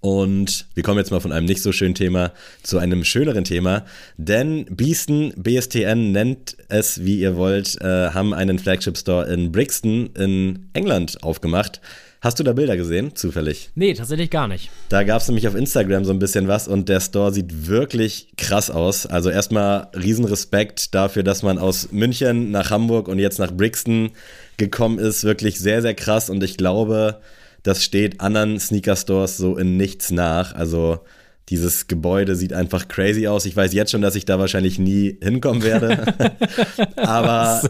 Und 0.00 0.66
wir 0.74 0.84
kommen 0.84 0.98
jetzt 0.98 1.10
mal 1.10 1.18
von 1.20 1.32
einem 1.32 1.46
nicht 1.46 1.62
so 1.62 1.72
schönen 1.72 1.94
Thema 1.94 2.32
zu 2.62 2.78
einem 2.78 3.04
schöneren 3.04 3.44
Thema. 3.44 3.84
Denn 4.16 4.64
Beaston, 4.66 5.32
BSTN 5.36 6.12
nennt 6.12 6.56
es, 6.68 7.04
wie 7.04 7.18
ihr 7.18 7.36
wollt, 7.36 7.80
äh, 7.80 8.10
haben 8.10 8.32
einen 8.32 8.60
Flagship 8.60 8.96
Store 8.96 9.26
in 9.26 9.50
Brixton 9.50 10.10
in 10.14 10.68
England 10.72 11.22
aufgemacht. 11.24 11.80
Hast 12.20 12.40
du 12.40 12.42
da 12.42 12.52
Bilder 12.52 12.76
gesehen, 12.76 13.14
zufällig? 13.14 13.70
Nee, 13.76 13.94
tatsächlich 13.94 14.30
gar 14.30 14.48
nicht. 14.48 14.70
Da 14.88 15.04
gab 15.04 15.20
es 15.20 15.28
nämlich 15.28 15.46
auf 15.46 15.54
Instagram 15.54 16.04
so 16.04 16.12
ein 16.12 16.18
bisschen 16.18 16.48
was 16.48 16.66
und 16.66 16.88
der 16.88 17.00
Store 17.00 17.32
sieht 17.32 17.68
wirklich 17.68 18.32
krass 18.36 18.70
aus. 18.70 19.06
Also 19.06 19.30
erstmal 19.30 19.88
Riesenrespekt 19.94 20.96
dafür, 20.96 21.22
dass 21.22 21.44
man 21.44 21.58
aus 21.58 21.92
München 21.92 22.50
nach 22.50 22.70
Hamburg 22.70 23.06
und 23.06 23.20
jetzt 23.20 23.38
nach 23.38 23.52
Brixton 23.52 24.10
gekommen 24.56 24.98
ist. 24.98 25.22
Wirklich 25.22 25.60
sehr, 25.60 25.80
sehr 25.80 25.94
krass 25.94 26.28
und 26.28 26.42
ich 26.42 26.56
glaube, 26.56 27.20
das 27.62 27.84
steht 27.84 28.20
anderen 28.20 28.58
Sneaker-Stores 28.58 29.36
so 29.36 29.56
in 29.56 29.76
nichts 29.76 30.10
nach. 30.10 30.54
Also 30.56 31.00
dieses 31.48 31.86
Gebäude 31.86 32.36
sieht 32.36 32.52
einfach 32.52 32.88
crazy 32.88 33.26
aus. 33.26 33.46
Ich 33.46 33.56
weiß 33.56 33.72
jetzt 33.72 33.90
schon, 33.90 34.02
dass 34.02 34.14
ich 34.14 34.24
da 34.24 34.38
wahrscheinlich 34.38 34.78
nie 34.78 35.16
hinkommen 35.22 35.62
werde. 35.62 36.14
Aber 36.96 37.62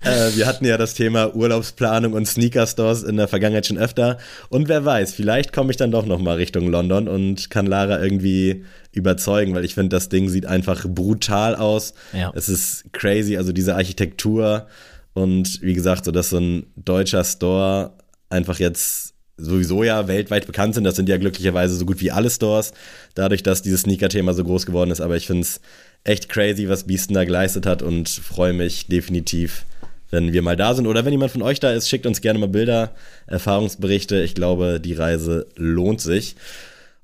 äh, 0.00 0.30
wir 0.34 0.46
hatten 0.46 0.64
ja 0.64 0.76
das 0.76 0.94
Thema 0.94 1.34
Urlaubsplanung 1.34 2.12
und 2.12 2.26
Sneaker-Stores 2.26 3.04
in 3.04 3.16
der 3.16 3.28
Vergangenheit 3.28 3.66
schon 3.66 3.78
öfter. 3.78 4.18
Und 4.48 4.68
wer 4.68 4.84
weiß, 4.84 5.14
vielleicht 5.14 5.52
komme 5.52 5.70
ich 5.70 5.76
dann 5.76 5.92
doch 5.92 6.06
noch 6.06 6.18
mal 6.18 6.36
Richtung 6.36 6.68
London 6.68 7.06
und 7.08 7.50
kann 7.50 7.66
Lara 7.66 8.02
irgendwie 8.02 8.64
überzeugen, 8.92 9.54
weil 9.54 9.64
ich 9.64 9.74
finde, 9.74 9.94
das 9.94 10.08
Ding 10.08 10.28
sieht 10.28 10.46
einfach 10.46 10.84
brutal 10.88 11.54
aus. 11.54 11.94
Ja. 12.12 12.32
Es 12.34 12.48
ist 12.48 12.92
crazy, 12.92 13.36
also 13.36 13.52
diese 13.52 13.76
Architektur 13.76 14.66
und 15.14 15.62
wie 15.62 15.74
gesagt, 15.74 16.04
so 16.04 16.10
dass 16.10 16.30
so 16.30 16.38
ein 16.38 16.66
deutscher 16.76 17.24
Store 17.24 17.92
einfach 18.28 18.58
jetzt 18.58 19.13
sowieso 19.36 19.82
ja 19.82 20.08
weltweit 20.08 20.46
bekannt 20.46 20.74
sind. 20.74 20.84
Das 20.84 20.96
sind 20.96 21.08
ja 21.08 21.16
glücklicherweise 21.16 21.74
so 21.76 21.84
gut 21.84 22.00
wie 22.00 22.10
alle 22.10 22.30
Stores, 22.30 22.72
dadurch, 23.14 23.42
dass 23.42 23.62
dieses 23.62 23.82
Sneaker-Thema 23.82 24.34
so 24.34 24.44
groß 24.44 24.66
geworden 24.66 24.90
ist. 24.90 25.00
Aber 25.00 25.16
ich 25.16 25.26
finde 25.26 25.42
es 25.42 25.60
echt 26.04 26.28
crazy, 26.28 26.68
was 26.68 26.84
Beaston 26.84 27.14
da 27.14 27.24
geleistet 27.24 27.66
hat 27.66 27.82
und 27.82 28.08
freue 28.08 28.52
mich 28.52 28.86
definitiv, 28.86 29.64
wenn 30.10 30.32
wir 30.32 30.42
mal 30.42 30.56
da 30.56 30.74
sind. 30.74 30.86
Oder 30.86 31.04
wenn 31.04 31.12
jemand 31.12 31.32
von 31.32 31.42
euch 31.42 31.60
da 31.60 31.72
ist, 31.72 31.88
schickt 31.88 32.06
uns 32.06 32.20
gerne 32.20 32.38
mal 32.38 32.48
Bilder, 32.48 32.94
Erfahrungsberichte. 33.26 34.22
Ich 34.22 34.34
glaube, 34.34 34.80
die 34.80 34.94
Reise 34.94 35.46
lohnt 35.56 36.00
sich. 36.00 36.36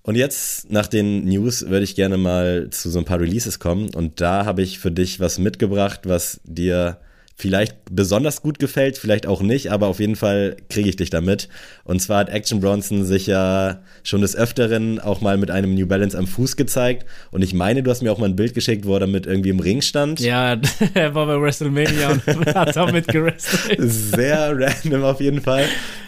Und 0.03 0.15
jetzt, 0.15 0.71
nach 0.71 0.87
den 0.87 1.25
News, 1.25 1.69
würde 1.69 1.85
ich 1.85 1.95
gerne 1.95 2.17
mal 2.17 2.69
zu 2.71 2.91
so 2.91 2.99
ein 2.99 3.05
paar 3.05 3.21
Releases 3.21 3.59
kommen. 3.59 3.95
Und 3.95 4.21
da 4.21 4.45
habe 4.47 4.63
ich 4.63 4.79
für 4.79 4.91
dich 4.91 5.21
was 5.21 5.39
mitgebracht, 5.39 6.01
was 6.05 6.41
dir 6.45 6.99
vielleicht 7.41 7.77
besonders 7.91 8.43
gut 8.43 8.59
gefällt, 8.59 8.99
vielleicht 8.99 9.27
auch 9.27 9.43
nicht, 9.43 9.73
aber 9.73 9.89
auf 9.89 9.99
jeden 9.99 10.17
Fall 10.17 10.57
kriege 10.69 10.89
ich 10.89 10.97
dich 10.97 11.11
damit. 11.11 11.49
Und 11.85 12.01
zwar 12.01 12.19
hat 12.19 12.29
Action 12.29 12.61
Bronson 12.61 13.05
sich 13.05 13.27
ja 13.27 13.83
schon 14.03 14.21
des 14.21 14.37
Öfteren 14.37 15.01
auch 15.01 15.21
mal 15.21 15.39
mit 15.39 15.51
einem 15.51 15.75
New 15.75 15.87
Balance 15.87 16.17
am 16.17 16.27
Fuß 16.27 16.57
gezeigt. 16.57 17.07
Und 17.31 17.43
ich 17.43 17.55
meine, 17.55 17.83
du 17.83 17.91
hast 17.91 18.03
mir 18.03 18.13
auch 18.13 18.19
mal 18.19 18.29
ein 18.29 18.37
Bild 18.37 18.55
geschickt, 18.55 18.87
wo 18.87 18.95
er 18.95 19.01
damit 19.01 19.27
irgendwie 19.27 19.49
im 19.49 19.61
Ring 19.61 19.81
stand. 19.83 20.21
Ja, 20.21 20.57
er 20.95 21.15
war 21.15 21.27
bei 21.27 21.41
WrestleMania 21.41 22.11
und 22.11 22.27
hat 22.55 22.77
damit 22.77 23.09
gerestelt. 23.09 23.81
Sehr 23.81 24.53
random 24.57 25.03
auf 25.03 25.21
jeden 25.21 25.41
Fall. 25.41 25.65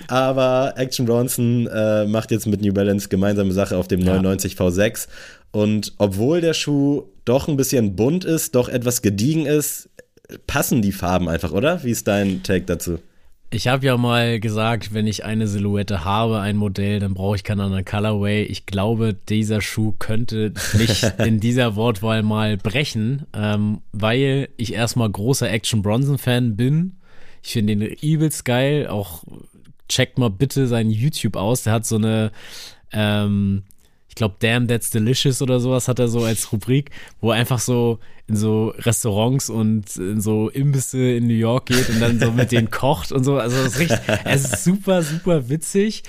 Aber 0.09 0.75
Action 0.77 1.07
Bronson 1.07 1.67
äh, 1.69 2.05
macht 2.05 2.31
jetzt 2.31 2.47
mit 2.47 2.61
New 2.61 2.73
Balance 2.73 3.09
gemeinsame 3.09 3.53
Sache 3.53 3.77
auf 3.77 3.89
dem 3.89 4.01
ja. 4.01 4.15
99 4.15 4.55
V6. 4.55 5.09
Und 5.53 5.93
obwohl 5.99 6.41
der 6.41 6.55
Schuh 6.55 7.05
doch 7.25 7.47
ein 7.47 7.57
bisschen 7.57 7.95
bunt 7.95 8.25
ist, 8.25 8.55
doch 8.55 8.69
etwas 8.69 9.03
gediegen 9.03 9.47
ist, 9.47 9.91
passen 10.47 10.83
die 10.83 10.93
Farben 10.93 11.29
einfach, 11.29 11.53
oder? 11.53 11.83
Wie 11.85 11.91
ist 11.91 12.09
dein 12.09 12.43
Take 12.43 12.65
dazu? 12.65 12.99
Ich 13.55 13.69
habe 13.69 13.85
ja 13.85 13.99
mal 13.99 14.41
gesagt, 14.41 14.95
wenn 14.95 15.07
ich 15.07 15.27
eine 15.27 15.47
Silhouette 15.47 16.07
habe, 16.07 16.41
ein 16.41 16.57
Modell, 16.57 17.01
dann 17.01 17.13
brauche 17.13 17.37
ich 17.37 17.45
keinen 17.45 17.61
anderen 17.61 17.85
Colorway. 17.85 18.45
Ich 18.45 18.65
glaube, 18.65 19.15
dieser 19.29 19.61
Schuh 19.61 19.93
könnte 19.99 20.55
mich 20.73 21.03
in 21.19 21.39
dieser 21.39 21.77
Wortwahl 21.77 22.23
mal 22.23 22.57
brechen, 22.57 23.27
ähm, 23.35 23.83
weil 23.93 24.49
ich 24.57 24.73
erstmal 24.73 25.11
großer 25.11 25.51
Action 25.51 25.83
Bronson 25.83 26.17
Fan 26.17 26.57
bin. 26.57 26.97
Ich 27.43 27.53
finde 27.53 27.77
den 27.77 27.83
übelst 27.83 28.47
geil. 28.47 28.87
Auch 28.87 29.23
checkt 29.87 30.17
mal 30.17 30.31
bitte 30.31 30.67
seinen 30.67 30.91
YouTube 30.91 31.37
aus. 31.37 31.65
Der 31.65 31.75
hat 31.75 31.85
so 31.85 31.97
eine 31.97 32.33
ähm, 32.91 33.65
ich 34.13 34.17
glaube, 34.17 34.35
Damn, 34.41 34.69
That's 34.69 34.91
Delicious 34.91 35.41
oder 35.41 35.59
sowas 35.59 35.89
hat 35.89 35.99
er 35.99 36.07
so 36.07 36.23
als 36.23 36.53
Rubrik, 36.53 36.91
wo 37.23 37.31
er 37.31 37.39
einfach 37.39 37.59
so 37.59 37.99
in 38.27 38.37
so 38.37 38.75
Restaurants 38.77 39.49
und 39.49 39.97
in 39.97 40.21
so 40.21 40.51
Imbisse 40.51 41.13
in 41.13 41.27
New 41.27 41.33
York 41.33 41.65
geht 41.65 41.89
und 41.89 41.99
dann 41.99 42.21
so 42.21 42.31
mit 42.31 42.53
denen 42.53 42.71
kocht 42.71 43.11
und 43.11 43.25
so. 43.25 43.39
Also 43.39 43.57
es 43.57 43.69
ist, 43.69 43.79
richtig, 43.79 43.99
es 44.27 44.45
ist 44.45 44.65
super, 44.65 45.03
super 45.03 45.49
witzig 45.49 46.03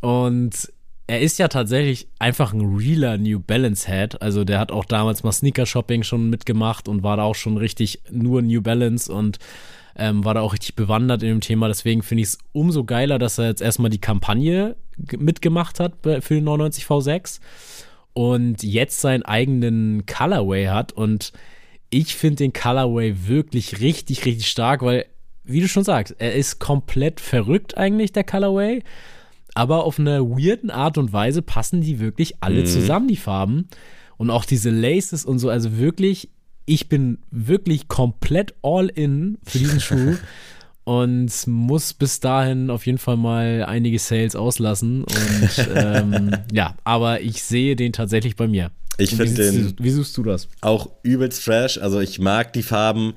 und 0.00 0.72
er 1.06 1.20
ist 1.20 1.38
ja 1.38 1.48
tatsächlich 1.48 2.08
einfach 2.18 2.54
ein 2.54 2.76
realer 2.76 3.18
New 3.18 3.40
Balance 3.40 3.86
Head. 3.86 4.22
Also 4.22 4.44
der 4.44 4.58
hat 4.58 4.72
auch 4.72 4.86
damals 4.86 5.22
mal 5.22 5.32
Sneaker 5.32 5.66
Shopping 5.66 6.02
schon 6.02 6.30
mitgemacht 6.30 6.88
und 6.88 7.02
war 7.02 7.18
da 7.18 7.24
auch 7.24 7.34
schon 7.34 7.58
richtig 7.58 8.00
nur 8.10 8.40
New 8.40 8.62
Balance 8.62 9.12
und 9.12 9.38
ähm, 9.96 10.24
war 10.24 10.34
da 10.34 10.40
auch 10.40 10.52
richtig 10.52 10.76
bewandert 10.76 11.22
in 11.22 11.28
dem 11.28 11.40
Thema. 11.40 11.68
Deswegen 11.68 12.02
finde 12.02 12.22
ich 12.22 12.28
es 12.28 12.38
umso 12.52 12.84
geiler, 12.84 13.18
dass 13.18 13.38
er 13.38 13.46
jetzt 13.46 13.62
erstmal 13.62 13.90
die 13.90 14.00
Kampagne 14.00 14.76
mitgemacht 15.16 15.80
hat 15.80 15.94
für 16.02 16.34
den 16.34 16.44
99 16.44 16.84
V6 16.84 17.40
und 18.12 18.62
jetzt 18.62 19.00
seinen 19.00 19.22
eigenen 19.22 20.06
Colorway 20.06 20.66
hat. 20.66 20.92
Und 20.92 21.32
ich 21.90 22.14
finde 22.14 22.36
den 22.36 22.52
Colorway 22.52 23.14
wirklich 23.26 23.80
richtig, 23.80 24.24
richtig 24.24 24.48
stark, 24.48 24.82
weil, 24.82 25.06
wie 25.44 25.60
du 25.60 25.68
schon 25.68 25.84
sagst, 25.84 26.14
er 26.18 26.34
ist 26.34 26.58
komplett 26.58 27.20
verrückt 27.20 27.76
eigentlich, 27.76 28.12
der 28.12 28.24
Colorway. 28.24 28.82
Aber 29.54 29.84
auf 29.84 29.98
eine 29.98 30.20
weirden 30.22 30.70
Art 30.70 30.96
und 30.96 31.12
Weise 31.12 31.42
passen 31.42 31.80
die 31.80 31.98
wirklich 31.98 32.36
alle 32.40 32.60
mhm. 32.60 32.66
zusammen, 32.66 33.08
die 33.08 33.16
Farben. 33.16 33.68
Und 34.16 34.30
auch 34.30 34.44
diese 34.44 34.70
Laces 34.70 35.24
und 35.24 35.38
so, 35.38 35.48
also 35.48 35.78
wirklich, 35.78 36.28
ich 36.70 36.88
bin 36.88 37.18
wirklich 37.32 37.88
komplett 37.88 38.54
all 38.62 38.86
in 38.86 39.38
für 39.42 39.58
diesen 39.58 39.80
Schuh. 39.80 40.16
und 40.84 41.46
muss 41.48 41.92
bis 41.94 42.20
dahin 42.20 42.70
auf 42.70 42.86
jeden 42.86 42.98
Fall 42.98 43.16
mal 43.16 43.64
einige 43.64 43.98
Sales 43.98 44.36
auslassen. 44.36 45.02
Und 45.02 45.68
ähm, 45.74 46.30
ja, 46.52 46.76
aber 46.84 47.22
ich 47.22 47.42
sehe 47.42 47.74
den 47.74 47.92
tatsächlich 47.92 48.36
bei 48.36 48.46
mir. 48.46 48.70
Ich 48.98 49.16
finde 49.16 49.34
den. 49.34 49.74
Wie 49.80 49.90
suchst 49.90 50.16
du 50.16 50.22
das? 50.22 50.46
Auch 50.60 50.90
übelst 51.02 51.42
fresh. 51.42 51.78
Also 51.78 51.98
ich 51.98 52.20
mag 52.20 52.52
die 52.52 52.62
Farben. 52.62 53.14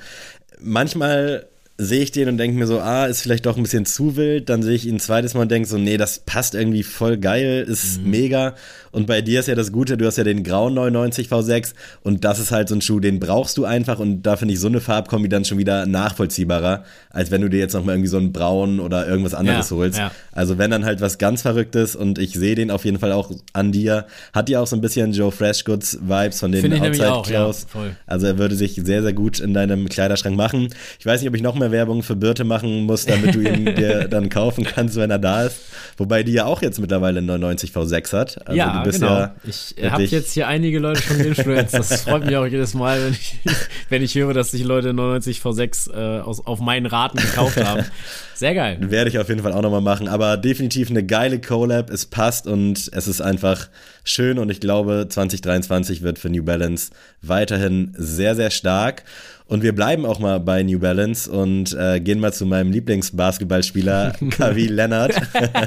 Manchmal 0.59 1.45
sehe 1.77 2.01
ich 2.01 2.11
den 2.11 2.29
und 2.29 2.37
denke 2.37 2.57
mir 2.57 2.67
so, 2.67 2.79
ah, 2.79 3.05
ist 3.05 3.21
vielleicht 3.21 3.45
doch 3.45 3.57
ein 3.57 3.63
bisschen 3.63 3.85
zu 3.85 4.15
wild. 4.15 4.49
Dann 4.49 4.63
sehe 4.63 4.75
ich 4.75 4.87
ihn 4.87 4.95
ein 4.95 4.99
zweites 4.99 5.35
Mal 5.35 5.41
und 5.41 5.51
denke 5.51 5.67
so, 5.67 5.77
nee, 5.77 5.97
das 5.97 6.19
passt 6.19 6.55
irgendwie 6.55 6.83
voll 6.83 7.17
geil, 7.17 7.65
ist 7.67 8.01
mhm. 8.01 8.09
mega. 8.09 8.55
Und 8.93 9.07
bei 9.07 9.23
dir 9.23 9.39
ist 9.39 9.47
ja 9.47 9.55
das 9.55 9.71
Gute, 9.71 9.97
du 9.97 10.05
hast 10.05 10.17
ja 10.17 10.23
den 10.23 10.43
grauen 10.43 10.75
99 10.75 11.27
V6 11.27 11.73
und 12.03 12.23
das 12.23 12.39
ist 12.39 12.51
halt 12.51 12.69
so 12.69 12.75
ein 12.75 12.81
Schuh, 12.81 12.99
den 12.99 13.19
brauchst 13.19 13.57
du 13.57 13.65
einfach 13.65 13.97
und 13.97 14.21
da 14.21 14.37
finde 14.37 14.53
ich 14.53 14.59
so 14.59 14.67
eine 14.67 14.81
Farbkombi 14.81 15.29
dann 15.29 15.45
schon 15.45 15.57
wieder 15.57 15.87
nachvollziehbarer, 15.87 16.83
als 17.09 17.31
wenn 17.31 17.41
du 17.41 17.49
dir 17.49 17.57
jetzt 17.57 17.73
nochmal 17.73 17.95
irgendwie 17.95 18.09
so 18.09 18.17
einen 18.17 18.31
braunen 18.31 18.79
oder 18.79 19.07
irgendwas 19.07 19.33
anderes 19.33 19.71
ja, 19.71 19.75
holst. 19.75 19.97
Ja. 19.97 20.11
Also 20.31 20.59
wenn 20.59 20.69
dann 20.69 20.85
halt 20.85 21.01
was 21.01 21.17
ganz 21.17 21.41
Verrücktes 21.41 21.95
und 21.95 22.19
ich 22.19 22.33
sehe 22.33 22.53
den 22.53 22.69
auf 22.69 22.85
jeden 22.85 22.99
Fall 22.99 23.13
auch 23.13 23.31
an 23.53 23.71
dir, 23.71 24.05
hat 24.31 24.47
ja 24.47 24.61
auch 24.61 24.67
so 24.67 24.75
ein 24.75 24.81
bisschen 24.81 25.11
Joe 25.11 25.31
Freshgoods 25.31 25.97
Vibes 26.01 26.39
von 26.39 26.51
den 26.51 26.71
Outside 26.73 27.21
Klaus. 27.23 27.65
Ja, 27.73 27.81
also 28.05 28.27
er 28.27 28.37
würde 28.37 28.55
sich 28.55 28.79
sehr, 28.83 29.01
sehr 29.01 29.13
gut 29.13 29.39
in 29.39 29.55
deinem 29.55 29.89
Kleiderschrank 29.89 30.37
machen. 30.37 30.69
Ich 30.99 31.05
weiß 31.07 31.19
nicht, 31.19 31.29
ob 31.29 31.35
ich 31.35 31.41
noch 31.41 31.55
mehr 31.55 31.71
Werbung 31.71 32.03
für 32.03 32.15
Birte 32.15 32.43
machen 32.43 32.83
muss, 32.83 33.07
damit 33.07 33.33
du 33.33 33.41
ihn 33.41 33.65
dir 33.75 34.07
dann 34.07 34.29
kaufen 34.29 34.63
kannst, 34.63 34.97
wenn 34.97 35.09
er 35.09 35.17
da 35.19 35.45
ist. 35.45 35.61
Wobei 35.97 36.21
die 36.21 36.33
ja 36.33 36.45
auch 36.45 36.61
jetzt 36.61 36.79
mittlerweile 36.79 37.17
einen 37.17 37.27
99 37.27 37.71
V6 37.71 38.13
hat. 38.13 38.47
Also 38.47 38.57
ja, 38.57 38.82
bist 38.83 38.99
genau. 38.99 39.19
ja. 39.19 39.35
Ich 39.43 39.75
habe 39.83 40.03
jetzt 40.03 40.33
hier 40.33 40.47
einige 40.47 40.79
Leute 40.79 41.01
schon 41.01 41.19
influenced. 41.19 41.73
Das 41.73 42.01
freut 42.03 42.25
mich 42.25 42.35
auch 42.35 42.45
jedes 42.45 42.73
Mal, 42.73 43.03
wenn 43.03 43.13
ich, 43.13 43.39
wenn 43.89 44.01
ich 44.03 44.15
höre, 44.15 44.33
dass 44.33 44.51
sich 44.51 44.63
Leute 44.63 44.93
99 44.93 45.39
V6 45.39 45.91
äh, 45.91 46.21
aus, 46.21 46.45
auf 46.45 46.59
meinen 46.59 46.85
Raten 46.85 47.17
gekauft 47.17 47.63
haben. 47.63 47.85
Sehr 48.33 48.55
geil. 48.55 48.77
Werde 48.81 49.09
ich 49.09 49.19
auf 49.19 49.29
jeden 49.29 49.41
Fall 49.41 49.53
auch 49.53 49.61
nochmal 49.61 49.81
machen. 49.81 50.07
Aber 50.07 50.37
definitiv 50.37 50.89
eine 50.89 51.05
geile 51.05 51.39
Collab. 51.39 51.89
Es 51.89 52.05
passt 52.05 52.47
und 52.47 52.89
es 52.91 53.07
ist 53.07 53.21
einfach 53.21 53.69
schön. 54.03 54.39
Und 54.39 54.49
ich 54.49 54.59
glaube, 54.59 55.07
2023 55.09 56.01
wird 56.01 56.19
für 56.19 56.29
New 56.29 56.43
Balance 56.43 56.91
weiterhin 57.21 57.93
sehr, 57.97 58.35
sehr 58.35 58.51
stark. 58.51 59.03
Und 59.53 59.61
wir 59.61 59.75
bleiben 59.75 60.03
auch 60.07 60.17
mal 60.17 60.39
bei 60.39 60.63
New 60.63 60.79
Balance 60.79 61.29
und 61.29 61.77
äh, 61.79 61.99
gehen 61.99 62.19
mal 62.19 62.33
zu 62.33 62.47
meinem 62.47 62.71
Lieblingsbasketballspieler, 62.71 64.13
Kawhi 64.31 64.65
Leonard. 64.65 65.13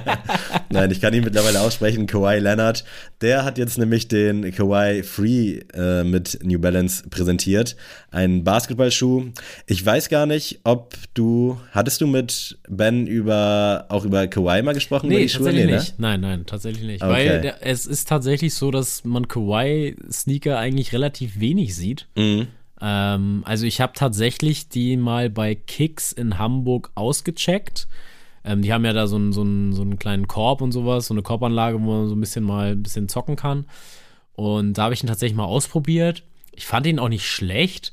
Nein, 0.71 0.91
ich 0.91 1.01
kann 1.01 1.15
ihn 1.15 1.23
mittlerweile 1.23 1.61
aussprechen, 1.61 2.09
Kawhi 2.09 2.41
Leonard. 2.41 2.83
Der 3.21 3.45
hat 3.45 3.59
jetzt 3.59 3.79
nämlich 3.79 4.09
den 4.09 4.51
Kawhi 4.51 5.05
Free 5.05 5.61
äh, 5.73 6.03
mit 6.03 6.37
New 6.43 6.59
Balance 6.59 7.09
präsentiert. 7.09 7.77
Ein 8.11 8.43
Basketballschuh. 8.43 9.27
Ich 9.69 9.87
weiß 9.87 10.09
gar 10.09 10.27
nicht, 10.27 10.63
ob 10.65 10.97
du, 11.15 11.61
hattest 11.71 12.01
du 12.01 12.09
mit 12.09 12.59
Ben 12.69 13.07
über, 13.07 13.87
auch 13.89 14.05
über 14.05 14.27
Kawhi 14.27 14.63
mal 14.63 14.75
gesprochen? 14.75 15.11
Nee, 15.11 15.29
tatsächlich 15.29 15.65
nee, 15.65 15.71
ne? 15.71 15.77
nicht. 15.77 16.01
Nein, 16.01 16.23
nein, 16.23 16.45
tatsächlich 16.45 16.85
nicht. 16.85 17.05
Okay. 17.05 17.13
Weil 17.13 17.41
der, 17.41 17.65
es 17.65 17.87
ist 17.87 18.09
tatsächlich 18.09 18.55
so, 18.55 18.73
dass 18.73 19.05
man 19.05 19.29
Kawhi-Sneaker 19.29 20.59
eigentlich 20.59 20.93
relativ 20.93 21.39
wenig 21.39 21.77
sieht. 21.77 22.09
Mhm. 22.17 22.49
Ähm, 22.81 23.43
also 23.45 23.67
ich 23.67 23.81
habe 23.81 23.93
tatsächlich 23.95 24.69
die 24.69 24.97
mal 24.97 25.31
bei 25.31 25.55
Kicks 25.55 26.13
in 26.13 26.39
Hamburg 26.39 26.91
ausgecheckt. 26.95 27.89
Ähm, 28.45 28.63
die 28.63 28.73
haben 28.73 28.85
ja 28.85 28.93
da 28.93 29.07
so 29.07 29.17
einen, 29.17 29.33
so, 29.33 29.43
einen, 29.43 29.73
so 29.73 29.83
einen 29.83 29.99
kleinen 29.99 30.29
Korb 30.29 30.61
und 30.61 30.73
sowas, 30.73 31.07
so 31.07 31.15
eine 31.15 31.23
Korbanlage, 31.23 31.81
wo 31.83 31.93
man 31.93 32.09
so 32.09 32.15
ein 32.15 32.21
bisschen 32.21 32.45
mal 32.45 32.73
ein 32.73 32.83
bisschen 32.83 33.09
zocken 33.09 33.37
kann. 33.37 33.67
Und 34.35 34.75
da 34.75 34.85
habe 34.85 34.95
ich 34.95 35.03
ihn 35.03 35.09
tatsächlich 35.09 35.37
mal 35.37 35.45
ausprobiert. 35.45 36.23
Ich 36.53 36.67
fand 36.67 36.87
ihn 36.87 36.99
auch 36.99 37.09
nicht 37.09 37.27
schlecht, 37.27 37.93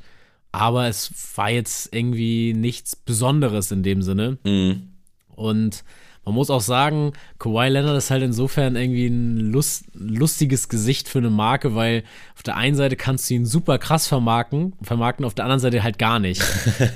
aber 0.51 0.87
es 0.87 1.11
war 1.35 1.49
jetzt 1.49 1.93
irgendwie 1.93 2.53
nichts 2.53 2.95
Besonderes 2.95 3.71
in 3.71 3.83
dem 3.83 4.01
Sinne. 4.01 4.37
Mhm. 4.43 4.89
Und 5.35 5.83
man 6.25 6.35
muss 6.35 6.49
auch 6.49 6.61
sagen, 6.61 7.13
Kawhi 7.37 7.67
Leonard 7.69 7.97
ist 7.97 8.11
halt 8.11 8.23
insofern 8.23 8.75
irgendwie 8.75 9.07
ein 9.07 9.37
lust, 9.51 9.85
lustiges 9.93 10.69
Gesicht 10.69 11.09
für 11.09 11.19
eine 11.19 11.29
Marke, 11.29 11.75
weil 11.75 12.03
auf 12.35 12.43
der 12.43 12.55
einen 12.55 12.75
Seite 12.75 12.95
kannst 12.95 13.29
du 13.29 13.33
ihn 13.33 13.45
super 13.45 13.77
krass 13.77 14.07
vermarkten, 14.07 14.73
vermarkten, 14.81 15.25
auf 15.25 15.33
der 15.33 15.45
anderen 15.45 15.59
Seite 15.59 15.83
halt 15.83 15.99
gar 15.99 16.19
nicht. 16.19 16.41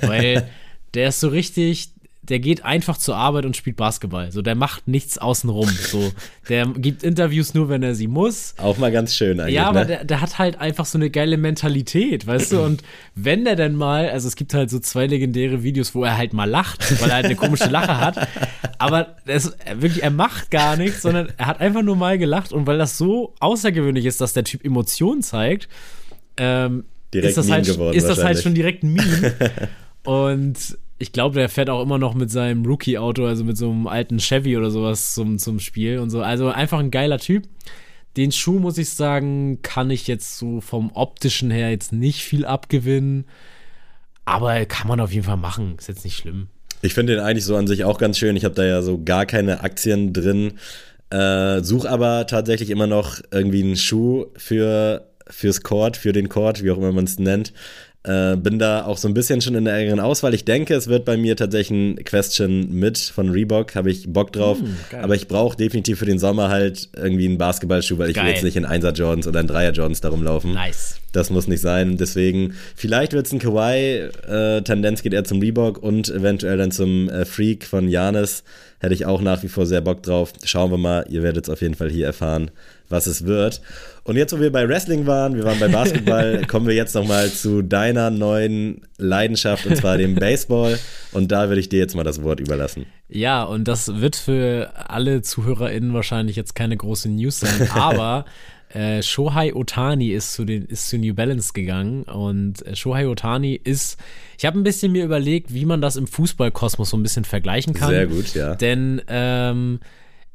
weil 0.02 0.48
der 0.94 1.08
ist 1.08 1.20
so 1.20 1.28
richtig, 1.28 1.90
der 2.28 2.38
geht 2.40 2.64
einfach 2.64 2.98
zur 2.98 3.16
Arbeit 3.16 3.46
und 3.46 3.56
spielt 3.56 3.76
Basketball. 3.76 4.30
So, 4.32 4.42
der 4.42 4.54
macht 4.54 4.86
nichts 4.86 5.18
außenrum. 5.18 5.68
So, 5.68 6.12
der 6.48 6.66
gibt 6.76 7.02
Interviews 7.02 7.54
nur, 7.54 7.68
wenn 7.68 7.82
er 7.82 7.94
sie 7.94 8.06
muss. 8.06 8.54
Auch 8.58 8.76
mal 8.78 8.92
ganz 8.92 9.14
schön 9.14 9.40
eigentlich. 9.40 9.54
Ja, 9.54 9.68
aber 9.68 9.80
ne? 9.80 9.86
der, 9.86 10.04
der 10.04 10.20
hat 10.20 10.38
halt 10.38 10.60
einfach 10.60 10.84
so 10.84 10.98
eine 10.98 11.10
geile 11.10 11.36
Mentalität, 11.36 12.26
weißt 12.26 12.52
du? 12.52 12.60
Und 12.64 12.82
wenn 13.14 13.44
der 13.44 13.56
denn 13.56 13.74
mal, 13.74 14.10
also 14.10 14.28
es 14.28 14.36
gibt 14.36 14.52
halt 14.52 14.68
so 14.70 14.78
zwei 14.78 15.06
legendäre 15.06 15.62
Videos, 15.62 15.94
wo 15.94 16.04
er 16.04 16.16
halt 16.16 16.32
mal 16.34 16.48
lacht, 16.48 17.00
weil 17.00 17.08
er 17.08 17.16
halt 17.16 17.24
eine 17.26 17.36
komische 17.36 17.68
Lache 17.68 17.98
hat. 17.98 18.28
Aber 18.78 19.16
das, 19.26 19.56
wirklich, 19.74 20.02
er 20.02 20.10
macht 20.10 20.50
gar 20.50 20.76
nichts, 20.76 21.02
sondern 21.02 21.32
er 21.36 21.46
hat 21.46 21.60
einfach 21.60 21.82
nur 21.82 21.96
mal 21.96 22.18
gelacht. 22.18 22.52
Und 22.52 22.66
weil 22.66 22.78
das 22.78 22.98
so 22.98 23.34
außergewöhnlich 23.40 24.04
ist, 24.04 24.20
dass 24.20 24.34
der 24.34 24.44
Typ 24.44 24.64
Emotionen 24.64 25.22
zeigt, 25.22 25.68
ähm, 26.36 26.84
direkt 27.12 27.30
ist 27.30 27.38
das, 27.38 27.50
halt, 27.50 27.66
ist 27.66 28.08
das 28.08 28.22
halt 28.22 28.42
schon 28.42 28.54
direkt 28.54 28.82
ein 28.82 28.92
Meme. 28.92 29.34
Und 30.04 30.78
ich 30.98 31.12
glaube, 31.12 31.36
der 31.36 31.48
fährt 31.48 31.70
auch 31.70 31.82
immer 31.82 31.98
noch 31.98 32.14
mit 32.14 32.30
seinem 32.30 32.64
Rookie-Auto, 32.66 33.24
also 33.24 33.44
mit 33.44 33.56
so 33.56 33.70
einem 33.70 33.86
alten 33.86 34.18
Chevy 34.18 34.56
oder 34.56 34.70
sowas 34.70 35.14
zum, 35.14 35.38
zum 35.38 35.60
Spiel 35.60 35.98
und 35.98 36.10
so. 36.10 36.22
Also 36.22 36.48
einfach 36.48 36.80
ein 36.80 36.90
geiler 36.90 37.18
Typ. 37.18 37.44
Den 38.16 38.32
Schuh, 38.32 38.58
muss 38.58 38.78
ich 38.78 38.90
sagen, 38.90 39.62
kann 39.62 39.90
ich 39.90 40.08
jetzt 40.08 40.38
so 40.38 40.60
vom 40.60 40.90
optischen 40.92 41.50
her 41.50 41.70
jetzt 41.70 41.92
nicht 41.92 42.22
viel 42.22 42.44
abgewinnen. 42.44 43.26
Aber 44.24 44.64
kann 44.66 44.88
man 44.88 45.00
auf 45.00 45.12
jeden 45.12 45.24
Fall 45.24 45.36
machen. 45.36 45.76
Ist 45.78 45.88
jetzt 45.88 46.04
nicht 46.04 46.16
schlimm. 46.16 46.48
Ich 46.82 46.94
finde 46.94 47.14
den 47.14 47.24
eigentlich 47.24 47.44
so 47.44 47.56
an 47.56 47.66
sich 47.66 47.84
auch 47.84 47.98
ganz 47.98 48.18
schön. 48.18 48.36
Ich 48.36 48.44
habe 48.44 48.54
da 48.54 48.64
ja 48.64 48.82
so 48.82 49.02
gar 49.02 49.24
keine 49.24 49.62
Aktien 49.62 50.12
drin. 50.12 50.54
Äh, 51.10 51.62
such 51.62 51.86
aber 51.86 52.26
tatsächlich 52.26 52.70
immer 52.70 52.86
noch 52.86 53.20
irgendwie 53.30 53.62
einen 53.62 53.76
Schuh 53.76 54.26
für 54.36 55.08
fürs 55.30 55.62
Court, 55.62 55.96
für 55.96 56.12
den 56.12 56.28
Court, 56.28 56.62
wie 56.62 56.70
auch 56.70 56.78
immer 56.78 56.92
man 56.92 57.04
es 57.04 57.18
nennt, 57.18 57.52
Äh, 58.08 58.36
bin 58.36 58.58
da 58.58 58.86
auch 58.86 58.96
so 58.96 59.06
ein 59.06 59.12
bisschen 59.12 59.42
schon 59.42 59.54
in 59.54 59.66
der 59.66 59.74
engeren 59.74 60.00
Auswahl. 60.00 60.32
Ich 60.32 60.46
denke, 60.46 60.74
es 60.74 60.88
wird 60.88 61.04
bei 61.04 61.18
mir 61.18 61.36
tatsächlich 61.36 61.78
ein 61.78 62.04
Question 62.04 62.72
mit 62.72 62.96
von 62.96 63.28
Reebok, 63.28 63.74
habe 63.74 63.90
ich 63.90 64.10
Bock 64.10 64.32
drauf. 64.32 64.56
Mm, 64.62 64.94
aber 65.02 65.14
ich 65.14 65.28
brauche 65.28 65.58
definitiv 65.58 65.98
für 65.98 66.06
den 66.06 66.18
Sommer 66.18 66.48
halt 66.48 66.88
irgendwie 66.96 67.26
einen 67.26 67.36
Basketballschuh, 67.36 67.98
weil 67.98 68.08
ich 68.08 68.14
geil. 68.16 68.24
will 68.24 68.32
jetzt 68.32 68.44
nicht 68.44 68.56
in 68.56 68.64
1er 68.64 68.94
Jordans 68.94 69.26
oder 69.26 69.40
in 69.40 69.46
3er 69.46 69.72
Jordans 69.72 70.00
darum 70.00 70.22
laufen. 70.22 70.54
Nice. 70.54 70.96
Das 71.12 71.28
muss 71.28 71.48
nicht 71.48 71.60
sein. 71.60 71.98
Deswegen, 71.98 72.54
vielleicht 72.74 73.12
wird 73.12 73.26
es 73.26 73.32
ein 73.32 73.40
Kawhi. 73.40 74.08
Äh, 74.26 74.62
Tendenz 74.62 75.02
geht 75.02 75.12
eher 75.12 75.24
zum 75.24 75.40
Reebok 75.40 75.82
und 75.82 76.08
eventuell 76.08 76.56
dann 76.56 76.70
zum 76.70 77.10
äh, 77.10 77.26
Freak 77.26 77.66
von 77.66 77.88
Janis. 77.88 78.42
Hätte 78.78 78.94
ich 78.94 79.04
auch 79.04 79.20
nach 79.20 79.42
wie 79.42 79.48
vor 79.48 79.66
sehr 79.66 79.82
Bock 79.82 80.02
drauf. 80.02 80.32
Schauen 80.44 80.70
wir 80.70 80.78
mal. 80.78 81.04
Ihr 81.10 81.22
werdet 81.22 81.44
es 81.44 81.50
auf 81.50 81.60
jeden 81.60 81.74
Fall 81.74 81.90
hier 81.90 82.06
erfahren, 82.06 82.50
was 82.88 83.06
es 83.06 83.26
wird. 83.26 83.60
Und 84.08 84.16
jetzt, 84.16 84.32
wo 84.32 84.40
wir 84.40 84.50
bei 84.50 84.66
Wrestling 84.66 85.06
waren, 85.06 85.36
wir 85.36 85.44
waren 85.44 85.60
bei 85.60 85.68
Basketball, 85.68 86.42
kommen 86.48 86.66
wir 86.66 86.74
jetzt 86.74 86.94
nochmal 86.94 87.30
zu 87.30 87.60
deiner 87.60 88.08
neuen 88.08 88.80
Leidenschaft, 88.96 89.66
und 89.66 89.76
zwar 89.76 89.98
dem 89.98 90.14
Baseball. 90.14 90.78
Und 91.12 91.30
da 91.30 91.48
würde 91.48 91.60
ich 91.60 91.68
dir 91.68 91.78
jetzt 91.78 91.94
mal 91.94 92.04
das 92.04 92.22
Wort 92.22 92.40
überlassen. 92.40 92.86
Ja, 93.10 93.42
und 93.42 93.68
das 93.68 94.00
wird 94.00 94.16
für 94.16 94.72
alle 94.88 95.20
ZuhörerInnen 95.20 95.92
wahrscheinlich 95.92 96.36
jetzt 96.36 96.54
keine 96.54 96.74
große 96.74 97.10
News 97.10 97.40
sein, 97.40 97.68
aber 97.74 98.24
äh, 98.70 99.02
Shohei 99.02 99.54
Otani 99.54 100.08
ist 100.08 100.32
zu, 100.32 100.46
den, 100.46 100.64
ist 100.64 100.88
zu 100.88 100.96
New 100.96 101.12
Balance 101.12 101.52
gegangen 101.52 102.04
und 102.04 102.64
äh, 102.64 102.74
Shohei 102.74 103.06
Otani 103.08 103.60
ist, 103.62 103.98
ich 104.38 104.46
habe 104.46 104.58
ein 104.58 104.64
bisschen 104.64 104.90
mir 104.90 105.04
überlegt, 105.04 105.52
wie 105.52 105.66
man 105.66 105.82
das 105.82 105.96
im 105.96 106.06
Fußballkosmos 106.06 106.88
so 106.88 106.96
ein 106.96 107.02
bisschen 107.02 107.26
vergleichen 107.26 107.74
kann. 107.74 107.90
Sehr 107.90 108.06
gut, 108.06 108.34
ja. 108.34 108.54
Denn 108.54 109.02
ähm, 109.06 109.80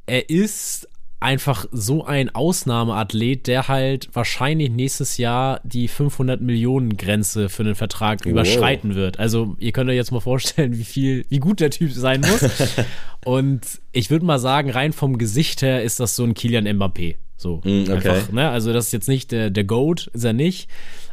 er 0.06 0.30
ist 0.30 0.88
einfach 1.24 1.66
so 1.72 2.06
ein 2.06 2.36
Ausnahmeathlet, 2.36 3.48
der 3.48 3.70
halt 3.70 4.10
wahrscheinlich 4.14 4.70
nächstes 4.70 5.18
Jahr 5.18 5.62
die 5.64 5.88
500 5.88 6.42
Millionen 6.42 6.98
Grenze 6.98 7.48
für 7.50 7.64
einen 7.64 7.76
Vertrag 7.76 8.26
wow. 8.26 8.32
überschreiten 8.32 8.94
wird. 8.96 9.20
Also 9.20 9.56
ihr 9.58 9.72
könnt 9.72 9.90
euch 9.90 9.96
jetzt 9.96 10.12
mal 10.12 10.20
vorstellen, 10.20 10.78
wie 10.78 10.84
viel, 10.84 11.26
wie 11.30 11.40
gut 11.40 11.62
der 11.62 11.70
Typ 11.72 11.92
sein 11.94 12.22
muss. 12.22 12.46
Und 13.26 13.62
ich 13.94 14.10
würde 14.10 14.26
mal 14.26 14.40
sagen, 14.40 14.70
rein 14.70 14.92
vom 14.92 15.18
Gesicht 15.18 15.62
her 15.62 15.82
ist 15.82 16.02
das 16.02 16.16
so 16.16 16.26
ein 16.26 16.34
Kilian 16.34 16.68
Mbappé. 16.68 17.16
So 17.38 17.62
mm, 17.64 17.84
okay. 17.84 17.92
einfach, 17.94 18.32
ne? 18.32 18.50
Also 18.50 18.74
das 18.74 18.88
ist 18.88 18.92
jetzt 18.92 19.08
nicht 19.08 19.32
der, 19.32 19.50
der 19.50 19.64
Goat, 19.64 20.12
ist 20.14 20.26
er 20.26 20.34
nicht, 20.34 20.70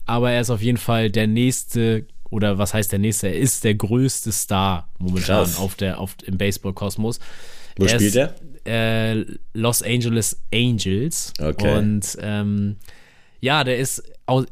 aber 0.07 0.33
er 0.33 0.40
ist 0.40 0.51
auf 0.51 0.61
jeden 0.61 0.79
Fall 0.79 1.11
der 1.11 1.29
nächste 1.29 2.07
oder 2.31 2.59
was 2.59 2.75
heißt 2.75 2.90
der 2.90 2.99
nächste? 2.99 3.29
Er 3.29 3.38
ist 3.38 3.64
der 3.64 3.75
größte 3.75 4.33
Star 4.33 4.88
momentan 4.99 5.49
auf 5.57 5.77
der 5.77 5.99
auf 5.99 6.16
im 6.25 6.37
Baseball-Kosmos. 6.37 7.20
Wo 7.77 7.85
er 7.85 7.90
spielt 7.90 8.16
er? 8.16 8.35
Äh, 8.66 9.25
Los 9.55 9.83
Angeles 9.83 10.42
Angels. 10.53 11.33
Okay. 11.40 11.79
Und 11.79 12.16
ähm, 12.20 12.77
ja, 13.40 13.64
der 13.64 13.79
ist 13.79 14.03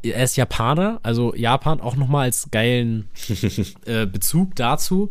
er 0.03 0.23
ist 0.23 0.35
Japaner, 0.35 0.99
also 1.03 1.33
Japan 1.35 1.79
auch 1.79 1.95
nochmal 1.95 2.23
als 2.25 2.49
geilen 2.51 3.07
äh, 3.85 4.05
Bezug 4.05 4.55
dazu. 4.55 5.09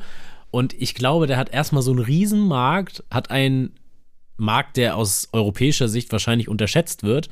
Und 0.51 0.75
ich 0.75 0.95
glaube, 0.95 1.27
der 1.27 1.37
hat 1.37 1.51
erstmal 1.51 1.83
so 1.83 1.91
einen 1.91 2.01
Riesenmarkt, 2.01 3.05
hat 3.11 3.31
einen 3.31 3.73
Markt, 4.37 4.77
der 4.77 4.97
aus 4.97 5.29
europäischer 5.33 5.89
Sicht 5.89 6.13
wahrscheinlich 6.13 6.49
unterschätzt 6.49 7.03
wird. 7.03 7.29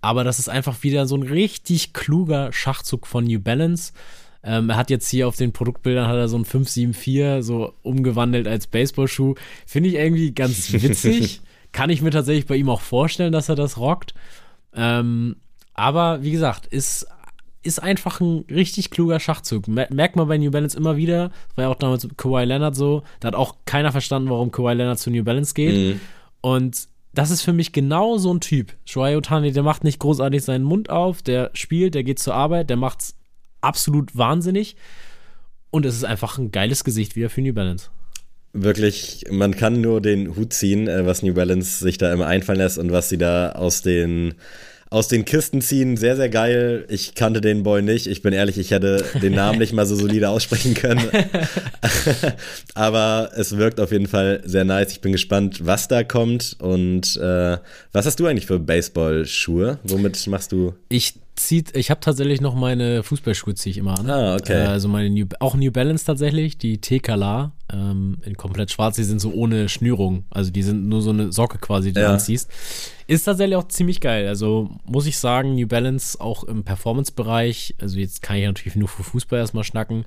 Aber 0.00 0.22
das 0.24 0.38
ist 0.38 0.48
einfach 0.48 0.82
wieder 0.82 1.06
so 1.06 1.16
ein 1.16 1.22
richtig 1.22 1.92
kluger 1.92 2.52
Schachzug 2.52 3.06
von 3.06 3.24
New 3.24 3.40
Balance. 3.40 3.92
Ähm, 4.44 4.68
er 4.68 4.76
hat 4.76 4.90
jetzt 4.90 5.08
hier 5.08 5.26
auf 5.26 5.36
den 5.36 5.52
Produktbildern 5.52 6.06
hat 6.06 6.16
er 6.16 6.28
so 6.28 6.36
ein 6.36 6.44
574 6.44 7.44
so 7.44 7.72
umgewandelt 7.82 8.46
als 8.46 8.66
Baseballschuh. 8.66 9.34
Finde 9.66 9.88
ich 9.88 9.94
irgendwie 9.94 10.32
ganz 10.32 10.72
witzig. 10.82 11.40
Kann 11.72 11.90
ich 11.90 12.02
mir 12.02 12.10
tatsächlich 12.10 12.46
bei 12.46 12.56
ihm 12.56 12.68
auch 12.68 12.82
vorstellen, 12.82 13.32
dass 13.32 13.48
er 13.48 13.56
das 13.56 13.78
rockt. 13.78 14.14
Ähm, 14.74 15.36
aber 15.72 16.22
wie 16.22 16.30
gesagt, 16.30 16.66
ist, 16.66 17.06
ist 17.62 17.82
einfach 17.82 18.20
ein 18.20 18.44
richtig 18.50 18.90
kluger 18.90 19.18
Schachzug. 19.18 19.66
Merkt 19.66 20.14
man 20.14 20.28
bei 20.28 20.36
New 20.36 20.50
Balance 20.50 20.76
immer 20.76 20.96
wieder. 20.96 21.30
Das 21.48 21.56
war 21.56 21.64
ja 21.64 21.70
auch 21.70 21.78
damals 21.78 22.04
mit 22.04 22.18
Kawhi 22.18 22.44
Leonard 22.44 22.76
so. 22.76 23.02
Da 23.20 23.28
hat 23.28 23.34
auch 23.34 23.56
keiner 23.64 23.92
verstanden, 23.92 24.28
warum 24.28 24.52
Kawhi 24.52 24.74
Leonard 24.74 24.98
zu 24.98 25.10
New 25.10 25.24
Balance 25.24 25.54
geht. 25.54 25.94
Mhm. 25.94 26.00
Und 26.42 26.88
das 27.14 27.30
ist 27.30 27.42
für 27.42 27.54
mich 27.54 27.72
genau 27.72 28.18
so 28.18 28.32
ein 28.32 28.40
Typ. 28.40 28.74
Shohei 28.84 29.16
Otani, 29.16 29.52
der 29.52 29.62
macht 29.62 29.84
nicht 29.84 30.00
großartig 30.00 30.44
seinen 30.44 30.64
Mund 30.64 30.90
auf, 30.90 31.22
der 31.22 31.50
spielt, 31.54 31.94
der 31.94 32.04
geht 32.04 32.18
zur 32.18 32.34
Arbeit, 32.34 32.68
der 32.68 32.76
macht's 32.76 33.16
absolut 33.64 34.16
wahnsinnig. 34.16 34.76
Und 35.70 35.84
es 35.84 35.96
ist 35.96 36.04
einfach 36.04 36.38
ein 36.38 36.52
geiles 36.52 36.84
Gesicht 36.84 37.16
wieder 37.16 37.30
für 37.30 37.42
New 37.42 37.52
Balance. 37.52 37.88
Wirklich, 38.52 39.24
man 39.30 39.56
kann 39.56 39.80
nur 39.80 40.00
den 40.00 40.36
Hut 40.36 40.52
ziehen, 40.52 40.86
äh, 40.86 41.04
was 41.04 41.22
New 41.22 41.34
Balance 41.34 41.82
sich 41.82 41.98
da 41.98 42.12
immer 42.12 42.26
einfallen 42.26 42.58
lässt 42.58 42.78
und 42.78 42.92
was 42.92 43.08
sie 43.08 43.18
da 43.18 43.50
aus 43.52 43.82
den 43.82 44.34
aus 44.94 45.08
den 45.08 45.24
Kisten 45.24 45.60
ziehen. 45.60 45.96
Sehr, 45.96 46.14
sehr 46.14 46.28
geil. 46.28 46.84
Ich 46.88 47.16
kannte 47.16 47.40
den 47.40 47.64
Boy 47.64 47.82
nicht. 47.82 48.06
Ich 48.06 48.22
bin 48.22 48.32
ehrlich, 48.32 48.58
ich 48.58 48.70
hätte 48.70 49.04
den 49.20 49.32
Namen 49.34 49.58
nicht 49.58 49.72
mal 49.72 49.86
so 49.86 49.96
solide 49.96 50.28
aussprechen 50.28 50.74
können. 50.74 51.02
Aber 52.74 53.30
es 53.34 53.56
wirkt 53.56 53.80
auf 53.80 53.90
jeden 53.90 54.06
Fall 54.06 54.40
sehr 54.44 54.64
nice. 54.64 54.92
Ich 54.92 55.00
bin 55.00 55.10
gespannt, 55.10 55.66
was 55.66 55.88
da 55.88 56.04
kommt. 56.04 56.56
Und 56.60 57.16
äh, 57.16 57.58
was 57.90 58.06
hast 58.06 58.20
du 58.20 58.26
eigentlich 58.26 58.46
für 58.46 58.60
Baseball-Schuhe? 58.60 59.80
Womit 59.82 60.24
machst 60.28 60.52
du? 60.52 60.74
Ich 60.88 61.14
zieht, 61.36 61.76
ich 61.76 61.90
habe 61.90 62.00
tatsächlich 62.00 62.40
noch 62.40 62.54
meine 62.54 63.02
Fußballschuhe 63.02 63.54
ziehe 63.54 63.72
ich 63.72 63.78
immer 63.78 63.98
an. 63.98 64.08
Ah, 64.08 64.34
okay. 64.34 64.64
Äh, 64.64 64.66
also 64.66 64.88
meine 64.88 65.10
New, 65.10 65.26
auch 65.40 65.54
New 65.54 65.70
Balance 65.70 66.04
tatsächlich, 66.04 66.58
die 66.58 66.80
T-Kala, 66.80 67.52
ähm, 67.72 68.18
in 68.24 68.36
komplett 68.36 68.70
schwarz, 68.70 68.96
die 68.96 69.04
sind 69.04 69.20
so 69.20 69.32
ohne 69.32 69.68
Schnürung, 69.68 70.24
also 70.30 70.50
die 70.50 70.62
sind 70.62 70.88
nur 70.88 71.02
so 71.02 71.10
eine 71.10 71.32
Socke 71.32 71.58
quasi, 71.58 71.92
die 71.92 72.00
ja. 72.00 72.08
du 72.08 72.12
anziehst. 72.14 72.50
Ist 73.06 73.24
tatsächlich 73.24 73.56
auch 73.56 73.68
ziemlich 73.68 74.00
geil. 74.00 74.28
Also 74.28 74.70
muss 74.84 75.06
ich 75.06 75.18
sagen, 75.18 75.54
New 75.54 75.66
Balance 75.66 76.20
auch 76.20 76.44
im 76.44 76.64
Performance-Bereich, 76.64 77.76
also 77.80 77.98
jetzt 77.98 78.22
kann 78.22 78.36
ich 78.36 78.46
natürlich 78.46 78.76
nur 78.76 78.88
für 78.88 79.04
Fußball 79.04 79.38
erstmal 79.38 79.64
schnacken, 79.64 80.04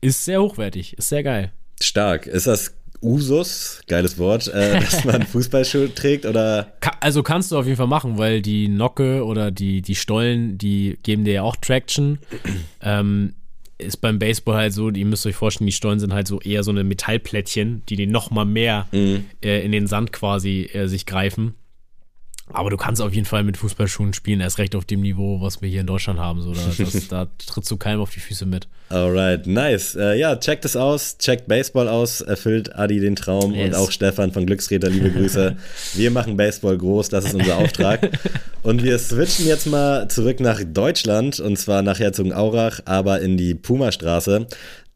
ist 0.00 0.24
sehr 0.24 0.42
hochwertig, 0.42 0.96
ist 0.98 1.08
sehr 1.08 1.22
geil. 1.22 1.52
Stark. 1.82 2.26
Ist 2.26 2.46
das 2.46 2.74
Usus, 3.02 3.80
geiles 3.86 4.18
Wort, 4.18 4.48
äh, 4.48 4.80
dass 4.80 5.04
man 5.04 5.22
Fußballschuhe 5.22 5.94
trägt 5.94 6.26
oder? 6.26 6.72
Also 7.00 7.22
kannst 7.22 7.52
du 7.52 7.58
auf 7.58 7.64
jeden 7.64 7.76
Fall 7.76 7.86
machen, 7.86 8.18
weil 8.18 8.42
die 8.42 8.68
Nocke 8.68 9.24
oder 9.24 9.50
die, 9.50 9.82
die 9.82 9.94
Stollen, 9.94 10.58
die 10.58 10.98
geben 11.02 11.24
dir 11.24 11.34
ja 11.34 11.42
auch 11.42 11.56
Traction. 11.56 12.18
ähm, 12.82 13.34
ist 13.78 14.02
beim 14.02 14.18
Baseball 14.18 14.56
halt 14.56 14.72
so, 14.74 14.90
ihr 14.90 15.06
müsst 15.06 15.26
euch 15.26 15.34
vorstellen, 15.34 15.66
die 15.66 15.72
Stollen 15.72 16.00
sind 16.00 16.12
halt 16.12 16.28
so 16.28 16.40
eher 16.40 16.62
so 16.62 16.70
eine 16.70 16.84
Metallplättchen, 16.84 17.82
die 17.88 17.96
den 17.96 18.10
noch 18.10 18.30
mal 18.30 18.44
mehr 18.44 18.86
mhm. 18.92 19.24
äh, 19.42 19.64
in 19.64 19.72
den 19.72 19.86
Sand 19.86 20.12
quasi 20.12 20.68
äh, 20.72 20.86
sich 20.86 21.06
greifen. 21.06 21.54
Aber 22.52 22.70
du 22.70 22.76
kannst 22.76 23.00
auf 23.00 23.12
jeden 23.14 23.26
Fall 23.26 23.44
mit 23.44 23.56
Fußballschuhen 23.56 24.12
spielen, 24.12 24.40
erst 24.40 24.58
recht 24.58 24.74
auf 24.74 24.84
dem 24.84 25.00
Niveau, 25.00 25.40
was 25.40 25.62
wir 25.62 25.68
hier 25.68 25.82
in 25.82 25.86
Deutschland 25.86 26.18
haben. 26.18 26.40
So, 26.42 26.52
da, 26.52 26.60
das, 26.78 27.08
da 27.08 27.26
trittst 27.46 27.70
du 27.70 27.76
keinem 27.76 28.00
auf 28.00 28.10
die 28.10 28.20
Füße 28.20 28.46
mit. 28.46 28.66
Alright, 28.88 29.46
nice. 29.46 29.94
Äh, 29.94 30.18
ja, 30.18 30.34
checkt 30.36 30.64
es 30.64 30.76
aus, 30.76 31.16
checkt 31.18 31.46
Baseball 31.46 31.86
aus, 31.86 32.20
erfüllt 32.20 32.74
Adi 32.74 32.98
den 32.98 33.14
Traum 33.14 33.54
yes. 33.54 33.68
und 33.68 33.74
auch 33.76 33.90
Stefan 33.92 34.32
von 34.32 34.46
Glücksräder, 34.46 34.90
liebe 34.90 35.10
Grüße. 35.10 35.56
wir 35.94 36.10
machen 36.10 36.36
Baseball 36.36 36.76
groß, 36.76 37.08
das 37.08 37.26
ist 37.26 37.34
unser 37.34 37.58
Auftrag. 37.58 38.10
Und 38.62 38.82
wir 38.82 38.98
switchen 38.98 39.46
jetzt 39.46 39.66
mal 39.66 40.08
zurück 40.08 40.40
nach 40.40 40.60
Deutschland 40.64 41.38
und 41.38 41.56
zwar 41.56 41.82
nach 41.82 42.00
Herzogenaurach, 42.00 42.80
aber 42.84 43.20
in 43.20 43.36
die 43.36 43.54
Puma-Straße. 43.54 44.46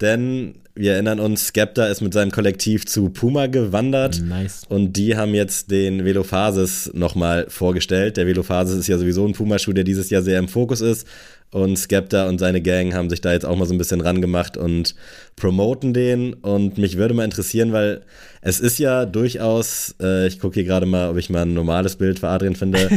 Denn 0.01 0.57
wir 0.77 0.95
erinnern 0.95 1.21
uns, 1.21 1.49
Skepta 1.49 1.87
ist 1.87 2.01
mit 2.01 2.13
seinem 2.13 2.33
Kollektiv 2.33 2.85
zu 2.85 3.09
Puma 3.11 3.47
gewandert. 3.47 4.21
Nice. 4.21 4.63
Und 4.69 4.95
die 4.95 5.17
haben 5.17 5.33
jetzt 5.33 5.71
den 5.71 6.05
Velophasis 6.05 6.91
nochmal 6.95 7.47
vorgestellt. 7.49 8.17
Der 8.17 8.27
Velophasis 8.27 8.79
ist 8.79 8.89
ja 8.89 8.99
sowieso 8.99 9.25
ein 9.25 9.35
Puma-Schuh, 9.35 9.73
der 9.73 9.85
dieses 9.85 10.11
Jahr 10.11 10.23
sehr 10.23 10.41
im 10.41 10.49
Fokus 10.49 10.81
ist. 10.81 11.07
Und 11.53 11.79
Skepta 11.79 12.27
und 12.29 12.41
seine 12.41 12.61
Gang 12.61 12.93
haben 12.93 13.09
sich 13.09 13.21
da 13.21 13.33
jetzt 13.33 13.47
auch 13.47 13.55
mal 13.55 13.67
so 13.67 13.75
ein 13.75 13.79
bisschen 13.79 14.01
rangemacht 14.01 14.57
und 14.57 14.97
promoten 15.37 15.95
den. 15.95 16.35
Und 16.35 16.77
mich 16.77 16.97
würde 16.97 17.15
mal 17.15 17.25
interessieren, 17.25 17.73
weil 17.73 18.01
es 18.41 18.59
ist 18.59 18.81
ja 18.81 19.07
durchaus, 19.07 19.95
äh, 20.03 20.27
ich 20.27 20.41
gucke 20.41 20.55
hier 20.55 20.65
gerade 20.65 20.87
mal, 20.87 21.11
ob 21.11 21.19
ich 21.19 21.31
mal 21.31 21.43
ein 21.43 21.55
normales 21.55 21.95
Bild 21.95 22.19
für 22.19 22.29
Adrian 22.31 22.57
finde. 22.57 22.91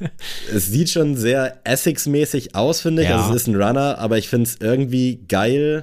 es 0.54 0.68
sieht 0.68 0.90
schon 0.90 1.16
sehr 1.16 1.58
Essex-mäßig 1.64 2.54
aus, 2.54 2.80
finde 2.80 3.02
ich. 3.02 3.08
Ja. 3.08 3.16
Also 3.16 3.34
es 3.34 3.42
ist 3.42 3.48
ein 3.48 3.60
Runner, 3.60 3.98
aber 3.98 4.18
ich 4.18 4.28
finde 4.28 4.44
es 4.44 4.58
irgendwie 4.60 5.18
geil 5.28 5.82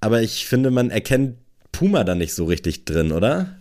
aber 0.00 0.22
ich 0.22 0.46
finde, 0.46 0.70
man 0.70 0.90
erkennt 0.90 1.36
Puma 1.72 2.04
da 2.04 2.14
nicht 2.14 2.34
so 2.34 2.44
richtig 2.44 2.84
drin, 2.84 3.12
oder? 3.12 3.56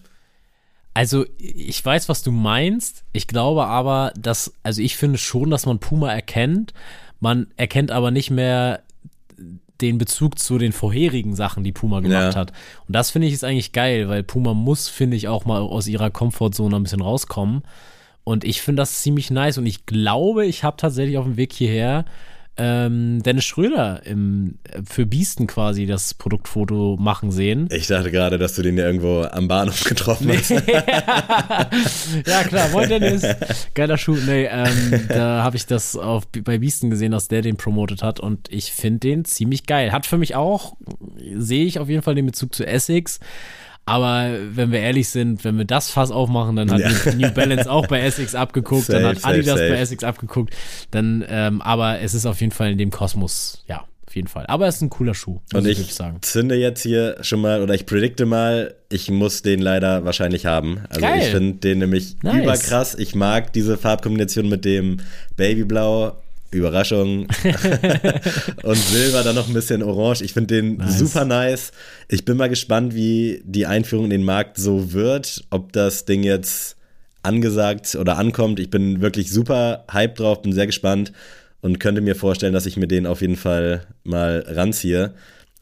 Also, 0.93 1.25
ich 1.37 1.83
weiß, 1.83 2.07
was 2.07 2.23
du 2.23 2.31
meinst. 2.31 3.03
Ich 3.11 3.27
glaube 3.27 3.65
aber, 3.65 4.13
dass, 4.17 4.53
also 4.63 4.81
ich 4.81 4.95
finde 4.95 5.17
schon, 5.17 5.49
dass 5.49 5.65
man 5.65 5.79
Puma 5.79 6.13
erkennt. 6.13 6.73
Man 7.19 7.47
erkennt 7.57 7.91
aber 7.91 8.11
nicht 8.11 8.31
mehr 8.31 8.81
den 9.81 9.97
Bezug 9.97 10.39
zu 10.39 10.57
den 10.57 10.71
vorherigen 10.71 11.35
Sachen, 11.35 11.63
die 11.63 11.73
Puma 11.73 11.99
gemacht 11.99 12.33
ja. 12.33 12.39
hat. 12.39 12.53
Und 12.87 12.95
das 12.95 13.11
finde 13.11 13.27
ich 13.27 13.33
ist 13.33 13.43
eigentlich 13.43 13.73
geil, 13.73 14.07
weil 14.07 14.23
Puma 14.23 14.53
muss, 14.53 14.87
finde 14.87 15.17
ich, 15.17 15.27
auch 15.27 15.45
mal 15.45 15.59
aus 15.59 15.87
ihrer 15.87 16.11
Komfortzone 16.11 16.75
ein 16.75 16.83
bisschen 16.83 17.01
rauskommen. 17.01 17.63
Und 18.23 18.43
ich 18.43 18.61
finde 18.61 18.81
das 18.81 19.01
ziemlich 19.01 19.29
nice. 19.31 19.57
Und 19.57 19.65
ich 19.65 19.85
glaube, 19.85 20.45
ich 20.45 20.63
habe 20.63 20.77
tatsächlich 20.77 21.17
auf 21.17 21.25
dem 21.25 21.37
Weg 21.37 21.51
hierher 21.51 22.05
ähm, 22.57 23.21
Dennis 23.21 23.45
Schröder 23.45 24.01
im, 24.05 24.59
für 24.83 25.05
Biesten 25.05 25.47
quasi 25.47 25.85
das 25.85 26.13
Produktfoto 26.13 26.97
machen 26.99 27.31
sehen. 27.31 27.67
Ich 27.71 27.87
dachte 27.87 28.11
gerade, 28.11 28.37
dass 28.37 28.55
du 28.55 28.61
den 28.61 28.77
ja 28.77 28.85
irgendwo 28.85 29.23
am 29.23 29.47
Bahnhof 29.47 29.83
getroffen 29.83 30.31
hast. 30.31 30.49
ja, 32.25 32.43
klar, 32.43 32.69
moin 32.69 32.87
Dennis. 32.87 33.23
Geiler 33.73 33.97
Schuh. 33.97 34.17
Nee, 34.25 34.45
ähm, 34.45 35.07
da 35.09 35.43
habe 35.43 35.57
ich 35.57 35.65
das 35.65 35.97
auf, 35.97 36.27
bei 36.43 36.59
Biesten 36.59 36.89
gesehen, 36.89 37.11
dass 37.11 37.27
der 37.27 37.41
den 37.41 37.57
promotet 37.57 38.03
hat 38.03 38.19
und 38.19 38.51
ich 38.51 38.71
finde 38.71 38.99
den 38.99 39.25
ziemlich 39.25 39.65
geil. 39.65 39.91
Hat 39.91 40.05
für 40.05 40.17
mich 40.17 40.35
auch, 40.35 40.77
sehe 41.35 41.65
ich 41.65 41.79
auf 41.79 41.89
jeden 41.89 42.01
Fall 42.01 42.15
den 42.15 42.25
Bezug 42.25 42.55
zu 42.55 42.65
Essex. 42.65 43.19
Aber 43.85 44.31
wenn 44.51 44.71
wir 44.71 44.79
ehrlich 44.79 45.09
sind, 45.09 45.43
wenn 45.43 45.57
wir 45.57 45.65
das 45.65 45.91
Fass 45.91 46.09
aufmachen, 46.09 46.55
dann 46.55 46.71
hat 46.71 46.79
ja. 46.79 47.13
New 47.13 47.29
Balance 47.31 47.69
auch 47.69 47.85
bei 47.87 48.01
Essex 48.01 48.33
abgeguckt, 48.35 48.85
safe, 48.85 48.99
dann 48.99 49.15
hat 49.15 49.25
Adidas 49.25 49.45
safe, 49.45 49.59
safe. 49.59 49.71
bei 49.71 49.79
Essex 49.79 50.03
abgeguckt. 50.03 50.55
Dann, 50.91 51.23
ähm, 51.27 51.61
aber 51.61 51.99
es 51.99 52.15
ist 52.15 52.25
auf 52.25 52.41
jeden 52.41 52.51
Fall 52.51 52.71
in 52.71 52.79
dem 52.79 52.89
Kosmos, 52.89 53.63
ja, 53.67 53.85
auf 54.07 54.15
jeden 54.15 54.27
Fall. 54.27 54.47
Aber 54.47 54.67
es 54.67 54.77
ist 54.77 54.81
ein 54.81 54.89
cooler 54.89 55.13
Schuh, 55.13 55.39
muss 55.53 55.61
Und 55.63 55.69
ich, 55.69 55.79
ich 55.79 55.93
sagen. 55.93 56.17
zünde 56.21 56.55
jetzt 56.55 56.81
hier 56.81 57.17
schon 57.21 57.41
mal, 57.41 57.61
oder 57.61 57.75
ich 57.75 57.85
predikte 57.85 58.25
mal, 58.25 58.73
ich 58.89 59.11
muss 59.11 59.43
den 59.43 59.61
leider 59.61 60.03
wahrscheinlich 60.03 60.47
haben. 60.47 60.79
Also 60.89 61.01
Geil. 61.01 61.19
ich 61.19 61.27
finde 61.27 61.57
den 61.59 61.77
nämlich 61.77 62.17
nice. 62.23 62.41
überkrass. 62.41 62.95
Ich 62.95 63.13
mag 63.13 63.53
diese 63.53 63.77
Farbkombination 63.77 64.49
mit 64.49 64.65
dem 64.65 64.97
Babyblau 65.35 66.17
Überraschung. 66.57 67.27
und 68.63 68.75
Silber 68.75 69.23
dann 69.23 69.35
noch 69.35 69.47
ein 69.47 69.53
bisschen 69.53 69.83
orange. 69.83 70.21
Ich 70.21 70.33
finde 70.33 70.55
den 70.55 70.77
nice. 70.77 70.99
super 70.99 71.25
nice. 71.25 71.71
Ich 72.07 72.25
bin 72.25 72.37
mal 72.37 72.49
gespannt, 72.49 72.95
wie 72.95 73.41
die 73.45 73.65
Einführung 73.65 74.05
in 74.05 74.11
den 74.11 74.23
Markt 74.23 74.57
so 74.57 74.93
wird. 74.93 75.43
Ob 75.49 75.73
das 75.73 76.05
Ding 76.05 76.23
jetzt 76.23 76.77
angesagt 77.23 77.95
oder 77.95 78.17
ankommt. 78.17 78.59
Ich 78.59 78.69
bin 78.69 79.01
wirklich 79.01 79.31
super 79.31 79.85
hyped 79.91 80.19
drauf, 80.19 80.41
bin 80.41 80.53
sehr 80.53 80.67
gespannt 80.67 81.11
und 81.61 81.79
könnte 81.79 82.01
mir 82.01 82.15
vorstellen, 82.15 82.53
dass 82.53 82.67
ich 82.67 82.77
mir 82.77 82.87
den 82.87 83.07
auf 83.07 83.21
jeden 83.21 83.35
Fall 83.35 83.87
mal 84.03 84.45
ranziehe. 84.47 85.13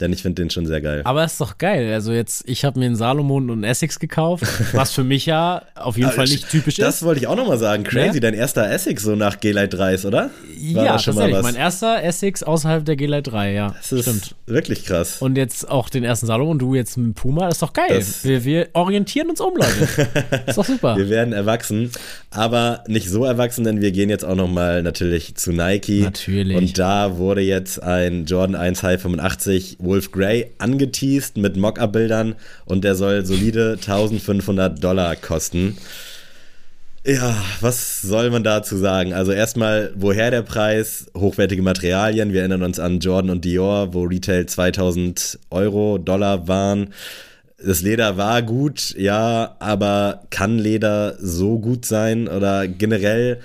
Denn 0.04 0.12
ich 0.12 0.22
finde 0.22 0.42
den 0.42 0.50
schon 0.50 0.66
sehr 0.66 0.82
geil. 0.82 1.00
Aber 1.06 1.24
ist 1.24 1.40
doch 1.40 1.58
geil. 1.58 1.94
Also 1.94 2.12
jetzt, 2.12 2.44
ich 2.46 2.66
habe 2.66 2.78
mir 2.78 2.88
einen 2.88 2.98
Salomon 2.98 3.50
und 3.50 3.60
einen 3.60 3.64
Essex 3.64 4.00
gekauft, 4.00 4.44
was 4.74 4.92
für 4.92 5.06
mich 5.06 5.26
ja 5.26 5.62
auf 5.76 5.98
jeden 5.98 6.12
Fall 6.12 6.26
nicht 6.26 6.50
typisch 6.50 6.76
das 6.76 6.96
ist. 6.96 7.02
Das 7.02 7.08
wollte 7.08 7.22
ich 7.22 7.28
auch 7.28 7.38
nochmal 7.38 7.58
sagen. 7.58 7.86
Crazy, 7.86 8.16
ja? 8.16 8.20
Dein 8.20 8.34
erster 8.34 8.70
Essex 8.70 9.04
so 9.04 9.16
nach 9.16 9.40
G-Lite 9.40 9.78
3 9.78 9.94
ist, 9.94 10.06
oder? 10.06 10.30
War 10.74 10.86
ja, 10.86 10.98
tatsächlich. 10.98 11.42
Mein 11.42 11.56
erster 11.56 12.04
Essex 12.04 12.44
außerhalb 12.44 12.84
der 12.84 12.98
G-Lite 12.98 13.32
3, 13.32 13.54
ja. 13.54 13.76
Das 13.78 13.94
ist 13.94 14.02
Stimmt. 14.02 14.36
wirklich 14.46 14.84
krass. 14.84 15.22
Und 15.22 15.38
jetzt 15.38 15.70
auch 15.72 15.88
den 15.88 16.04
ersten 16.04 16.26
Salomon, 16.26 16.60
du 16.60 16.76
jetzt 16.76 16.98
mit 16.98 17.16
Puma, 17.16 17.46
das 17.46 17.54
ist 17.54 17.62
doch 17.62 17.72
geil. 17.72 18.06
Wir, 18.24 18.44
wir, 18.44 18.68
orientieren 18.74 19.30
uns 19.30 19.40
um, 19.40 19.56
Leute. 19.56 20.10
ist 20.48 20.58
doch 20.58 20.66
super. 20.66 20.98
Wir 20.98 21.10
werden 21.10 21.34
erwachsen, 21.34 21.92
aber 22.30 22.84
nicht 22.90 23.10
so 23.10 23.24
erwachsen, 23.24 23.64
denn 23.64 23.80
wir 23.80 23.94
gehen 23.94 24.10
jetzt 24.10 24.26
auch 24.26 24.36
nochmal 24.36 24.84
natürlich 24.84 25.36
zu 25.36 25.54
Nike. 25.54 26.02
Natürlich. 26.02 26.58
Und 26.58 26.78
da 26.78 27.18
wurde 27.18 27.40
jetzt 27.40 27.82
ein 27.82 28.26
Jordan 28.26 28.56
1 28.56 28.84
High 28.84 29.02
85 29.02 29.78
Wolf 29.94 30.12
Grey 30.12 30.48
angeteased 30.58 31.38
mit 31.38 31.56
Mockup-Bildern 31.56 32.34
und 32.66 32.84
der 32.84 32.96
soll 32.96 33.24
solide 33.28 33.74
1500 33.74 34.84
Dollar 34.84 35.16
kosten. 35.16 35.78
Ja, 37.06 37.36
was 37.62 38.02
soll 38.02 38.32
man 38.32 38.44
dazu 38.44 38.76
sagen? 38.76 39.14
Also 39.14 39.34
erstmal, 39.34 39.92
woher 39.96 40.32
der 40.32 40.42
Preis? 40.42 41.12
Hochwertige 41.16 41.62
Materialien. 41.62 42.34
Wir 42.34 42.40
erinnern 42.40 42.64
uns 42.64 42.80
an 42.80 43.02
Jordan 43.02 43.30
und 43.30 43.46
Dior, 43.46 43.94
wo 43.94 44.02
Retail 44.06 44.48
2000 44.48 45.38
Euro, 45.52 46.00
Dollar 46.00 46.48
waren. 46.48 46.92
Das 47.64 47.84
Leder 47.84 48.18
war 48.18 48.42
gut, 48.42 48.96
ja, 48.98 49.56
aber 49.60 50.24
kann 50.32 50.58
Leder 50.58 51.18
so 51.20 51.60
gut 51.60 51.86
sein? 51.86 52.28
Oder 52.28 52.68
generell 52.68 53.42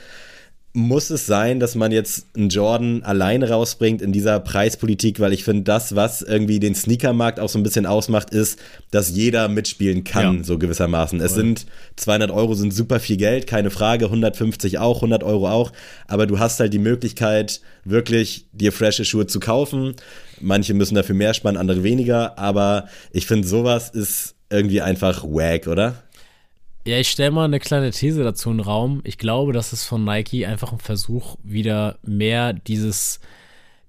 muss 0.74 1.10
es 1.10 1.26
sein, 1.26 1.60
dass 1.60 1.74
man 1.74 1.92
jetzt 1.92 2.26
einen 2.36 2.50
Jordan 2.50 3.02
alleine 3.02 3.48
rausbringt 3.48 4.02
in 4.02 4.12
dieser 4.12 4.38
Preispolitik, 4.38 5.18
weil 5.18 5.32
ich 5.32 5.42
finde, 5.42 5.62
das, 5.62 5.96
was 5.96 6.20
irgendwie 6.22 6.60
den 6.60 6.74
Sneakermarkt 6.74 7.40
auch 7.40 7.48
so 7.48 7.58
ein 7.58 7.62
bisschen 7.62 7.86
ausmacht, 7.86 8.30
ist, 8.30 8.58
dass 8.90 9.10
jeder 9.10 9.48
mitspielen 9.48 10.04
kann, 10.04 10.38
ja. 10.38 10.44
so 10.44 10.58
gewissermaßen. 10.58 11.20
Es 11.20 11.34
sind 11.34 11.66
200 11.96 12.30
Euro 12.30 12.54
sind 12.54 12.72
super 12.72 13.00
viel 13.00 13.16
Geld, 13.16 13.46
keine 13.46 13.70
Frage, 13.70 14.06
150 14.06 14.78
auch, 14.78 14.96
100 14.96 15.24
Euro 15.24 15.48
auch, 15.48 15.72
aber 16.06 16.26
du 16.26 16.38
hast 16.38 16.60
halt 16.60 16.72
die 16.72 16.78
Möglichkeit, 16.78 17.60
wirklich 17.84 18.46
dir 18.52 18.72
frische 18.72 19.04
Schuhe 19.04 19.26
zu 19.26 19.40
kaufen. 19.40 19.94
Manche 20.40 20.74
müssen 20.74 20.94
dafür 20.94 21.14
mehr 21.14 21.34
sparen, 21.34 21.56
andere 21.56 21.82
weniger, 21.82 22.38
aber 22.38 22.88
ich 23.10 23.26
finde, 23.26 23.48
sowas 23.48 23.88
ist 23.90 24.34
irgendwie 24.50 24.80
einfach 24.80 25.24
wack, 25.24 25.66
oder? 25.66 26.02
Ja, 26.88 26.96
ich 26.96 27.10
stelle 27.10 27.32
mal 27.32 27.44
eine 27.44 27.60
kleine 27.60 27.90
These 27.90 28.24
dazu 28.24 28.50
in 28.50 28.56
den 28.56 28.64
Raum. 28.64 29.02
Ich 29.04 29.18
glaube, 29.18 29.52
das 29.52 29.74
ist 29.74 29.84
von 29.84 30.04
Nike 30.04 30.46
einfach 30.46 30.72
ein 30.72 30.78
Versuch, 30.78 31.36
wieder 31.42 31.98
mehr 32.02 32.54
dieses, 32.54 33.20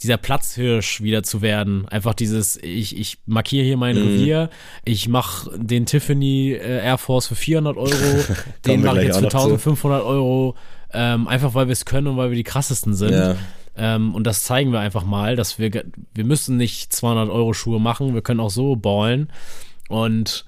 dieser 0.02 0.18
Platzhirsch 0.18 1.02
wieder 1.02 1.24
zu 1.24 1.42
werden. 1.42 1.88
Einfach 1.88 2.14
dieses, 2.14 2.58
ich, 2.58 2.98
ich 2.98 3.20
markiere 3.26 3.64
hier 3.64 3.78
mein 3.78 3.96
mhm. 3.96 4.02
Revier, 4.02 4.50
ich 4.84 5.08
mache 5.08 5.58
den 5.58 5.86
Tiffany 5.86 6.52
äh, 6.52 6.84
Air 6.84 6.98
Force 6.98 7.28
für 7.28 7.36
400 7.36 7.78
Euro, 7.78 7.90
den 8.66 8.84
mache 8.84 9.00
ich 9.00 9.08
jetzt 9.08 9.20
für 9.20 9.28
1500 9.28 10.04
Euro, 10.04 10.56
ähm, 10.92 11.30
einfach 11.30 11.54
weil 11.54 11.68
wir 11.68 11.74
es 11.74 11.86
können 11.86 12.08
und 12.08 12.18
weil 12.18 12.32
wir 12.32 12.38
die 12.38 12.44
krassesten 12.44 12.96
sind. 12.96 13.14
Ja. 13.14 13.38
Ähm, 13.78 14.14
und 14.14 14.28
das 14.28 14.44
zeigen 14.44 14.74
wir 14.74 14.82
einfach 14.82 15.06
mal, 15.06 15.38
dass 15.38 15.58
wir, 15.58 15.72
wir 16.14 16.26
müssen 16.26 16.58
nicht 16.58 16.92
200 16.92 17.30
Euro 17.30 17.54
Schuhe 17.54 17.80
machen, 17.80 18.14
wir 18.14 18.24
können 18.24 18.42
auch 18.42 18.52
so 18.52 18.76
ballen. 18.76 19.32
Und 19.88 20.44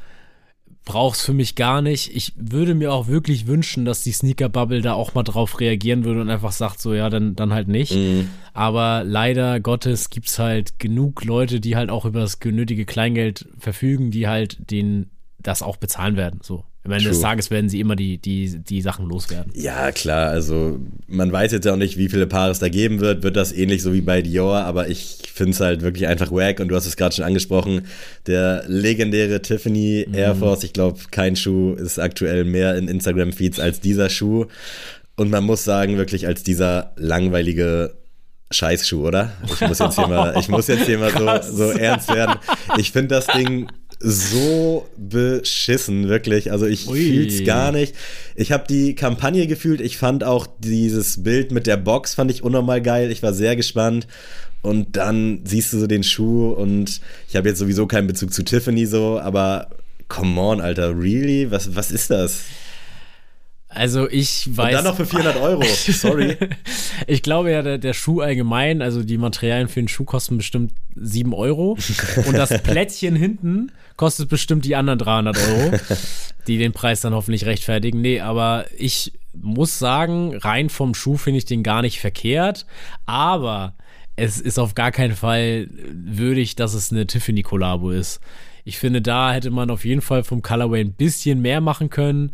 brauch's 0.85 1.21
für 1.21 1.33
mich 1.33 1.55
gar 1.55 1.81
nicht. 1.81 2.15
Ich 2.15 2.33
würde 2.35 2.73
mir 2.73 2.91
auch 2.91 3.07
wirklich 3.07 3.47
wünschen, 3.47 3.85
dass 3.85 4.03
die 4.03 4.11
Sneaker-Bubble 4.11 4.81
da 4.81 4.93
auch 4.93 5.13
mal 5.13 5.23
drauf 5.23 5.59
reagieren 5.59 6.03
würde 6.03 6.21
und 6.21 6.29
einfach 6.29 6.51
sagt, 6.51 6.81
so 6.81 6.93
ja, 6.93 7.09
dann, 7.09 7.35
dann 7.35 7.53
halt 7.53 7.67
nicht. 7.67 7.93
Mhm. 7.93 8.29
Aber 8.53 9.03
leider 9.05 9.59
Gottes 9.59 10.09
gibt's 10.09 10.39
halt 10.39 10.79
genug 10.79 11.23
Leute, 11.23 11.59
die 11.59 11.75
halt 11.75 11.89
auch 11.89 12.05
über 12.05 12.21
das 12.21 12.39
genötige 12.39 12.85
Kleingeld 12.85 13.47
verfügen, 13.57 14.11
die 14.11 14.27
halt 14.27 14.71
den 14.71 15.11
das 15.39 15.61
auch 15.61 15.77
bezahlen 15.77 16.17
werden. 16.17 16.39
So. 16.43 16.65
Am 16.83 16.91
Ende 16.91 17.03
True. 17.03 17.13
des 17.13 17.21
Tages 17.21 17.51
werden 17.51 17.69
sie 17.69 17.79
immer 17.79 17.95
die, 17.95 18.17
die, 18.17 18.57
die 18.57 18.81
Sachen 18.81 19.07
loswerden. 19.07 19.53
Ja, 19.55 19.91
klar. 19.91 20.29
Also, 20.29 20.79
man 21.07 21.31
weiß 21.31 21.51
jetzt 21.51 21.65
ja 21.65 21.73
auch 21.73 21.77
nicht, 21.77 21.97
wie 21.97 22.09
viele 22.09 22.25
Paare 22.25 22.49
es 22.49 22.57
da 22.57 22.69
geben 22.69 22.99
wird. 22.99 23.21
Wird 23.21 23.35
das 23.35 23.51
ähnlich 23.51 23.83
so 23.83 23.93
wie 23.93 24.01
bei 24.01 24.23
Dior, 24.23 24.57
aber 24.61 24.87
ich 24.87 25.19
finde 25.31 25.51
es 25.51 25.59
halt 25.59 25.83
wirklich 25.83 26.07
einfach 26.07 26.31
wack. 26.31 26.59
Und 26.59 26.69
du 26.69 26.75
hast 26.75 26.87
es 26.87 26.97
gerade 26.97 27.13
schon 27.13 27.25
angesprochen. 27.25 27.85
Der 28.25 28.63
legendäre 28.65 29.43
Tiffany 29.43 30.07
mhm. 30.07 30.15
Air 30.15 30.35
Force. 30.35 30.63
Ich 30.63 30.73
glaube, 30.73 30.99
kein 31.11 31.35
Schuh 31.35 31.73
ist 31.73 31.99
aktuell 31.99 32.45
mehr 32.45 32.75
in 32.75 32.87
Instagram-Feeds 32.87 33.59
als 33.59 33.79
dieser 33.79 34.09
Schuh. 34.09 34.47
Und 35.15 35.29
man 35.29 35.43
muss 35.43 35.63
sagen, 35.63 35.97
wirklich 35.97 36.25
als 36.25 36.41
dieser 36.41 36.93
langweilige 36.95 37.93
Scheißschuh, 38.49 39.07
oder? 39.07 39.33
Ich 39.45 39.61
muss 39.61 39.79
jetzt 39.79 39.95
hier 39.95 40.07
mal, 40.07 40.35
ich 40.39 40.49
muss 40.49 40.67
jetzt 40.67 40.85
hier 40.85 40.97
mal 40.97 41.11
so, 41.11 41.55
so 41.57 41.71
ernst 41.71 42.13
werden. 42.13 42.39
Ich 42.77 42.91
finde 42.91 43.15
das 43.15 43.27
Ding 43.27 43.67
so 44.03 44.87
beschissen, 44.97 46.07
wirklich. 46.07 46.51
Also 46.51 46.65
ich 46.65 46.87
Ui. 46.87 46.99
fühl's 46.99 47.43
gar 47.45 47.71
nicht. 47.71 47.95
Ich 48.35 48.51
habe 48.51 48.65
die 48.67 48.95
Kampagne 48.95 49.47
gefühlt. 49.47 49.81
Ich 49.81 49.97
fand 49.97 50.23
auch 50.23 50.47
dieses 50.59 51.23
Bild 51.23 51.51
mit 51.51 51.67
der 51.67 51.77
Box 51.77 52.15
fand 52.15 52.31
ich 52.31 52.43
unnormal 52.43 52.81
geil. 52.81 53.11
Ich 53.11 53.23
war 53.23 53.33
sehr 53.33 53.55
gespannt. 53.55 54.07
Und 54.61 54.95
dann 54.95 55.41
siehst 55.43 55.73
du 55.73 55.79
so 55.79 55.87
den 55.87 56.03
Schuh 56.03 56.51
und 56.51 57.01
ich 57.27 57.35
habe 57.35 57.49
jetzt 57.49 57.57
sowieso 57.57 57.87
keinen 57.87 58.07
Bezug 58.07 58.31
zu 58.31 58.43
Tiffany 58.43 58.85
so, 58.85 59.19
aber 59.19 59.69
come 60.07 60.39
on, 60.39 60.61
Alter, 60.61 60.95
really? 60.95 61.49
Was, 61.49 61.75
was 61.75 61.91
ist 61.91 62.11
das? 62.11 62.41
Also 63.73 64.09
ich 64.09 64.49
weiß. 64.55 64.67
Und 64.67 64.73
dann 64.73 64.83
noch 64.83 64.97
für 64.97 65.05
400 65.05 65.37
Euro. 65.37 65.63
Sorry. 65.65 66.37
ich 67.07 67.23
glaube 67.23 67.51
ja, 67.51 67.61
der, 67.61 67.77
der, 67.77 67.93
Schuh 67.93 68.19
allgemein, 68.19 68.81
also 68.81 69.01
die 69.01 69.17
Materialien 69.17 69.69
für 69.69 69.81
den 69.81 69.87
Schuh 69.87 70.03
kosten 70.03 70.37
bestimmt 70.37 70.73
7 70.95 71.33
Euro. 71.33 71.77
Und 72.27 72.33
das 72.33 72.61
Plättchen 72.63 73.15
hinten 73.15 73.71
kostet 73.95 74.27
bestimmt 74.27 74.65
die 74.65 74.75
anderen 74.75 74.99
300 74.99 75.37
Euro, 75.37 75.79
die 76.47 76.57
den 76.57 76.73
Preis 76.73 76.99
dann 77.01 77.13
hoffentlich 77.13 77.45
rechtfertigen. 77.45 78.01
Nee, 78.01 78.19
aber 78.19 78.65
ich 78.77 79.13
muss 79.33 79.79
sagen, 79.79 80.35
rein 80.35 80.69
vom 80.69 80.93
Schuh 80.93 81.15
finde 81.15 81.37
ich 81.37 81.45
den 81.45 81.63
gar 81.63 81.81
nicht 81.81 82.01
verkehrt. 82.01 82.65
Aber 83.05 83.75
es 84.17 84.41
ist 84.41 84.59
auf 84.59 84.75
gar 84.75 84.91
keinen 84.91 85.15
Fall 85.15 85.67
würdig, 85.93 86.57
dass 86.57 86.73
es 86.73 86.91
eine 86.91 87.07
Tiffany-Kollabo 87.07 87.91
ist. 87.91 88.19
Ich 88.65 88.77
finde, 88.77 89.01
da 89.01 89.31
hätte 89.31 89.49
man 89.49 89.71
auf 89.71 89.85
jeden 89.85 90.01
Fall 90.01 90.23
vom 90.23 90.41
Colorway 90.41 90.81
ein 90.81 90.93
bisschen 90.93 91.41
mehr 91.41 91.61
machen 91.61 91.89
können 91.89 92.33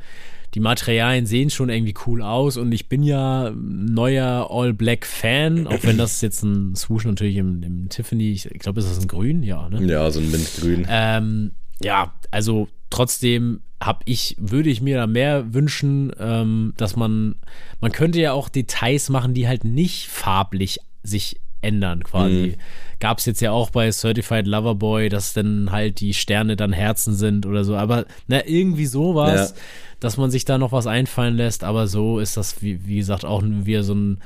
die 0.58 0.62
Materialien 0.62 1.28
sehen 1.28 1.52
schon 1.52 1.70
irgendwie 1.70 1.94
cool 2.08 2.24
aus 2.24 2.58
und 2.58 2.72
ich 2.72 2.90
bin 2.90 3.04
ja 3.04 3.52
neuer 3.56 4.48
All-Black-Fan, 4.50 5.68
auch 5.68 5.84
wenn 5.84 6.00
das 6.00 6.20
jetzt 6.22 6.42
ein 6.42 6.76
Swoosh 6.76 7.06
natürlich 7.06 7.36
im, 7.36 7.62
im 7.62 7.90
Tiffany, 7.90 8.32
ich, 8.32 8.50
glaube, 8.58 8.80
ist 8.80 8.90
das 8.90 9.00
ein 9.00 9.08
Grün? 9.08 9.44
Ja, 9.44 9.70
ne? 9.70 9.86
Ja, 9.86 10.10
so 10.10 10.20
ein 10.20 10.32
Mintgrün. 10.32 10.88
Ähm, 10.90 11.52
ja, 11.80 12.12
also 12.32 12.70
trotzdem 12.90 13.62
habe 13.80 14.00
ich, 14.06 14.36
würde 14.40 14.72
ich 14.72 14.82
mir 14.82 14.98
da 14.98 15.06
mehr 15.06 15.54
wünschen, 15.54 16.12
ähm, 16.20 16.74
dass 16.76 16.96
man, 16.96 17.36
man 17.80 17.92
könnte 17.92 18.20
ja 18.20 18.32
auch 18.32 18.50
Details 18.50 19.10
machen, 19.10 19.36
die 19.36 19.48
halt 19.48 19.64
nicht 19.64 20.08
farblich 20.08 20.80
sich 21.04 21.40
ändern 21.68 22.04
quasi. 22.04 22.56
Mhm. 22.56 22.62
Gab 23.00 23.20
es 23.20 23.26
jetzt 23.26 23.42
ja 23.42 23.52
auch 23.52 23.70
bei 23.70 23.92
Certified 23.92 24.48
Loverboy, 24.48 25.10
dass 25.10 25.34
dann 25.34 25.72
halt 25.72 26.00
die 26.00 26.14
Sterne 26.14 26.56
dann 26.56 26.74
Herzen 26.74 27.14
sind 27.14 27.46
oder 27.46 27.64
so. 27.64 27.76
Aber 27.76 28.06
na, 28.28 28.48
irgendwie 28.48 28.88
sowas, 28.88 29.52
ja. 29.52 29.62
dass 30.00 30.18
man 30.18 30.32
sich 30.32 30.46
da 30.46 30.58
noch 30.58 30.72
was 30.72 30.88
einfallen 30.88 31.36
lässt. 31.36 31.64
Aber 31.64 31.88
so 31.88 32.20
ist 32.20 32.38
das, 32.38 32.62
wie, 32.62 32.88
wie 32.88 32.98
gesagt, 32.98 33.26
auch 33.26 33.44
wieder 33.44 33.84
so 33.84 33.94
ein 33.94 34.18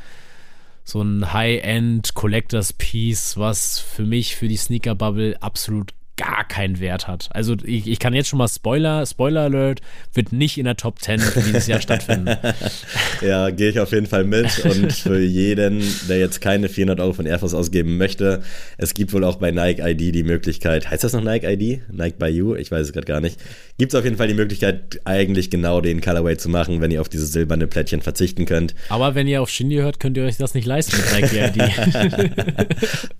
so 0.83 1.01
ein 1.01 1.31
High-End 1.31 2.15
Collectors 2.15 2.73
Piece, 2.73 3.37
was 3.37 3.79
für 3.79 4.03
mich, 4.03 4.35
für 4.35 4.47
die 4.47 4.57
Sneaker 4.57 4.95
Bubble 4.95 5.37
absolut 5.41 5.93
gar 6.17 6.47
keinen 6.47 6.79
Wert 6.79 7.07
hat. 7.07 7.29
Also 7.31 7.55
ich, 7.63 7.87
ich 7.87 7.99
kann 7.99 8.13
jetzt 8.13 8.27
schon 8.27 8.37
mal 8.37 8.47
Spoiler, 8.47 9.05
Spoiler 9.05 9.41
Alert, 9.41 9.81
wird 10.13 10.31
nicht 10.31 10.57
in 10.57 10.65
der 10.65 10.75
Top 10.75 10.99
10 10.99 11.21
dieses 11.47 11.67
Jahr 11.67 11.81
stattfinden. 11.81 12.37
ja, 13.21 13.49
gehe 13.49 13.69
ich 13.69 13.79
auf 13.79 13.91
jeden 13.91 14.05
Fall 14.05 14.23
mit 14.23 14.59
und 14.65 14.93
für 14.93 15.19
jeden, 15.19 15.83
der 16.09 16.19
jetzt 16.19 16.41
keine 16.41 16.69
400 16.69 16.99
Euro 16.99 17.13
von 17.13 17.25
Air 17.25 17.39
Force 17.39 17.53
ausgeben 17.53 17.97
möchte, 17.97 18.43
es 18.77 18.93
gibt 18.93 19.13
wohl 19.13 19.23
auch 19.23 19.37
bei 19.37 19.51
Nike 19.51 19.81
ID 19.81 20.13
die 20.13 20.23
Möglichkeit, 20.23 20.89
heißt 20.89 21.03
das 21.03 21.13
noch 21.13 21.23
Nike 21.23 21.45
ID? 21.45 21.81
Nike 21.91 22.17
by 22.17 22.27
You? 22.27 22.55
Ich 22.55 22.71
weiß 22.71 22.87
es 22.87 22.93
gerade 22.93 23.07
gar 23.07 23.21
nicht. 23.21 23.39
Gibt 23.77 23.93
es 23.93 23.97
auf 23.97 24.03
jeden 24.03 24.17
Fall 24.17 24.27
die 24.27 24.33
Möglichkeit, 24.33 24.99
eigentlich 25.05 25.49
genau 25.49 25.81
den 25.81 26.01
Colorway 26.01 26.37
zu 26.37 26.49
machen, 26.49 26.81
wenn 26.81 26.91
ihr 26.91 27.01
auf 27.01 27.09
dieses 27.09 27.31
silberne 27.31 27.67
Plättchen 27.67 28.01
verzichten 28.01 28.45
könnt. 28.45 28.75
Aber 28.89 29.15
wenn 29.15 29.27
ihr 29.27 29.41
auf 29.41 29.49
Shindy 29.49 29.77
hört, 29.77 29.99
könnt 29.99 30.17
ihr 30.17 30.23
euch 30.23 30.37
das 30.37 30.53
nicht 30.53 30.65
leisten 30.65 30.97
mit 30.97 31.31
Nike 31.31 31.59
ID. 31.59 32.69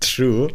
True. 0.00 0.48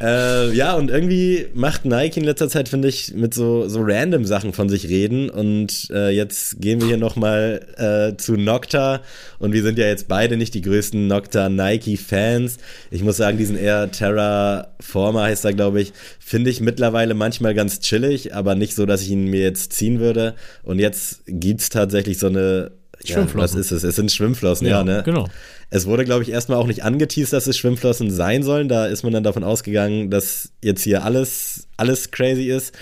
Äh, 0.00 0.52
ja, 0.54 0.74
und 0.74 0.90
irgendwie 0.90 1.46
macht 1.54 1.71
Nike 1.84 2.18
in 2.18 2.24
letzter 2.24 2.48
Zeit, 2.48 2.68
finde 2.68 2.88
ich, 2.88 3.14
mit 3.14 3.34
so, 3.34 3.68
so 3.68 3.80
random 3.82 4.24
Sachen 4.24 4.52
von 4.52 4.68
sich 4.68 4.88
reden. 4.88 5.30
Und 5.30 5.88
äh, 5.90 6.10
jetzt 6.10 6.60
gehen 6.60 6.80
wir 6.80 6.88
hier 6.88 6.96
nochmal 6.96 7.66
äh, 7.76 8.16
zu 8.16 8.34
Nocta. 8.34 9.00
Und 9.38 9.52
wir 9.52 9.62
sind 9.62 9.78
ja 9.78 9.86
jetzt 9.86 10.08
beide 10.08 10.36
nicht 10.36 10.54
die 10.54 10.62
größten 10.62 11.06
Nocta 11.06 11.48
Nike-Fans. 11.48 12.58
Ich 12.90 13.02
muss 13.02 13.16
sagen, 13.16 13.38
diesen 13.38 13.56
eher 13.56 13.90
Terraformer 13.90 15.22
heißt 15.22 15.44
er, 15.44 15.52
glaube 15.52 15.80
ich, 15.80 15.92
finde 16.18 16.50
ich 16.50 16.60
mittlerweile 16.60 17.14
manchmal 17.14 17.54
ganz 17.54 17.80
chillig, 17.80 18.34
aber 18.34 18.54
nicht 18.54 18.74
so, 18.74 18.86
dass 18.86 19.02
ich 19.02 19.10
ihn 19.10 19.26
mir 19.26 19.40
jetzt 19.40 19.72
ziehen 19.72 20.00
würde. 20.00 20.34
Und 20.62 20.78
jetzt 20.78 21.22
gibt 21.26 21.60
es 21.60 21.68
tatsächlich 21.68 22.18
so 22.18 22.26
eine 22.26 22.72
ja, 23.04 23.26
was 23.34 23.54
ist 23.54 23.70
es? 23.70 23.82
Es 23.82 23.96
sind 23.96 24.10
Schwimmflossen, 24.12 24.66
ja, 24.66 24.78
ja 24.78 24.84
ne? 24.84 25.02
Genau. 25.04 25.28
Es 25.70 25.86
wurde, 25.86 26.04
glaube 26.04 26.22
ich, 26.22 26.30
erstmal 26.30 26.58
auch 26.58 26.66
nicht 26.66 26.84
angeteased, 26.84 27.32
dass 27.32 27.46
es 27.46 27.56
Schwimmflossen 27.56 28.10
sein 28.10 28.42
sollen. 28.42 28.68
Da 28.68 28.86
ist 28.86 29.02
man 29.04 29.12
dann 29.12 29.24
davon 29.24 29.42
ausgegangen, 29.42 30.10
dass 30.10 30.50
jetzt 30.62 30.82
hier 30.82 31.04
alles, 31.04 31.66
alles 31.76 32.10
crazy 32.10 32.50
ist. 32.50 32.74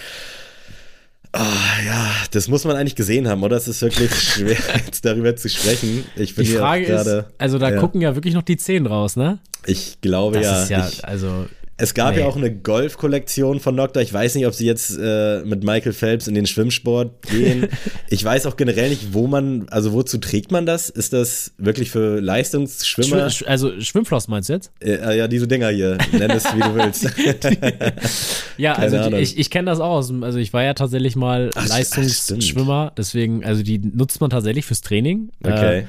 Oh, 1.32 1.38
ja, 1.86 2.10
das 2.32 2.48
muss 2.48 2.64
man 2.64 2.74
eigentlich 2.76 2.96
gesehen 2.96 3.28
haben, 3.28 3.44
oder? 3.44 3.56
Es 3.56 3.68
ist 3.68 3.82
wirklich 3.82 4.10
schwer, 4.20 4.58
jetzt 4.84 5.04
darüber 5.04 5.36
zu 5.36 5.48
sprechen. 5.48 6.04
Ich 6.16 6.34
bin 6.34 6.44
die 6.44 6.52
Frage 6.52 6.86
ist, 6.86 7.24
also 7.38 7.58
da 7.58 7.70
ja. 7.70 7.78
gucken 7.78 8.00
ja 8.00 8.16
wirklich 8.16 8.34
noch 8.34 8.42
die 8.42 8.56
Zehen 8.56 8.86
raus, 8.86 9.14
ne? 9.14 9.38
Ich 9.66 10.00
glaube 10.00 10.40
das 10.40 10.44
ja. 10.44 10.62
Ist 10.62 10.70
ja 10.70 10.88
ich, 10.88 11.04
also 11.04 11.46
es 11.80 11.94
gab 11.94 12.14
nee. 12.14 12.20
ja 12.20 12.26
auch 12.26 12.36
eine 12.36 12.54
Golf-Kollektion 12.54 13.58
von 13.58 13.74
Nocta. 13.74 14.00
Ich 14.00 14.12
weiß 14.12 14.34
nicht, 14.34 14.46
ob 14.46 14.54
sie 14.54 14.66
jetzt 14.66 14.98
äh, 15.00 15.42
mit 15.44 15.64
Michael 15.64 15.92
Phelps 15.92 16.28
in 16.28 16.34
den 16.34 16.46
Schwimmsport 16.46 17.22
gehen. 17.22 17.68
ich 18.10 18.22
weiß 18.22 18.46
auch 18.46 18.56
generell 18.56 18.90
nicht, 18.90 19.14
wo 19.14 19.26
man, 19.26 19.66
also 19.70 19.92
wozu 19.92 20.18
trägt 20.18 20.52
man 20.52 20.66
das? 20.66 20.90
Ist 20.90 21.12
das 21.12 21.52
wirklich 21.58 21.90
für 21.90 22.20
Leistungsschwimmer? 22.20 23.30
Schw 23.30 23.46
also 23.46 23.80
Schwimmfloss 23.80 24.28
meinst 24.28 24.50
du 24.50 24.52
jetzt? 24.54 24.70
Äh, 24.80 25.16
ja, 25.16 25.26
diese 25.26 25.48
Dinger 25.48 25.70
hier. 25.70 25.96
Nenn 26.12 26.30
es, 26.30 26.44
wie 26.54 26.60
du 26.60 26.74
willst. 26.74 27.04
ja, 28.58 28.74
Keine 28.74 29.00
also 29.00 29.10
die, 29.10 29.16
ich, 29.16 29.38
ich 29.38 29.50
kenne 29.50 29.70
das 29.70 29.80
auch. 29.80 29.90
Aus, 29.90 30.12
also 30.20 30.38
ich 30.38 30.52
war 30.52 30.62
ja 30.62 30.74
tatsächlich 30.74 31.16
mal 31.16 31.50
ach, 31.54 31.66
Leistungsschwimmer. 31.66 32.88
Ach, 32.90 32.94
deswegen, 32.94 33.44
also 33.44 33.62
die 33.62 33.78
nutzt 33.78 34.20
man 34.20 34.30
tatsächlich 34.30 34.66
fürs 34.66 34.82
Training. 34.82 35.30
Okay. 35.42 35.78
Äh, 35.78 35.84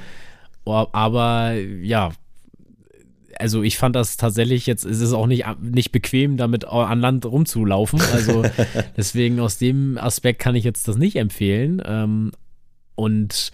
aber 0.64 1.54
ja, 1.82 2.12
also 3.38 3.62
ich 3.62 3.78
fand 3.78 3.96
das 3.96 4.16
tatsächlich 4.16 4.66
jetzt, 4.66 4.84
es 4.84 5.00
ist 5.00 5.12
auch 5.12 5.26
nicht, 5.26 5.44
nicht 5.60 5.92
bequem, 5.92 6.36
damit 6.36 6.64
an 6.64 7.00
Land 7.00 7.26
rumzulaufen. 7.26 8.00
Also 8.12 8.44
deswegen 8.96 9.40
aus 9.40 9.58
dem 9.58 9.98
Aspekt 9.98 10.40
kann 10.40 10.54
ich 10.54 10.64
jetzt 10.64 10.88
das 10.88 10.96
nicht 10.96 11.16
empfehlen. 11.16 11.82
Ähm, 11.84 12.32
und 12.94 13.52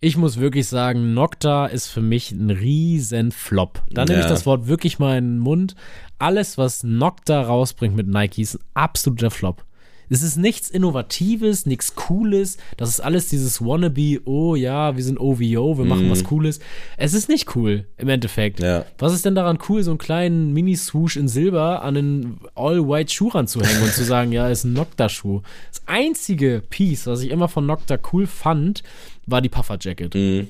ich 0.00 0.16
muss 0.16 0.38
wirklich 0.38 0.68
sagen, 0.68 1.14
Nocta 1.14 1.66
ist 1.66 1.88
für 1.88 2.02
mich 2.02 2.30
ein 2.30 2.50
riesen 2.50 3.32
Flop. 3.32 3.82
Da 3.90 4.02
ja. 4.02 4.06
nehme 4.06 4.20
ich 4.20 4.26
das 4.26 4.46
Wort 4.46 4.68
wirklich 4.68 4.98
mal 4.98 5.18
in 5.18 5.24
den 5.24 5.38
Mund. 5.38 5.74
Alles, 6.18 6.56
was 6.56 6.84
Nocta 6.84 7.42
rausbringt 7.42 7.96
mit 7.96 8.06
Nike, 8.06 8.42
ist 8.42 8.54
ein 8.54 8.64
absoluter 8.74 9.30
Flop. 9.30 9.65
Es 10.08 10.22
ist 10.22 10.36
nichts 10.36 10.70
Innovatives, 10.70 11.66
nichts 11.66 11.94
Cooles. 11.94 12.58
Das 12.76 12.88
ist 12.88 13.00
alles 13.00 13.28
dieses 13.28 13.60
Wannabe, 13.60 14.20
oh 14.24 14.54
ja, 14.54 14.96
wir 14.96 15.02
sind 15.02 15.18
OVO, 15.18 15.78
wir 15.78 15.84
machen 15.84 16.08
mm. 16.08 16.10
was 16.10 16.24
Cooles. 16.24 16.60
Es 16.96 17.14
ist 17.14 17.28
nicht 17.28 17.56
cool 17.56 17.86
im 17.96 18.08
Endeffekt. 18.08 18.60
Ja. 18.60 18.84
Was 18.98 19.12
ist 19.12 19.24
denn 19.24 19.34
daran 19.34 19.58
cool, 19.68 19.82
so 19.82 19.90
einen 19.90 19.98
kleinen 19.98 20.52
Mini-Swoosh 20.52 21.16
in 21.16 21.28
Silber 21.28 21.82
an 21.82 21.96
einen 21.96 22.40
All-White-Schuh 22.54 23.28
ranzuhängen 23.28 23.82
und 23.82 23.92
zu 23.92 24.04
sagen, 24.04 24.32
ja, 24.32 24.48
ist 24.48 24.64
ein 24.64 24.74
Nocta-Schuh? 24.74 25.42
Das 25.70 25.82
einzige 25.86 26.62
Piece, 26.68 27.06
was 27.06 27.22
ich 27.22 27.30
immer 27.30 27.48
von 27.48 27.66
Nocta 27.66 27.98
cool 28.12 28.26
fand, 28.26 28.82
war 29.26 29.40
die 29.40 29.48
Puffer-Jacket. 29.48 30.14
Mm. 30.14 30.48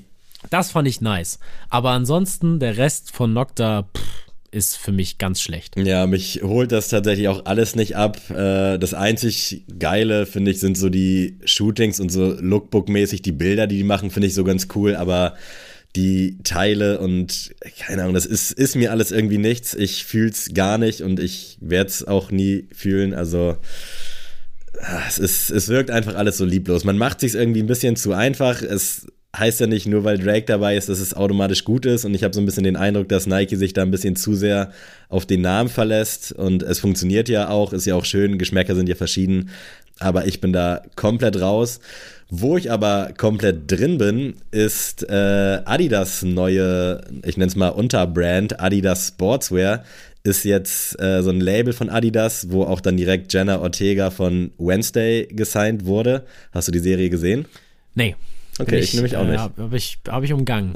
Das 0.51 0.71
fand 0.71 0.87
ich 0.87 1.01
nice. 1.01 1.39
Aber 1.71 1.91
ansonsten, 1.91 2.61
der 2.61 2.77
Rest 2.77 3.11
von 3.11 3.33
Nocta, 3.33 3.85
pff, 3.85 4.26
ist 4.57 4.79
für 4.79 4.91
mich 4.91 5.19
ganz 5.19 5.43
schlecht. 5.43 5.77
Ja, 5.77 6.07
mich 6.07 6.41
holt 6.43 6.73
das 6.73 6.89
tatsächlich 6.89 7.29
auch 7.29 7.45
alles 7.45 7.77
nicht 7.77 7.95
ab. 7.95 8.19
Äh, 8.31 8.79
das 8.79 8.95
einzig 8.95 9.65
Geile, 9.79 10.25
finde 10.25 10.51
ich, 10.51 10.61
sind 10.61 10.79
so 10.79 10.89
die 10.89 11.39
Shootings 11.45 12.01
und 12.01 12.11
so 12.11 12.33
Lookbook-mäßig 12.33 13.21
die 13.21 13.33
Bilder, 13.33 13.67
die 13.67 13.77
die 13.77 13.85
machen, 13.85 14.11
finde 14.11 14.29
ich 14.29 14.35
so 14.35 14.45
ganz 14.45 14.69
cool, 14.75 14.97
aber 14.97 15.35
die 15.95 16.39
Teile 16.43 16.99
und 17.01 17.55
keine 17.79 18.03
Ahnung, 18.03 18.15
das 18.15 18.27
ist, 18.27 18.53
ist 18.53 18.77
mir 18.77 18.91
alles 18.93 19.13
irgendwie 19.13 19.39
nichts. 19.39 19.75
Ich 19.75 20.05
fühle 20.05 20.31
es 20.31 20.53
gar 20.55 20.79
nicht 20.79 21.03
und 21.03 21.21
ich 21.21 21.59
werde 21.61 21.91
es 21.91 22.07
auch 22.07 22.31
nie 22.31 22.69
fühlen. 22.73 23.13
Also 23.13 23.57
ah, 24.81 25.03
es, 25.07 25.19
ist, 25.19 25.51
es 25.51 25.69
wirkt 25.69 25.91
einfach 25.91 26.15
alles 26.15 26.39
so 26.39 26.45
lieblos. 26.47 26.85
Man 26.85 26.99
macht 26.99 27.21
sich 27.21 27.35
irgendwie 27.35 27.63
ein 27.63 27.67
bisschen 27.67 27.97
zu 27.97 28.13
einfach. 28.13 28.63
Es 28.63 29.07
heißt 29.39 29.61
ja 29.61 29.67
nicht 29.67 29.87
nur, 29.87 30.05
weil 30.05 30.19
Drake 30.19 30.47
dabei 30.47 30.77
ist, 30.77 30.89
dass 30.89 30.99
es 30.99 31.15
automatisch 31.15 31.65
gut 31.65 31.87
ist. 31.87 32.05
Und 32.05 32.15
ich 32.15 32.25
habe 32.25 32.35
so 32.35 32.41
ein 32.41 32.47
bisschen 32.47 32.65
den 32.65 32.77
Eindruck, 32.77 33.09
dass 33.09 33.27
Nike 33.27 33.57
sich 33.57 33.73
da 33.73 33.83
ein 33.83 33.91
bisschen 33.91 34.17
zu 34.17 34.35
sehr 34.35 34.73
auf 35.09 35.27
den 35.27 35.43
Namen 35.43 35.69
verlässt. 35.69 36.33
Und 36.33 36.63
es 36.63 36.79
funktioniert 36.79 37.29
ja 37.29 37.49
auch, 37.49 37.73
ist 37.73 37.87
ja 37.87 37.95
auch 37.95 38.05
schön, 38.05 38.39
Geschmäcker 38.39 38.75
sind 38.75 38.89
ja 38.89 38.95
verschieden. 38.95 39.51
Aber 39.99 40.27
ich 40.27 40.41
bin 40.41 40.53
da 40.53 40.83
komplett 40.95 41.41
raus. 41.41 41.81
Wo 42.29 42.57
ich 42.57 42.73
aber 42.73 43.13
komplett 43.17 43.71
drin 43.71 43.99
bin, 43.99 44.35
ist 44.51 45.09
äh, 45.09 45.61
Adidas 45.65 46.23
neue, 46.23 47.01
ich 47.25 47.37
nenne 47.37 47.49
es 47.49 47.57
mal 47.57 47.69
Unterbrand, 47.69 48.61
Adidas 48.61 49.09
Sportswear, 49.09 49.85
ist 50.25 50.45
jetzt 50.45 51.01
äh, 51.01 51.23
so 51.23 51.31
ein 51.31 51.41
Label 51.41 51.73
von 51.73 51.89
Adidas, 51.89 52.51
wo 52.51 52.65
auch 52.65 52.81
dann 52.81 52.97
direkt 52.97 53.33
Jenna 53.33 53.61
Ortega 53.61 54.11
von 54.11 54.51
Wednesday 54.59 55.29
gesigned 55.31 55.87
wurde. 55.87 56.25
Hast 56.51 56.67
du 56.67 56.73
die 56.73 56.81
Serie 56.81 57.11
gesehen? 57.11 57.47
Nee. 57.95 58.17
Okay, 58.59 58.79
ich, 58.79 58.85
ich 58.85 58.95
nehme 58.95 59.03
mich 59.05 59.17
auch 59.17 59.25
nicht. 59.25 59.35
Äh, 59.35 59.63
Habe 59.63 59.77
ich, 59.77 59.99
hab 60.09 60.23
ich 60.23 60.33
umgangen. 60.33 60.73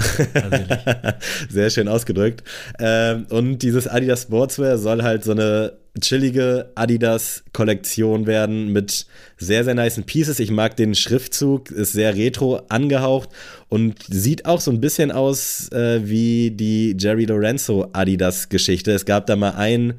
Sehr 1.48 1.70
schön 1.70 1.88
ausgedrückt. 1.88 2.42
Ähm, 2.78 3.26
und 3.30 3.58
dieses 3.60 3.88
Adidas 3.88 4.22
Sportswear 4.22 4.76
soll 4.78 5.02
halt 5.02 5.24
so 5.24 5.32
eine 5.32 5.72
chillige 6.00 6.70
Adidas-Kollektion 6.74 8.26
werden 8.26 8.72
mit 8.72 9.06
sehr, 9.38 9.64
sehr 9.64 9.74
nice 9.74 10.00
Pieces. 10.06 10.38
Ich 10.38 10.50
mag 10.50 10.76
den 10.76 10.94
Schriftzug, 10.94 11.70
ist 11.70 11.92
sehr 11.92 12.14
retro 12.14 12.62
angehaucht 12.68 13.30
und 13.68 13.96
sieht 14.08 14.46
auch 14.46 14.60
so 14.60 14.70
ein 14.70 14.80
bisschen 14.80 15.10
aus 15.10 15.70
äh, 15.72 16.00
wie 16.04 16.52
die 16.52 16.96
Jerry 16.98 17.24
Lorenzo 17.24 17.88
Adidas-Geschichte. 17.92 18.92
Es 18.92 19.04
gab 19.04 19.26
da 19.26 19.36
mal 19.36 19.54
ein 19.56 19.94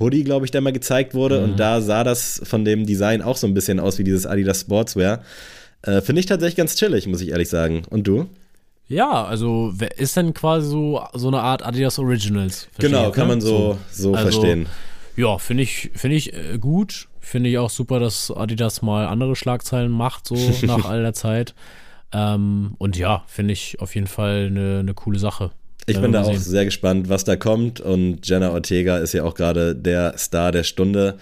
Hoodie, 0.00 0.24
glaube 0.24 0.44
ich, 0.46 0.50
der 0.50 0.60
mal 0.60 0.72
gezeigt 0.72 1.14
wurde 1.14 1.38
mhm. 1.38 1.44
und 1.44 1.60
da 1.60 1.80
sah 1.80 2.04
das 2.04 2.40
von 2.44 2.64
dem 2.64 2.86
Design 2.86 3.20
auch 3.22 3.36
so 3.36 3.46
ein 3.46 3.54
bisschen 3.54 3.80
aus 3.80 3.98
wie 3.98 4.04
dieses 4.04 4.26
Adidas 4.26 4.62
Sportswear. 4.62 5.22
Äh, 5.84 6.00
Finde 6.00 6.20
ich 6.20 6.26
tatsächlich 6.26 6.56
ganz 6.56 6.76
chillig, 6.76 7.06
muss 7.06 7.20
ich 7.20 7.30
ehrlich 7.30 7.48
sagen. 7.48 7.82
Und 7.90 8.06
du? 8.06 8.28
Ja, 8.88 9.24
also 9.24 9.72
ist 9.96 10.16
denn 10.16 10.34
quasi 10.34 10.68
so, 10.68 11.02
so 11.14 11.28
eine 11.28 11.40
Art 11.40 11.64
Adidas 11.64 11.98
Originals. 11.98 12.68
Genau, 12.78 13.10
kann 13.10 13.28
man 13.28 13.40
so, 13.40 13.78
so 13.90 14.14
also, 14.14 14.30
verstehen. 14.30 14.66
Ja, 15.16 15.38
finde 15.38 15.62
ich, 15.62 15.90
find 15.94 16.14
ich 16.14 16.34
äh, 16.34 16.58
gut. 16.58 17.08
Finde 17.20 17.48
ich 17.48 17.58
auch 17.58 17.70
super, 17.70 18.00
dass 18.00 18.30
Adidas 18.30 18.82
mal 18.82 19.06
andere 19.06 19.36
Schlagzeilen 19.36 19.90
macht, 19.90 20.26
so 20.26 20.36
nach 20.66 20.84
all 20.84 21.02
der 21.02 21.14
Zeit. 21.14 21.54
Ähm, 22.12 22.74
und 22.78 22.96
ja, 22.96 23.24
finde 23.26 23.52
ich 23.52 23.80
auf 23.80 23.94
jeden 23.94 24.06
Fall 24.06 24.46
eine, 24.46 24.80
eine 24.80 24.94
coole 24.94 25.18
Sache. 25.18 25.50
Ich 25.86 26.00
bin 26.00 26.12
da 26.12 26.22
auch 26.22 26.34
sehr 26.34 26.64
gespannt, 26.64 27.08
was 27.08 27.24
da 27.24 27.36
kommt. 27.36 27.80
Und 27.80 28.26
Jenna 28.26 28.50
Ortega 28.50 28.98
ist 28.98 29.12
ja 29.12 29.24
auch 29.24 29.34
gerade 29.34 29.74
der 29.74 30.16
Star 30.16 30.50
der 30.50 30.62
Stunde. 30.62 31.18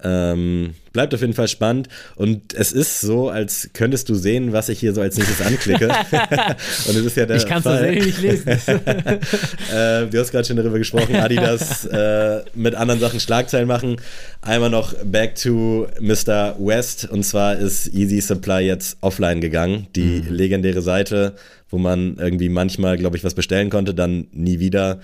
Ähm, 0.00 0.74
bleibt 0.96 1.12
auf 1.12 1.20
jeden 1.20 1.34
Fall 1.34 1.46
spannend. 1.46 1.90
Und 2.14 2.54
es 2.54 2.72
ist 2.72 3.02
so, 3.02 3.28
als 3.28 3.68
könntest 3.74 4.08
du 4.08 4.14
sehen, 4.14 4.54
was 4.54 4.70
ich 4.70 4.80
hier 4.80 4.94
so 4.94 5.02
als 5.02 5.18
nächstes 5.18 5.44
anklicke. 5.46 5.88
und 6.88 6.96
es 6.96 7.04
ist 7.04 7.18
ja 7.18 7.26
der 7.26 7.36
Ich 7.36 7.44
kann 7.44 7.58
es 7.58 7.64
tatsächlich 7.64 8.06
nicht 8.06 8.22
lesen. 8.22 8.48
äh, 8.48 10.06
du 10.06 10.18
hast 10.18 10.30
gerade 10.30 10.46
schon 10.46 10.56
darüber 10.56 10.78
gesprochen, 10.78 11.16
Adidas 11.16 11.84
äh, 11.84 12.40
mit 12.54 12.74
anderen 12.74 12.98
Sachen 12.98 13.20
Schlagzeilen 13.20 13.68
machen. 13.68 13.96
Einmal 14.40 14.70
noch 14.70 14.94
back 15.04 15.34
to 15.34 15.86
Mr. 16.00 16.56
West. 16.58 17.06
Und 17.10 17.24
zwar 17.24 17.56
ist 17.56 17.88
Easy 17.88 18.22
Supply 18.22 18.60
jetzt 18.60 18.96
offline 19.02 19.42
gegangen. 19.42 19.88
Die 19.94 20.22
mhm. 20.22 20.32
legendäre 20.32 20.80
Seite, 20.80 21.34
wo 21.68 21.76
man 21.76 22.16
irgendwie 22.16 22.48
manchmal, 22.48 22.96
glaube 22.96 23.18
ich, 23.18 23.24
was 23.24 23.34
bestellen 23.34 23.68
konnte, 23.68 23.92
dann 23.92 24.28
nie 24.32 24.60
wieder. 24.60 25.00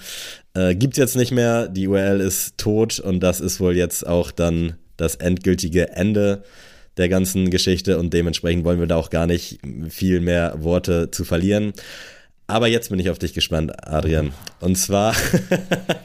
Äh, 0.54 0.74
Gibt 0.74 0.94
es 0.94 0.98
jetzt 0.98 1.16
nicht 1.16 1.32
mehr. 1.32 1.68
Die 1.68 1.86
URL 1.86 2.20
ist 2.22 2.56
tot 2.56 2.98
und 2.98 3.20
das 3.20 3.40
ist 3.40 3.60
wohl 3.60 3.76
jetzt 3.76 4.06
auch 4.06 4.30
dann 4.30 4.76
das 4.96 5.16
endgültige 5.16 5.90
Ende 5.90 6.42
der 6.96 7.08
ganzen 7.08 7.50
Geschichte 7.50 7.98
und 7.98 8.12
dementsprechend 8.12 8.64
wollen 8.64 8.80
wir 8.80 8.86
da 8.86 8.96
auch 8.96 9.10
gar 9.10 9.26
nicht 9.26 9.60
viel 9.88 10.20
mehr 10.20 10.54
Worte 10.58 11.10
zu 11.10 11.24
verlieren. 11.24 11.72
Aber 12.52 12.66
jetzt 12.66 12.90
bin 12.90 12.98
ich 12.98 13.08
auf 13.08 13.18
dich 13.18 13.32
gespannt, 13.32 13.72
Adrian. 13.86 14.34
Und 14.60 14.76
zwar 14.76 15.14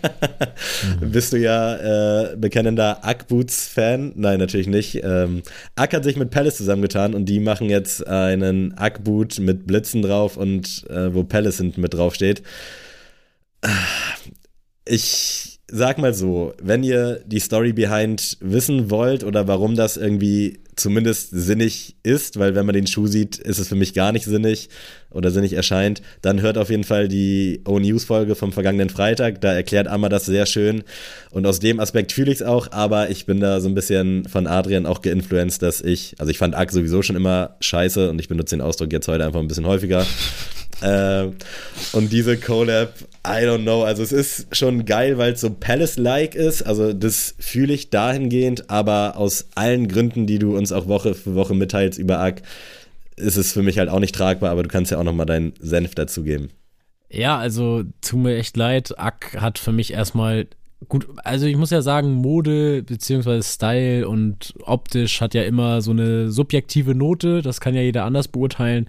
bist 1.02 1.34
du 1.34 1.38
ja 1.38 2.32
äh, 2.32 2.38
bekennender 2.38 3.04
Ackboots-Fan. 3.04 4.14
Nein, 4.16 4.40
natürlich 4.40 4.68
nicht. 4.68 5.02
Ähm, 5.04 5.42
Ack 5.76 5.94
hat 5.94 6.06
sich 6.06 6.16
mit 6.16 6.30
Palace 6.30 6.56
zusammengetan 6.56 7.16
und 7.16 7.26
die 7.26 7.42
machen 7.42 7.70
jetzt 7.70 8.08
einen 8.08 8.78
Ackboot 8.78 9.40
mit 9.40 9.68
Blitzen 9.68 10.02
drauf 10.02 10.38
und 10.38 10.86
äh, 10.90 11.14
wo 11.14 11.26
Palace 11.26 11.58
hinten 11.58 11.82
mit 11.82 11.94
drauf 11.94 12.16
steht. 12.16 12.44
Ich 14.86 15.57
sag 15.70 15.98
mal 15.98 16.14
so, 16.14 16.54
wenn 16.62 16.84
ihr 16.84 17.22
die 17.26 17.40
Story 17.40 17.74
behind 17.74 18.38
wissen 18.40 18.90
wollt 18.90 19.24
oder 19.24 19.48
warum 19.48 19.76
das 19.76 19.98
irgendwie 19.98 20.60
zumindest 20.78 21.32
sinnig 21.32 21.96
ist, 22.04 22.40
weil 22.40 22.56
wenn 22.56 22.66
man 22.66 22.76
den 22.76 22.88
Schuh 22.88 23.08
sieht, 23.08 23.38
ist 23.38 23.58
es 23.58 23.68
für 23.68 23.76
mich 23.76 23.94
gar 23.94 24.12
nicht 24.12 24.26
sinnig 24.26 24.70
oder 25.10 25.32
sinnig 25.32 25.54
erscheint, 25.54 26.02
dann 26.22 26.42
hört 26.42 26.58
auf 26.58 26.70
jeden 26.70 26.84
Fall 26.84 27.08
die 27.08 27.62
O-News-Folge 27.66 28.36
vom 28.36 28.54
vergangenen 28.54 28.90
Freitag. 28.90 29.42
Da 29.42 29.54
erklärt 29.54 29.88
Amma 29.88 30.08
das 30.08 30.26
sehr 30.26 30.46
schön. 30.46 30.84
Und 31.32 31.46
aus 31.48 31.60
dem 31.60 31.80
Aspekt 31.80 32.12
fühle 32.12 32.32
ich 32.32 32.42
es 32.42 32.46
auch, 32.46 32.72
aber 32.72 33.10
ich 33.10 33.26
bin 33.26 33.40
da 33.40 33.60
so 33.60 33.68
ein 33.68 33.76
bisschen 33.76 34.26
von 34.26 34.48
Adrian 34.48 34.86
auch 34.86 35.02
geinfluenced, 35.02 35.62
dass 35.62 35.82
ich, 35.82 36.16
also 36.20 36.30
ich 36.30 36.38
fand 36.38 36.56
Ack 36.56 36.72
sowieso 36.72 37.02
schon 37.02 37.16
immer 37.16 37.58
scheiße 37.60 38.10
und 38.10 38.20
ich 38.22 38.28
benutze 38.28 38.56
den 38.56 38.62
Ausdruck 38.62 38.94
jetzt 38.94 39.08
heute 39.08 39.26
einfach 39.26 39.40
ein 39.40 39.48
bisschen 39.48 39.66
häufiger. 39.66 40.06
Äh, 40.82 41.28
und 41.94 42.12
diese 42.12 42.38
Collab 42.38 42.94
I 43.28 43.44
don't 43.46 43.64
know. 43.64 43.84
Also 43.84 44.04
es 44.04 44.14
ist 44.14 44.56
schon 44.56 44.86
geil, 44.86 45.18
weil 45.18 45.34
es 45.34 45.42
so 45.42 45.50
Palace-like 45.50 46.34
ist. 46.34 46.62
Also 46.62 46.94
das 46.94 47.36
fühle 47.40 47.74
ich 47.74 47.90
dahingehend, 47.90 48.70
aber 48.70 49.18
aus 49.18 49.48
allen 49.56 49.90
Gründen, 49.90 50.28
die 50.28 50.40
du 50.40 50.56
uns 50.56 50.72
auch 50.72 50.88
Woche 50.88 51.14
für 51.14 51.36
Woche 51.36 51.54
mitteilst 51.54 52.00
über 52.00 52.20
Ack, 52.20 52.42
ist 53.18 53.36
es 53.36 53.52
für 53.52 53.64
mich 53.64 53.80
halt 53.80 53.90
auch 53.90 54.00
nicht 54.00 54.16
tragbar, 54.16 54.52
aber 54.52 54.64
du 54.64 54.70
kannst 54.70 54.92
ja 54.92 54.98
auch 54.98 55.04
nochmal 55.04 55.26
deinen 55.26 55.54
Senf 55.60 55.94
dazugeben. 55.96 56.52
Ja, 57.10 57.38
also 57.38 57.84
tut 58.02 58.20
mir 58.20 58.38
echt 58.38 58.56
leid. 58.56 58.98
Ack 58.98 59.36
hat 59.40 59.60
für 59.60 59.74
mich 59.74 59.92
erstmal 59.92 60.48
gut, 60.88 61.08
also 61.24 61.46
ich 61.46 61.58
muss 61.58 61.72
ja 61.72 61.82
sagen, 61.82 62.14
Mode 62.14 62.84
beziehungsweise 62.84 63.48
Style 63.48 64.08
und 64.08 64.54
optisch 64.64 65.22
hat 65.22 65.34
ja 65.34 65.44
immer 65.44 65.82
so 65.82 65.92
eine 65.92 66.32
subjektive 66.32 66.94
Note, 66.94 67.42
das 67.42 67.60
kann 67.60 67.74
ja 67.74 67.82
jeder 67.82 68.06
anders 68.06 68.28
beurteilen. 68.28 68.88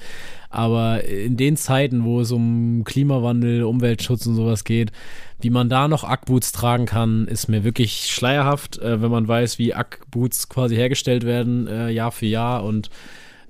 Aber 0.50 1.04
in 1.04 1.36
den 1.36 1.56
Zeiten, 1.56 2.04
wo 2.04 2.20
es 2.20 2.32
um 2.32 2.84
Klimawandel, 2.84 3.64
Umweltschutz 3.64 4.26
und 4.26 4.34
sowas 4.34 4.64
geht, 4.64 4.92
wie 5.40 5.50
man 5.50 5.68
da 5.68 5.88
noch 5.88 6.04
Ackboots 6.04 6.52
tragen 6.52 6.86
kann, 6.86 7.26
ist 7.26 7.48
mir 7.48 7.64
wirklich 7.64 8.06
schleierhaft, 8.10 8.78
äh, 8.78 9.02
wenn 9.02 9.10
man 9.10 9.28
weiß, 9.28 9.58
wie 9.58 9.74
Ackboots 9.74 10.48
quasi 10.48 10.74
hergestellt 10.74 11.24
werden, 11.24 11.66
äh, 11.66 11.90
Jahr 11.90 12.12
für 12.12 12.26
Jahr 12.26 12.64
und 12.64 12.90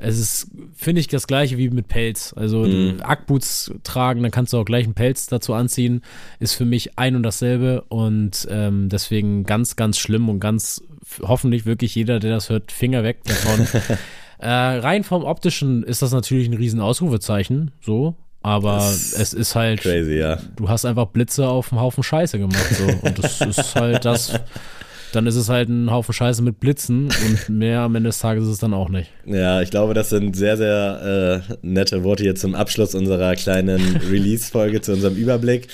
es 0.00 0.18
ist, 0.18 0.50
finde 0.76 1.00
ich, 1.00 1.08
das 1.08 1.26
gleiche 1.26 1.58
wie 1.58 1.70
mit 1.70 1.88
Pelz. 1.88 2.32
Also 2.36 2.60
mhm. 2.60 3.00
Ackboots 3.02 3.72
tragen, 3.82 4.22
dann 4.22 4.30
kannst 4.30 4.52
du 4.52 4.58
auch 4.58 4.64
gleich 4.64 4.84
einen 4.84 4.94
Pelz 4.94 5.26
dazu 5.26 5.54
anziehen, 5.54 6.02
ist 6.38 6.54
für 6.54 6.64
mich 6.64 6.98
ein 6.98 7.16
und 7.16 7.24
dasselbe 7.24 7.82
und 7.88 8.46
ähm, 8.50 8.88
deswegen 8.88 9.44
ganz, 9.44 9.74
ganz 9.74 9.98
schlimm 9.98 10.28
und 10.28 10.38
ganz 10.38 10.82
hoffentlich 11.22 11.66
wirklich 11.66 11.94
jeder, 11.96 12.20
der 12.20 12.30
das 12.30 12.48
hört, 12.48 12.70
Finger 12.70 13.02
weg 13.02 13.24
davon. 13.24 13.66
äh, 14.38 14.48
rein 14.48 15.02
vom 15.02 15.24
optischen 15.24 15.82
ist 15.82 16.00
das 16.00 16.12
natürlich 16.12 16.48
ein 16.48 16.54
riesen 16.54 16.80
Ausrufezeichen, 16.80 17.72
so. 17.80 18.14
Aber 18.40 18.78
es 18.78 19.34
ist 19.34 19.56
halt, 19.56 19.80
crazy, 19.80 20.14
ja. 20.14 20.38
du 20.54 20.68
hast 20.68 20.84
einfach 20.84 21.06
Blitze 21.06 21.48
auf 21.48 21.72
einem 21.72 21.80
Haufen 21.80 22.04
Scheiße 22.04 22.38
gemacht. 22.38 22.68
So. 22.70 22.86
Und 23.02 23.18
das 23.18 23.40
ist 23.40 23.74
halt 23.74 24.04
das, 24.04 24.32
dann 25.12 25.26
ist 25.26 25.36
es 25.36 25.48
halt 25.48 25.68
ein 25.68 25.90
Haufen 25.90 26.12
Scheiße 26.12 26.42
mit 26.42 26.60
Blitzen 26.60 27.06
und 27.06 27.48
mehr 27.48 27.80
am 27.80 27.94
Ende 27.94 28.08
des 28.08 28.18
Tages 28.18 28.44
ist 28.44 28.50
es 28.50 28.58
dann 28.58 28.74
auch 28.74 28.88
nicht. 28.88 29.10
Ja, 29.26 29.60
ich 29.62 29.70
glaube, 29.70 29.94
das 29.94 30.10
sind 30.10 30.36
sehr, 30.36 30.56
sehr 30.56 31.42
äh, 31.50 31.54
nette 31.62 32.04
Worte 32.04 32.22
hier 32.22 32.34
zum 32.34 32.54
Abschluss 32.54 32.94
unserer 32.94 33.34
kleinen 33.36 33.96
Release-Folge 34.10 34.80
zu 34.80 34.92
unserem 34.92 35.16
Überblick. 35.16 35.68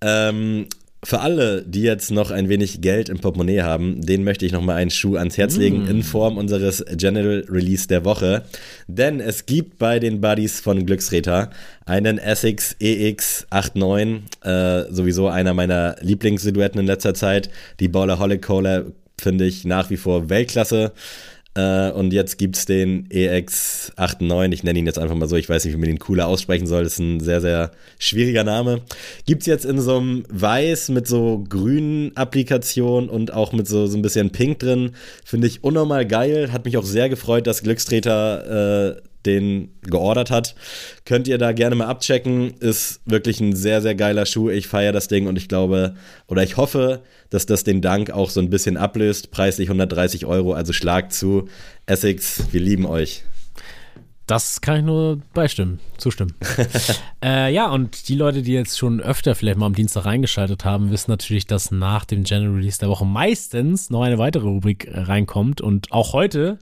Ähm, 0.00 0.66
für 1.02 1.20
alle, 1.20 1.62
die 1.62 1.82
jetzt 1.82 2.10
noch 2.10 2.30
ein 2.30 2.50
wenig 2.50 2.82
Geld 2.82 3.08
im 3.08 3.20
Portemonnaie 3.20 3.62
haben, 3.62 4.02
denen 4.02 4.22
möchte 4.22 4.44
ich 4.44 4.52
nochmal 4.52 4.76
einen 4.76 4.90
Schuh 4.90 5.16
ans 5.16 5.38
Herz 5.38 5.56
legen 5.56 5.84
mm. 5.84 5.88
in 5.88 6.02
Form 6.02 6.36
unseres 6.36 6.84
General 6.92 7.44
Release 7.48 7.88
der 7.88 8.04
Woche. 8.04 8.42
Denn 8.86 9.18
es 9.18 9.46
gibt 9.46 9.78
bei 9.78 9.98
den 9.98 10.20
Buddies 10.20 10.60
von 10.60 10.84
Glücksräter 10.84 11.50
einen 11.86 12.18
Essex 12.18 12.76
EX89, 12.80 14.20
äh, 14.44 14.92
sowieso 14.92 15.28
einer 15.28 15.54
meiner 15.54 15.96
Lieblingssilhouetten 16.02 16.80
in 16.80 16.86
letzter 16.86 17.14
Zeit. 17.14 17.48
Die 17.80 17.88
Baller 17.88 18.18
Holic 18.18 18.42
Cola 18.42 18.84
finde 19.18 19.46
ich 19.46 19.64
nach 19.64 19.88
wie 19.88 19.96
vor 19.96 20.28
Weltklasse. 20.28 20.92
Äh, 21.54 21.90
und 21.90 22.12
jetzt 22.12 22.38
gibt 22.38 22.56
es 22.56 22.64
den 22.64 23.08
EX89, 23.08 24.52
ich 24.52 24.62
nenne 24.62 24.78
ihn 24.78 24.86
jetzt 24.86 24.98
einfach 24.98 25.16
mal 25.16 25.28
so, 25.28 25.36
ich 25.36 25.48
weiß 25.48 25.64
nicht, 25.64 25.74
wie 25.74 25.80
man 25.80 25.90
ihn 25.90 25.98
cooler 25.98 26.28
aussprechen 26.28 26.66
soll, 26.66 26.84
das 26.84 26.94
ist 26.94 26.98
ein 27.00 27.20
sehr, 27.20 27.40
sehr 27.40 27.72
schwieriger 27.98 28.44
Name. 28.44 28.82
Gibt 29.26 29.42
es 29.42 29.46
jetzt 29.46 29.64
in 29.64 29.80
so 29.80 29.98
einem 29.98 30.24
Weiß 30.28 30.90
mit 30.90 31.08
so 31.08 31.44
grünen 31.48 32.16
Applikationen 32.16 33.10
und 33.10 33.32
auch 33.32 33.52
mit 33.52 33.66
so, 33.66 33.86
so 33.86 33.98
ein 33.98 34.02
bisschen 34.02 34.30
Pink 34.30 34.60
drin. 34.60 34.92
Finde 35.24 35.48
ich 35.48 35.64
unnormal 35.64 36.06
geil, 36.06 36.52
hat 36.52 36.64
mich 36.64 36.76
auch 36.76 36.84
sehr 36.84 37.08
gefreut, 37.08 37.48
dass 37.48 37.62
Glückstreter 37.62 38.96
äh, 38.96 39.09
den 39.26 39.74
geordert 39.82 40.30
hat. 40.30 40.54
Könnt 41.04 41.28
ihr 41.28 41.38
da 41.38 41.52
gerne 41.52 41.76
mal 41.76 41.86
abchecken. 41.86 42.54
Ist 42.60 43.00
wirklich 43.04 43.40
ein 43.40 43.54
sehr, 43.54 43.82
sehr 43.82 43.94
geiler 43.94 44.26
Schuh. 44.26 44.50
Ich 44.50 44.66
feiere 44.66 44.92
das 44.92 45.08
Ding 45.08 45.26
und 45.26 45.36
ich 45.36 45.48
glaube 45.48 45.94
oder 46.26 46.42
ich 46.42 46.56
hoffe, 46.56 47.02
dass 47.30 47.46
das 47.46 47.64
den 47.64 47.80
Dank 47.80 48.10
auch 48.10 48.30
so 48.30 48.40
ein 48.40 48.50
bisschen 48.50 48.76
ablöst. 48.76 49.30
Preislich 49.30 49.68
130 49.68 50.26
Euro, 50.26 50.52
also 50.52 50.72
schlag 50.72 51.12
zu. 51.12 51.48
Essex, 51.86 52.44
wir 52.52 52.60
lieben 52.60 52.86
euch. 52.86 53.24
Das 54.30 54.60
kann 54.60 54.76
ich 54.76 54.84
nur 54.84 55.18
beistimmen, 55.34 55.80
zustimmen. 55.98 56.34
äh, 57.24 57.52
ja, 57.52 57.68
und 57.68 58.08
die 58.08 58.14
Leute, 58.14 58.42
die 58.42 58.52
jetzt 58.52 58.78
schon 58.78 59.00
öfter 59.00 59.34
vielleicht 59.34 59.58
mal 59.58 59.66
am 59.66 59.74
Dienstag 59.74 60.04
reingeschaltet 60.04 60.64
haben, 60.64 60.92
wissen 60.92 61.10
natürlich, 61.10 61.48
dass 61.48 61.72
nach 61.72 62.04
dem 62.04 62.22
General 62.22 62.54
Release 62.54 62.78
der 62.78 62.88
Woche 62.88 63.04
meistens 63.04 63.90
noch 63.90 64.02
eine 64.02 64.18
weitere 64.18 64.46
Rubrik 64.46 64.88
reinkommt. 64.88 65.60
Und 65.60 65.90
auch 65.90 66.12
heute 66.12 66.60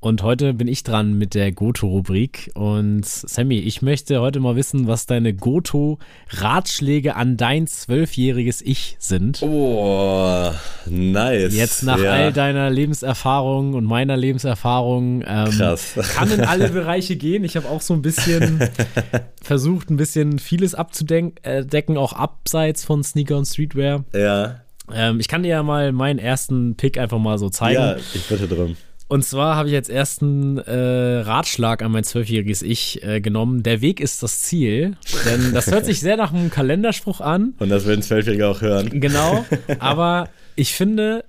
und 0.00 0.22
heute 0.22 0.54
bin 0.54 0.66
ich 0.66 0.82
dran 0.82 1.18
mit 1.18 1.34
der 1.34 1.52
Goto-Rubrik. 1.52 2.50
Und 2.54 3.04
Sammy, 3.04 3.58
ich 3.58 3.82
möchte 3.82 4.22
heute 4.22 4.40
mal 4.40 4.56
wissen, 4.56 4.86
was 4.86 5.04
deine 5.04 5.34
Goto-Ratschläge 5.34 7.16
an 7.16 7.36
dein 7.36 7.66
zwölfjähriges 7.66 8.62
Ich 8.62 8.96
sind. 8.98 9.42
Oh, 9.42 10.50
nice. 10.86 11.54
Jetzt 11.54 11.82
nach 11.82 11.98
ja. 11.98 12.12
all 12.12 12.32
deiner 12.32 12.70
Lebenserfahrung 12.70 13.74
und 13.74 13.84
meiner 13.84 14.16
Lebenserfahrung 14.16 15.22
ähm, 15.26 15.50
Krass. 15.50 15.92
kann 16.14 16.30
in 16.30 16.40
alle 16.40 16.68
Bereiche 16.70 17.16
gehen. 17.16 17.44
Ich 17.44 17.56
habe 17.56 17.68
auch 17.68 17.82
so 17.82 17.92
ein 17.92 18.00
bisschen 18.00 18.70
versucht, 19.42 19.90
ein 19.90 19.98
bisschen 19.98 20.38
vieles 20.38 20.74
abzudecken, 20.74 21.34
äh, 21.42 21.98
auch 21.98 22.14
abseits 22.14 22.84
von 22.86 23.04
Sneaker 23.04 23.36
und 23.36 23.44
Streetwear. 23.44 24.04
Ja. 24.14 24.62
Ähm, 24.90 25.20
ich 25.20 25.28
kann 25.28 25.42
dir 25.42 25.50
ja 25.50 25.62
mal 25.62 25.92
meinen 25.92 26.18
ersten 26.18 26.74
Pick 26.76 26.96
einfach 26.96 27.18
mal 27.18 27.36
so 27.36 27.50
zeigen. 27.50 27.80
Ja, 27.80 27.96
ich 27.96 28.26
bitte 28.26 28.48
drum. 28.48 28.76
Und 29.10 29.24
zwar 29.24 29.56
habe 29.56 29.66
ich 29.66 29.72
jetzt 29.72 29.90
ersten 29.90 30.56
äh, 30.58 30.72
Ratschlag 30.72 31.82
an 31.82 31.90
mein 31.90 32.04
zwölfjähriges 32.04 32.62
Ich 32.62 33.02
äh, 33.02 33.20
genommen. 33.20 33.64
Der 33.64 33.80
Weg 33.80 33.98
ist 33.98 34.22
das 34.22 34.42
Ziel. 34.42 34.96
Denn 35.24 35.52
das 35.52 35.66
hört 35.66 35.84
sich 35.84 35.98
sehr 35.98 36.16
nach 36.16 36.32
einem 36.32 36.48
Kalenderspruch 36.48 37.20
an. 37.20 37.54
Und 37.58 37.70
das 37.70 37.86
werden 37.86 38.02
Zwölfjährige 38.02 38.46
auch 38.46 38.60
hören. 38.60 39.00
Genau. 39.00 39.44
Aber 39.80 40.28
ich 40.54 40.74
finde, 40.74 41.24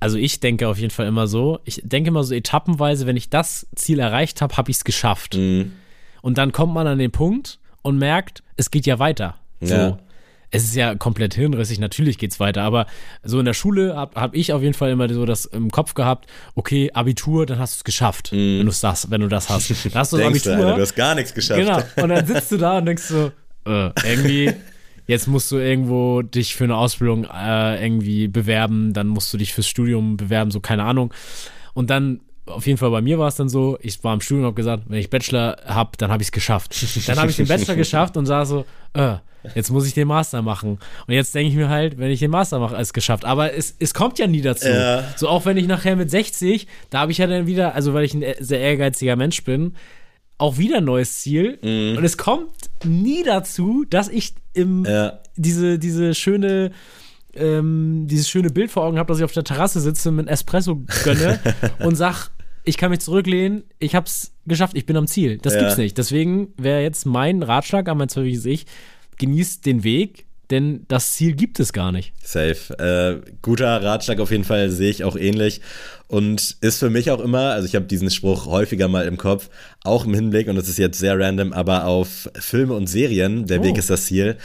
also 0.00 0.16
ich 0.16 0.40
denke 0.40 0.66
auf 0.66 0.78
jeden 0.78 0.90
Fall 0.90 1.06
immer 1.06 1.26
so, 1.26 1.58
ich 1.66 1.82
denke 1.84 2.08
immer 2.08 2.24
so 2.24 2.34
etappenweise, 2.34 3.04
wenn 3.04 3.18
ich 3.18 3.28
das 3.28 3.66
Ziel 3.74 3.98
erreicht 3.98 4.40
habe, 4.40 4.56
habe 4.56 4.70
ich 4.70 4.78
es 4.78 4.84
geschafft. 4.84 5.36
Mhm. 5.36 5.72
Und 6.22 6.38
dann 6.38 6.52
kommt 6.52 6.72
man 6.72 6.86
an 6.86 6.98
den 6.98 7.12
Punkt 7.12 7.58
und 7.82 7.98
merkt, 7.98 8.44
es 8.56 8.70
geht 8.70 8.86
ja 8.86 8.98
weiter. 8.98 9.34
So. 9.60 9.74
Ja 9.74 9.98
es 10.50 10.64
ist 10.64 10.74
ja 10.76 10.94
komplett 10.94 11.34
hirnrissig, 11.34 11.78
natürlich 11.78 12.18
geht's 12.18 12.40
weiter, 12.40 12.62
aber 12.62 12.86
so 13.22 13.38
in 13.38 13.44
der 13.44 13.54
Schule 13.54 13.96
habe 13.96 14.20
hab 14.20 14.34
ich 14.34 14.52
auf 14.52 14.62
jeden 14.62 14.74
Fall 14.74 14.90
immer 14.90 15.12
so 15.12 15.26
das 15.26 15.44
im 15.44 15.70
Kopf 15.70 15.94
gehabt, 15.94 16.28
okay, 16.54 16.90
Abitur, 16.92 17.46
dann 17.46 17.58
hast 17.58 17.74
du 17.74 17.78
es 17.78 17.84
geschafft, 17.84 18.32
mm. 18.32 18.58
wenn, 18.58 18.66
das, 18.66 19.10
wenn 19.10 19.20
du 19.20 19.28
das 19.28 19.48
hast. 19.48 19.70
Dann 19.84 19.94
hast 19.94 20.12
du 20.12 20.16
das 20.18 20.26
Abitur. 20.26 20.56
Du, 20.56 20.62
du 20.62 20.80
hast 20.80 20.94
gar 20.94 21.14
nichts 21.14 21.34
geschafft. 21.34 21.60
Genau, 21.60 21.78
und 22.02 22.08
dann 22.08 22.26
sitzt 22.26 22.52
du 22.52 22.56
da 22.56 22.78
und 22.78 22.86
denkst 22.86 23.04
so, 23.04 23.32
äh, 23.66 23.90
irgendwie, 24.04 24.52
jetzt 25.06 25.26
musst 25.26 25.50
du 25.50 25.56
irgendwo 25.56 26.22
dich 26.22 26.54
für 26.54 26.64
eine 26.64 26.76
Ausbildung 26.76 27.24
äh, 27.24 27.82
irgendwie 27.82 28.28
bewerben, 28.28 28.92
dann 28.92 29.08
musst 29.08 29.32
du 29.32 29.38
dich 29.38 29.52
fürs 29.52 29.68
Studium 29.68 30.16
bewerben, 30.16 30.50
so 30.50 30.60
keine 30.60 30.84
Ahnung. 30.84 31.12
Und 31.74 31.90
dann 31.90 32.20
auf 32.46 32.66
jeden 32.66 32.78
Fall 32.78 32.90
bei 32.90 33.02
mir 33.02 33.18
war 33.18 33.28
es 33.28 33.36
dann 33.36 33.48
so, 33.48 33.78
ich 33.80 34.02
war 34.04 34.14
im 34.14 34.20
Studium 34.20 34.42
und 34.42 34.46
habe 34.46 34.54
gesagt, 34.56 34.84
wenn 34.86 34.98
ich 34.98 35.10
Bachelor 35.10 35.58
habe, 35.66 35.90
dann 35.98 36.10
habe 36.10 36.22
ich 36.22 36.28
es 36.28 36.32
geschafft. 36.32 36.74
Dann 37.06 37.18
habe 37.18 37.30
ich 37.30 37.36
den 37.36 37.46
Bachelor 37.46 37.74
geschafft 37.74 38.16
und 38.16 38.26
sah 38.26 38.44
so, 38.44 38.64
äh, 38.94 39.16
jetzt 39.54 39.70
muss 39.70 39.86
ich 39.86 39.94
den 39.94 40.08
Master 40.08 40.42
machen. 40.42 40.78
Und 41.06 41.14
jetzt 41.14 41.34
denke 41.34 41.50
ich 41.50 41.56
mir 41.56 41.68
halt, 41.68 41.98
wenn 41.98 42.10
ich 42.10 42.20
den 42.20 42.30
Master 42.30 42.58
mache, 42.58 42.74
ist 42.76 42.88
es 42.88 42.92
geschafft. 42.92 43.24
Aber 43.24 43.54
es, 43.54 43.74
es 43.78 43.94
kommt 43.94 44.18
ja 44.18 44.26
nie 44.26 44.42
dazu. 44.42 44.68
Ja. 44.68 45.04
So 45.16 45.28
auch 45.28 45.44
wenn 45.44 45.56
ich 45.56 45.66
nachher 45.66 45.96
mit 45.96 46.10
60, 46.10 46.66
da 46.90 47.00
habe 47.00 47.12
ich 47.12 47.18
ja 47.18 47.26
dann 47.26 47.46
wieder, 47.46 47.74
also 47.74 47.94
weil 47.94 48.04
ich 48.04 48.14
ein 48.14 48.24
sehr 48.40 48.60
ehrgeiziger 48.60 49.16
Mensch 49.16 49.42
bin, 49.44 49.74
auch 50.38 50.58
wieder 50.58 50.78
ein 50.78 50.84
neues 50.84 51.20
Ziel. 51.20 51.58
Mhm. 51.62 51.98
Und 51.98 52.04
es 52.04 52.16
kommt 52.16 52.50
nie 52.84 53.22
dazu, 53.22 53.84
dass 53.88 54.08
ich 54.08 54.34
im, 54.52 54.84
ja. 54.84 55.18
diese, 55.36 55.78
diese 55.78 56.14
schöne 56.14 56.72
ähm, 57.38 58.06
dieses 58.08 58.28
schöne 58.28 58.50
Bild 58.50 58.70
vor 58.70 58.84
Augen 58.84 58.98
habe, 58.98 59.08
dass 59.08 59.18
ich 59.18 59.24
auf 59.24 59.32
der 59.32 59.44
Terrasse 59.44 59.80
sitze, 59.80 60.10
mit 60.10 60.28
Espresso 60.28 60.82
gönne 61.04 61.38
und 61.80 61.94
sag, 61.94 62.30
ich 62.66 62.76
kann 62.76 62.90
mich 62.90 63.00
zurücklehnen, 63.00 63.64
ich 63.78 63.94
hab's 63.94 64.32
geschafft, 64.44 64.76
ich 64.76 64.86
bin 64.86 64.96
am 64.96 65.06
Ziel. 65.06 65.38
Das 65.38 65.54
ja. 65.54 65.60
gibt's 65.60 65.78
nicht. 65.78 65.96
Deswegen 65.96 66.52
wäre 66.58 66.82
jetzt 66.82 67.06
mein 67.06 67.42
Ratschlag 67.42 67.88
an 67.88 67.96
mein 67.96 68.08
zwölfjähriges 68.08 68.44
Ich, 68.44 68.66
genießt 69.18 69.64
den 69.64 69.84
Weg, 69.84 70.26
denn 70.50 70.84
das 70.88 71.12
Ziel 71.12 71.34
gibt 71.34 71.60
es 71.60 71.72
gar 71.72 71.92
nicht. 71.92 72.12
Safe. 72.22 73.22
Äh, 73.24 73.30
guter 73.40 73.82
Ratschlag 73.82 74.18
auf 74.18 74.32
jeden 74.32 74.44
Fall, 74.44 74.70
sehe 74.70 74.90
ich 74.90 75.04
auch 75.04 75.16
ähnlich. 75.16 75.60
Und 76.08 76.56
ist 76.60 76.78
für 76.78 76.90
mich 76.90 77.10
auch 77.10 77.20
immer, 77.20 77.52
also 77.52 77.66
ich 77.66 77.76
habe 77.76 77.86
diesen 77.86 78.10
Spruch 78.10 78.46
häufiger 78.46 78.88
mal 78.88 79.06
im 79.06 79.16
Kopf, 79.16 79.48
auch 79.84 80.04
im 80.04 80.14
Hinblick, 80.14 80.48
und 80.48 80.56
das 80.56 80.68
ist 80.68 80.78
jetzt 80.78 80.98
sehr 80.98 81.18
random, 81.18 81.52
aber 81.52 81.86
auf 81.86 82.28
Filme 82.34 82.74
und 82.74 82.88
Serien, 82.88 83.46
der 83.46 83.60
oh. 83.60 83.64
Weg 83.64 83.78
ist 83.78 83.90
das 83.90 84.06
Ziel. 84.06 84.36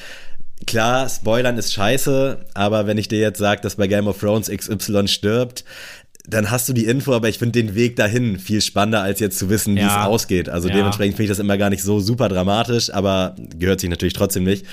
Klar, 0.68 1.10
Spoilern 1.10 1.58
ist 1.58 1.74
scheiße, 1.74 2.46
aber 2.54 2.86
wenn 2.86 3.00
ich 3.00 3.08
dir 3.08 3.20
jetzt 3.20 3.40
sage, 3.40 3.62
dass 3.62 3.78
bei 3.78 3.88
Game 3.88 4.08
of 4.08 4.20
Thrones 4.20 4.50
XY 4.50 5.08
stirbt, 5.08 5.66
dann 6.32 6.50
hast 6.50 6.68
du 6.70 6.74
die 6.74 6.86
Info, 6.86 7.14
aber 7.14 7.30
ich 7.30 7.38
finde 7.38 7.62
den 7.62 7.76
Weg 7.76 7.96
dahin 7.98 8.40
viel 8.40 8.62
spannender, 8.62 9.02
als 9.02 9.20
jetzt 9.20 9.38
zu 9.38 9.50
wissen, 9.50 9.76
wie 9.76 9.82
ja. 9.82 10.02
es 10.02 10.08
ausgeht. 10.08 10.50
Also 10.50 10.70
ja. 10.70 10.76
dementsprechend 10.76 11.18
finde 11.18 11.26
ich 11.26 11.30
das 11.30 11.40
immer 11.40 11.58
gar 11.58 11.70
nicht 11.70 11.84
so 11.84 12.00
super 12.00 12.30
dramatisch, 12.30 12.94
aber 12.94 13.36
gehört 13.58 13.82
sich 13.82 13.90
natürlich 13.90 14.14
trotzdem 14.14 14.44
nicht. 14.44 14.66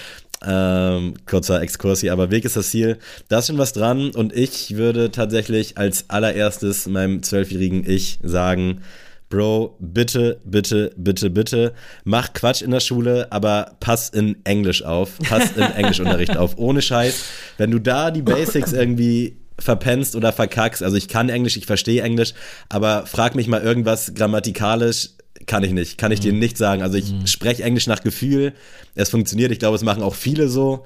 Ähm, 0.46 1.14
kurzer 1.26 1.60
Exkurs 1.60 2.00
hier, 2.00 2.12
aber 2.12 2.30
Weg 2.30 2.44
ist 2.44 2.56
das 2.56 2.70
Ziel. 2.70 2.98
Da 3.28 3.40
ist 3.40 3.48
schon 3.48 3.58
was 3.58 3.72
dran 3.72 4.10
und 4.10 4.32
ich 4.32 4.76
würde 4.76 5.10
tatsächlich 5.10 5.76
als 5.76 6.08
allererstes 6.08 6.86
meinem 6.86 7.24
zwölfjährigen 7.24 7.88
Ich 7.88 8.20
sagen, 8.22 8.82
Bro, 9.30 9.76
bitte, 9.78 10.40
bitte, 10.44 10.92
bitte, 10.96 11.28
bitte, 11.28 11.74
mach 12.04 12.32
Quatsch 12.32 12.62
in 12.62 12.70
der 12.70 12.80
Schule, 12.80 13.26
aber 13.30 13.72
pass 13.78 14.08
in 14.08 14.36
Englisch 14.44 14.82
auf. 14.82 15.18
Pass 15.18 15.50
in 15.54 15.62
Englischunterricht 15.76 16.36
auf. 16.36 16.56
Ohne 16.56 16.80
Scheiß. 16.80 17.24
Wenn 17.58 17.70
du 17.70 17.78
da 17.78 18.10
die 18.10 18.22
Basics 18.22 18.72
irgendwie 18.72 19.36
verpennst 19.58 20.14
oder 20.16 20.32
verkackst, 20.32 20.82
also 20.82 20.96
ich 20.96 21.08
kann 21.08 21.28
Englisch, 21.28 21.56
ich 21.56 21.66
verstehe 21.66 22.02
Englisch, 22.02 22.34
aber 22.68 23.06
frag 23.06 23.34
mich 23.34 23.48
mal 23.48 23.62
irgendwas 23.62 24.14
grammatikalisch, 24.14 25.10
kann 25.46 25.64
ich 25.64 25.72
nicht, 25.72 25.98
kann 25.98 26.12
ich 26.12 26.20
dir 26.20 26.32
mhm. 26.32 26.38
nicht 26.40 26.58
sagen. 26.58 26.82
Also 26.82 26.96
ich 26.98 27.12
mhm. 27.12 27.26
spreche 27.26 27.62
Englisch 27.62 27.86
nach 27.86 28.02
Gefühl, 28.02 28.52
es 28.94 29.08
funktioniert, 29.08 29.50
ich 29.50 29.58
glaube, 29.58 29.76
es 29.76 29.82
machen 29.82 30.02
auch 30.02 30.14
viele 30.14 30.48
so. 30.48 30.84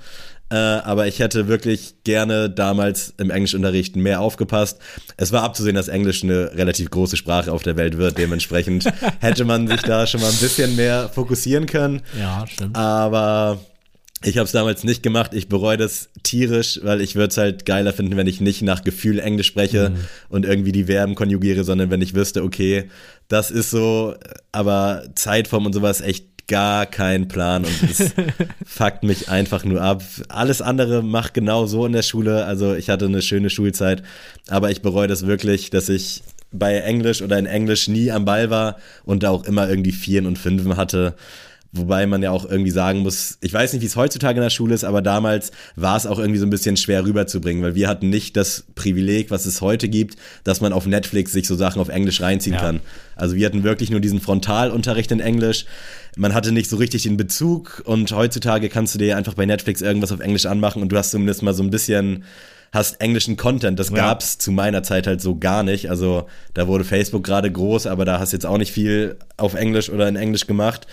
Äh, 0.51 0.57
aber 0.57 1.07
ich 1.07 1.19
hätte 1.19 1.49
wirklich 1.49 1.95
gerne 2.05 2.51
damals 2.51 3.15
im 3.17 3.31
Englischunterricht 3.31 3.97
mehr 3.97 4.21
aufgepasst. 4.21 4.79
Es 5.17 5.33
war 5.33 5.45
abzusehen, 5.45 5.75
dass 5.75 5.89
Englisch 5.89 6.23
eine 6.23 6.53
relativ 6.55 6.91
große 6.91 7.17
Sprache 7.17 7.51
auf 7.51 7.63
der 7.63 7.79
Welt 7.79 7.97
wird. 7.97 8.19
Dementsprechend 8.19 8.85
hätte 9.21 9.47
man 9.47 9.67
sich 9.67 9.81
da 9.81 10.07
schon 10.07 10.21
mal 10.21 10.31
ein 10.31 10.37
bisschen 10.37 10.77
mehr 10.77 11.09
fokussieren 11.09 11.65
können. 11.65 12.03
Ja, 12.19 12.47
stimmt. 12.47 12.77
Aber 12.77 13.61
ich 14.25 14.39
habe 14.39 14.47
es 14.47 14.53
damals 14.53 14.85
nicht 14.85 15.03
gemacht. 15.03 15.35
Ich 15.35 15.49
bereue 15.49 15.77
das 15.77 16.11
tierisch, 16.23 16.81
weil 16.83 17.01
ich 17.01 17.15
würde 17.15 17.29
es 17.29 17.37
halt 17.37 17.67
geiler 17.67 17.93
finden, 17.93 18.17
wenn 18.17 18.27
ich 18.27 18.41
nicht 18.41 18.63
nach 18.63 18.85
Gefühl 18.85 19.19
Englisch 19.19 19.47
spreche 19.47 19.91
mhm. 19.91 19.97
und 20.29 20.47
irgendwie 20.47 20.73
die 20.73 20.85
Verben 20.85 21.15
konjugiere, 21.15 21.65
sondern 21.65 21.91
wenn 21.91 22.03
ich 22.03 22.15
wüsste, 22.15 22.43
okay, 22.43 22.89
das 23.29 23.51
ist 23.51 23.71
so, 23.71 24.15
aber 24.53 25.05
Zeitform 25.15 25.67
und 25.67 25.73
sowas 25.73 26.01
echt 26.01 26.33
gar 26.49 26.87
keinen 26.87 27.29
Plan 27.29 27.65
und 27.65 27.91
es 27.91 28.13
fuckt 28.67 29.05
mich 29.05 29.29
einfach 29.29 29.65
nur 29.65 29.81
ab. 29.81 30.03
Alles 30.29 30.61
andere 30.61 31.03
macht 31.03 31.35
genau 31.35 31.67
so 31.67 31.87
in 31.87 31.93
der 31.93 32.03
Schule. 32.03 32.45
Also 32.45 32.75
ich 32.75 32.91
hatte 32.91 33.07
eine 33.07 33.23
schöne 33.23 33.51
Schulzeit, 33.51 34.03
aber 34.49 34.71
ich 34.71 34.83
bereue 34.83 35.09
das 35.09 35.27
wirklich, 35.27 35.71
dass 35.71 35.89
ich 35.89 36.23
bei 36.53 36.77
Englisch 36.79 37.23
oder 37.23 37.39
in 37.39 37.47
Englisch 37.47 37.89
nie 37.89 38.11
am 38.11 38.25
Ball 38.25 38.51
war 38.51 38.77
und 39.05 39.23
da 39.23 39.31
auch 39.31 39.45
immer 39.45 39.69
irgendwie 39.69 39.93
Vieren 39.93 40.27
und 40.27 40.39
Fünfen 40.39 40.77
hatte. 40.77 41.15
Wobei 41.75 42.07
man 42.07 42.23
ja 42.23 42.31
auch 42.31 42.45
irgendwie 42.45 42.71
sagen 42.71 42.99
muss, 42.99 43.39
ich 43.41 43.51
weiß 43.51 43.73
nicht, 43.73 43.81
wie 43.81 43.87
es 43.87 43.97
heutzutage 43.97 44.37
in 44.37 44.43
der 44.43 44.51
Schule 44.51 44.75
ist, 44.75 44.85
aber 44.85 45.01
damals 45.01 45.53
war 45.75 45.97
es 45.97 46.05
auch 46.05 46.19
irgendwie 46.19 46.39
so 46.39 46.45
ein 46.45 46.51
bisschen 46.51 46.77
schwer 46.77 47.03
rüberzubringen, 47.03 47.63
weil 47.63 47.75
wir 47.75 47.89
hatten 47.89 48.11
nicht 48.11 48.37
das 48.37 48.65
Privileg, 48.75 49.31
was 49.31 49.47
es 49.47 49.63
heute 49.63 49.89
gibt, 49.89 50.17
dass 50.45 50.61
man 50.61 50.75
auf 50.75 50.85
Netflix 50.85 51.33
sich 51.33 51.47
so 51.47 51.57
Sachen 51.57 51.81
auf 51.81 51.89
Englisch 51.89 52.21
reinziehen 52.21 52.57
ja. 52.57 52.61
kann. 52.61 52.81
Also 53.17 53.37
wir 53.37 53.47
hatten 53.47 53.63
wirklich 53.63 53.91
nur 53.91 54.01
diesen 54.01 54.21
Frontalunterricht 54.21 55.11
in 55.13 55.21
Englisch. 55.21 55.65
Man 56.15 56.35
hatte 56.35 56.53
nicht 56.53 56.69
so 56.69 56.77
richtig 56.77 57.05
den 57.05 57.17
Bezug 57.17 57.83
und 57.87 58.13
heutzutage 58.13 58.69
kannst 58.69 58.95
du 58.95 58.99
dir 58.99 59.17
einfach 59.17 59.33
bei 59.33 59.47
Netflix 59.47 59.81
irgendwas 59.81 60.13
auf 60.13 60.21
Englisch 60.21 60.45
anmachen 60.45 60.83
und 60.83 60.91
du 60.91 60.99
hast 60.99 61.11
zumindest 61.11 61.43
mal 61.43 61.55
so 61.55 61.63
ein 61.63 61.71
bisschen 61.71 62.25
hast 62.71 63.01
englischen 63.01 63.39
Content. 63.39 63.79
Das 63.79 63.89
ja. 63.89 63.97
gab's 63.97 64.37
zu 64.37 64.51
meiner 64.51 64.83
Zeit 64.83 65.07
halt 65.07 65.21
so 65.21 65.39
gar 65.39 65.63
nicht. 65.63 65.89
Also 65.89 66.27
da 66.53 66.67
wurde 66.67 66.85
Facebook 66.85 67.25
gerade 67.25 67.51
groß, 67.51 67.87
aber 67.87 68.05
da 68.05 68.19
hast 68.19 68.33
du 68.33 68.37
jetzt 68.37 68.47
auch 68.47 68.59
nicht 68.59 68.73
viel 68.73 69.17
auf 69.39 69.55
Englisch 69.55 69.91
oder 69.91 70.09
in 70.09 70.17
Englisch 70.17 70.47
gemacht. 70.47 70.87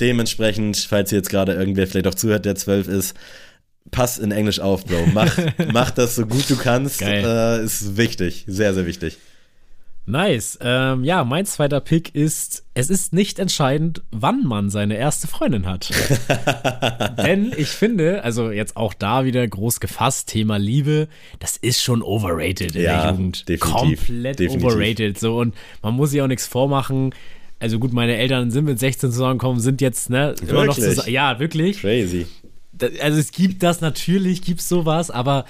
Dementsprechend, 0.00 0.76
falls 0.76 1.12
ihr 1.12 1.18
jetzt 1.18 1.30
gerade 1.30 1.54
irgendwer 1.54 1.86
vielleicht 1.86 2.06
auch 2.06 2.14
zuhört, 2.14 2.44
der 2.44 2.56
zwölf 2.56 2.88
ist, 2.88 3.14
pass 3.90 4.18
in 4.18 4.32
Englisch 4.32 4.60
auf, 4.60 4.84
Bro. 4.84 5.06
Mach, 5.12 5.38
mach 5.72 5.90
das 5.90 6.16
so 6.16 6.26
gut 6.26 6.48
du 6.50 6.56
kannst. 6.56 7.02
Äh, 7.02 7.62
ist 7.62 7.96
wichtig, 7.96 8.44
sehr, 8.48 8.74
sehr 8.74 8.86
wichtig. 8.86 9.18
Nice. 10.06 10.58
Ähm, 10.60 11.02
ja, 11.02 11.24
mein 11.24 11.46
zweiter 11.46 11.80
Pick 11.80 12.14
ist, 12.14 12.66
es 12.74 12.90
ist 12.90 13.14
nicht 13.14 13.38
entscheidend, 13.38 14.02
wann 14.10 14.44
man 14.44 14.68
seine 14.68 14.96
erste 14.96 15.28
Freundin 15.28 15.66
hat. 15.66 15.90
Denn 17.24 17.54
ich 17.56 17.68
finde, 17.68 18.22
also 18.22 18.50
jetzt 18.50 18.76
auch 18.76 18.92
da 18.92 19.24
wieder 19.24 19.46
groß 19.48 19.80
gefasst, 19.80 20.28
Thema 20.28 20.58
Liebe, 20.58 21.08
das 21.38 21.56
ist 21.56 21.82
schon 21.82 22.02
overrated 22.02 22.76
in 22.76 22.82
ja, 22.82 23.02
der 23.02 23.10
Jugend. 23.12 23.48
Definitiv, 23.48 24.06
Komplett 24.06 24.38
definitiv. 24.40 24.72
overrated. 24.72 25.18
So, 25.18 25.38
und 25.38 25.54
man 25.80 25.94
muss 25.94 26.10
sich 26.10 26.20
auch 26.20 26.26
nichts 26.26 26.46
vormachen 26.46 27.14
also 27.64 27.78
gut, 27.78 27.94
meine 27.94 28.18
Eltern 28.18 28.50
sind 28.50 28.66
mit 28.66 28.78
16 28.78 29.10
zusammengekommen, 29.10 29.58
sind 29.58 29.80
jetzt 29.80 30.10
ne, 30.10 30.34
immer 30.46 30.66
noch 30.66 30.74
zusammen. 30.74 31.10
Ja, 31.10 31.38
wirklich. 31.38 31.80
Crazy. 31.80 32.26
Also 33.00 33.18
es 33.18 33.32
gibt 33.32 33.62
das 33.62 33.80
natürlich, 33.80 34.42
gibt 34.42 34.60
sowas, 34.60 35.10
aber 35.10 35.46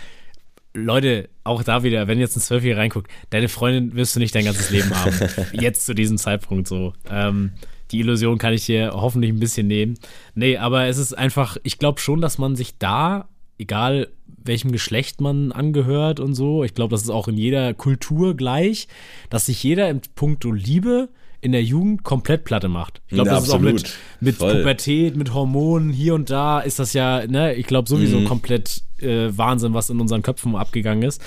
Leute, 0.74 1.28
auch 1.42 1.64
da 1.64 1.82
wieder, 1.82 2.06
wenn 2.06 2.20
jetzt 2.20 2.36
ein 2.36 2.40
Zwölfjähriger 2.40 2.80
reinguckt, 2.80 3.10
deine 3.30 3.48
Freundin 3.48 3.96
wirst 3.96 4.14
du 4.14 4.20
nicht 4.20 4.32
dein 4.32 4.44
ganzes 4.44 4.70
Leben 4.70 4.94
haben. 4.94 5.12
jetzt 5.60 5.86
zu 5.86 5.92
diesem 5.92 6.16
Zeitpunkt 6.16 6.68
so. 6.68 6.92
Ähm, 7.10 7.50
die 7.90 7.98
Illusion 7.98 8.38
kann 8.38 8.52
ich 8.52 8.64
dir 8.66 8.92
hoffentlich 8.94 9.32
ein 9.32 9.40
bisschen 9.40 9.66
nehmen. 9.66 9.98
Nee, 10.36 10.56
aber 10.56 10.86
es 10.86 10.98
ist 10.98 11.18
einfach, 11.18 11.56
ich 11.64 11.80
glaube 11.80 11.98
schon, 11.98 12.20
dass 12.20 12.38
man 12.38 12.54
sich 12.54 12.78
da, 12.78 13.28
egal 13.58 14.08
welchem 14.26 14.72
Geschlecht 14.72 15.20
man 15.20 15.52
angehört 15.52 16.20
und 16.20 16.34
so, 16.34 16.64
ich 16.64 16.74
glaube, 16.74 16.90
das 16.90 17.02
ist 17.02 17.10
auch 17.10 17.28
in 17.28 17.36
jeder 17.36 17.72
Kultur 17.74 18.36
gleich, 18.36 18.88
dass 19.30 19.46
sich 19.46 19.62
jeder 19.62 19.88
im 19.88 20.00
Punkto 20.14 20.52
Liebe 20.52 21.08
in 21.40 21.52
der 21.52 21.62
Jugend 21.62 22.04
komplett 22.04 22.44
Platte 22.44 22.68
macht. 22.68 23.02
Ich 23.06 23.14
glaube, 23.14 23.28
ja, 23.28 23.34
das 23.36 23.44
absolut. 23.44 23.74
ist 23.76 23.86
auch 23.86 24.20
mit, 24.20 24.38
mit 24.38 24.38
Pubertät, 24.38 25.16
mit 25.16 25.34
Hormonen, 25.34 25.92
hier 25.92 26.14
und 26.14 26.30
da 26.30 26.60
ist 26.60 26.78
das 26.78 26.94
ja, 26.94 27.26
ne, 27.26 27.54
ich 27.54 27.66
glaube 27.66 27.88
sowieso 27.88 28.20
mhm. 28.20 28.24
komplett 28.24 28.82
äh, 29.00 29.28
Wahnsinn, 29.36 29.74
was 29.74 29.90
in 29.90 30.00
unseren 30.00 30.22
Köpfen 30.22 30.56
abgegangen 30.56 31.02
ist. 31.02 31.22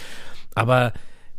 Aber 0.55 0.93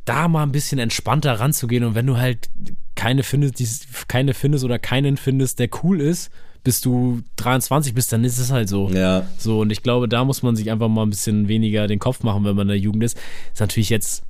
da 0.05 0.29
mal 0.29 0.45
ein 0.45 0.53
bisschen 0.53 0.79
entspannter 0.79 1.35
ranzugehen 1.35 1.85
und 1.85 1.95
wenn 1.95 2.07
du 2.07 2.17
halt 2.17 2.49
keine 2.95 3.23
findest, 3.23 3.59
die, 3.59 3.69
keine 4.07 4.33
findest 4.33 4.65
oder 4.65 4.79
keinen 4.79 5.17
findest, 5.17 5.59
der 5.59 5.69
cool 5.83 6.01
ist, 6.01 6.31
bis 6.69 6.83
du 6.83 7.23
23 7.37 7.95
bist, 7.95 8.13
dann 8.13 8.25
ist 8.25 8.37
es 8.37 8.53
halt 8.53 8.69
so. 8.69 8.91
Ja. 8.91 9.27
So, 9.39 9.61
und 9.61 9.73
ich 9.73 9.83
glaube, 9.83 10.07
da 10.07 10.23
muss 10.27 10.43
man 10.43 10.55
sich 10.55 10.71
einfach 10.71 10.89
mal 10.89 11.01
ein 11.01 11.09
bisschen 11.09 11.49
weniger 11.49 11.87
den 11.87 11.99
Kopf 11.99 12.23
machen, 12.23 12.45
wenn 12.45 12.55
man 12.55 12.67
in 12.67 12.69
der 12.69 12.79
Jugend 12.79 13.03
ist. 13.05 13.17
Ist 13.55 13.61
natürlich 13.61 13.89
jetzt 13.89 14.23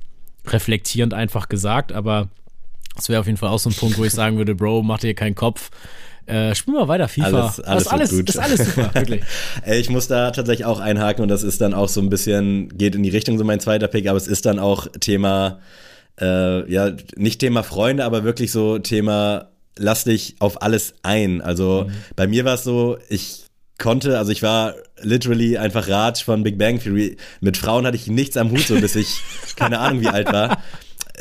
reflektierend 0.47 1.13
einfach 1.13 1.49
gesagt, 1.49 1.91
aber 1.91 2.29
das 2.95 3.09
wäre 3.09 3.19
auf 3.19 3.25
jeden 3.25 3.37
Fall 3.37 3.49
auch 3.49 3.59
so 3.59 3.69
ein 3.69 3.75
Punkt, 3.75 3.97
wo 3.97 4.05
ich 4.05 4.13
sagen 4.13 4.37
würde, 4.37 4.55
Bro, 4.55 4.83
mach 4.83 4.99
dir 4.99 5.13
keinen 5.15 5.35
Kopf. 5.35 5.69
Äh, 6.27 6.55
spiel 6.55 6.75
mal 6.75 6.87
weiter 6.87 7.09
FIFA. 7.09 7.27
Alles, 7.27 7.59
alles, 7.59 7.81
ist 7.83 7.91
alles, 7.91 8.09
gut. 8.11 8.29
ist 8.29 8.37
alles 8.37 8.65
super, 8.65 8.91
wirklich. 8.93 9.21
ich 9.69 9.89
muss 9.89 10.07
da 10.07 10.31
tatsächlich 10.31 10.65
auch 10.65 10.79
einhaken 10.79 11.21
und 11.21 11.27
das 11.27 11.43
ist 11.43 11.59
dann 11.59 11.73
auch 11.73 11.89
so 11.89 11.99
ein 11.99 12.09
bisschen, 12.09 12.69
geht 12.77 12.95
in 12.95 13.03
die 13.03 13.09
Richtung 13.09 13.37
so 13.37 13.43
mein 13.43 13.59
zweiter 13.59 13.89
Pick, 13.89 14.07
aber 14.07 14.15
es 14.15 14.27
ist 14.27 14.45
dann 14.45 14.59
auch 14.59 14.87
Thema, 15.01 15.59
äh, 16.21 16.71
ja, 16.71 16.93
nicht 17.17 17.41
Thema 17.41 17.63
Freunde, 17.63 18.05
aber 18.05 18.23
wirklich 18.23 18.53
so 18.53 18.79
Thema, 18.79 19.49
lass 19.79 20.03
dich 20.03 20.35
auf 20.39 20.61
alles 20.61 20.93
ein. 21.03 21.41
Also 21.41 21.85
mhm. 21.87 21.93
bei 22.15 22.27
mir 22.27 22.45
war 22.45 22.55
es 22.55 22.63
so, 22.63 22.97
ich 23.09 23.45
konnte, 23.77 24.17
also 24.17 24.31
ich 24.31 24.43
war 24.43 24.75
literally 25.01 25.57
einfach 25.57 25.87
Ratsch 25.87 26.23
von 26.23 26.43
Big 26.43 26.57
Bang 26.57 26.79
Theory. 26.79 27.17
Mit 27.41 27.57
Frauen 27.57 27.85
hatte 27.85 27.95
ich 27.95 28.07
nichts 28.07 28.37
am 28.37 28.51
Hut, 28.51 28.61
so 28.61 28.79
bis 28.79 28.95
ich 28.95 29.21
keine 29.55 29.79
Ahnung 29.79 30.01
wie 30.01 30.09
alt 30.09 30.31
war 30.31 30.61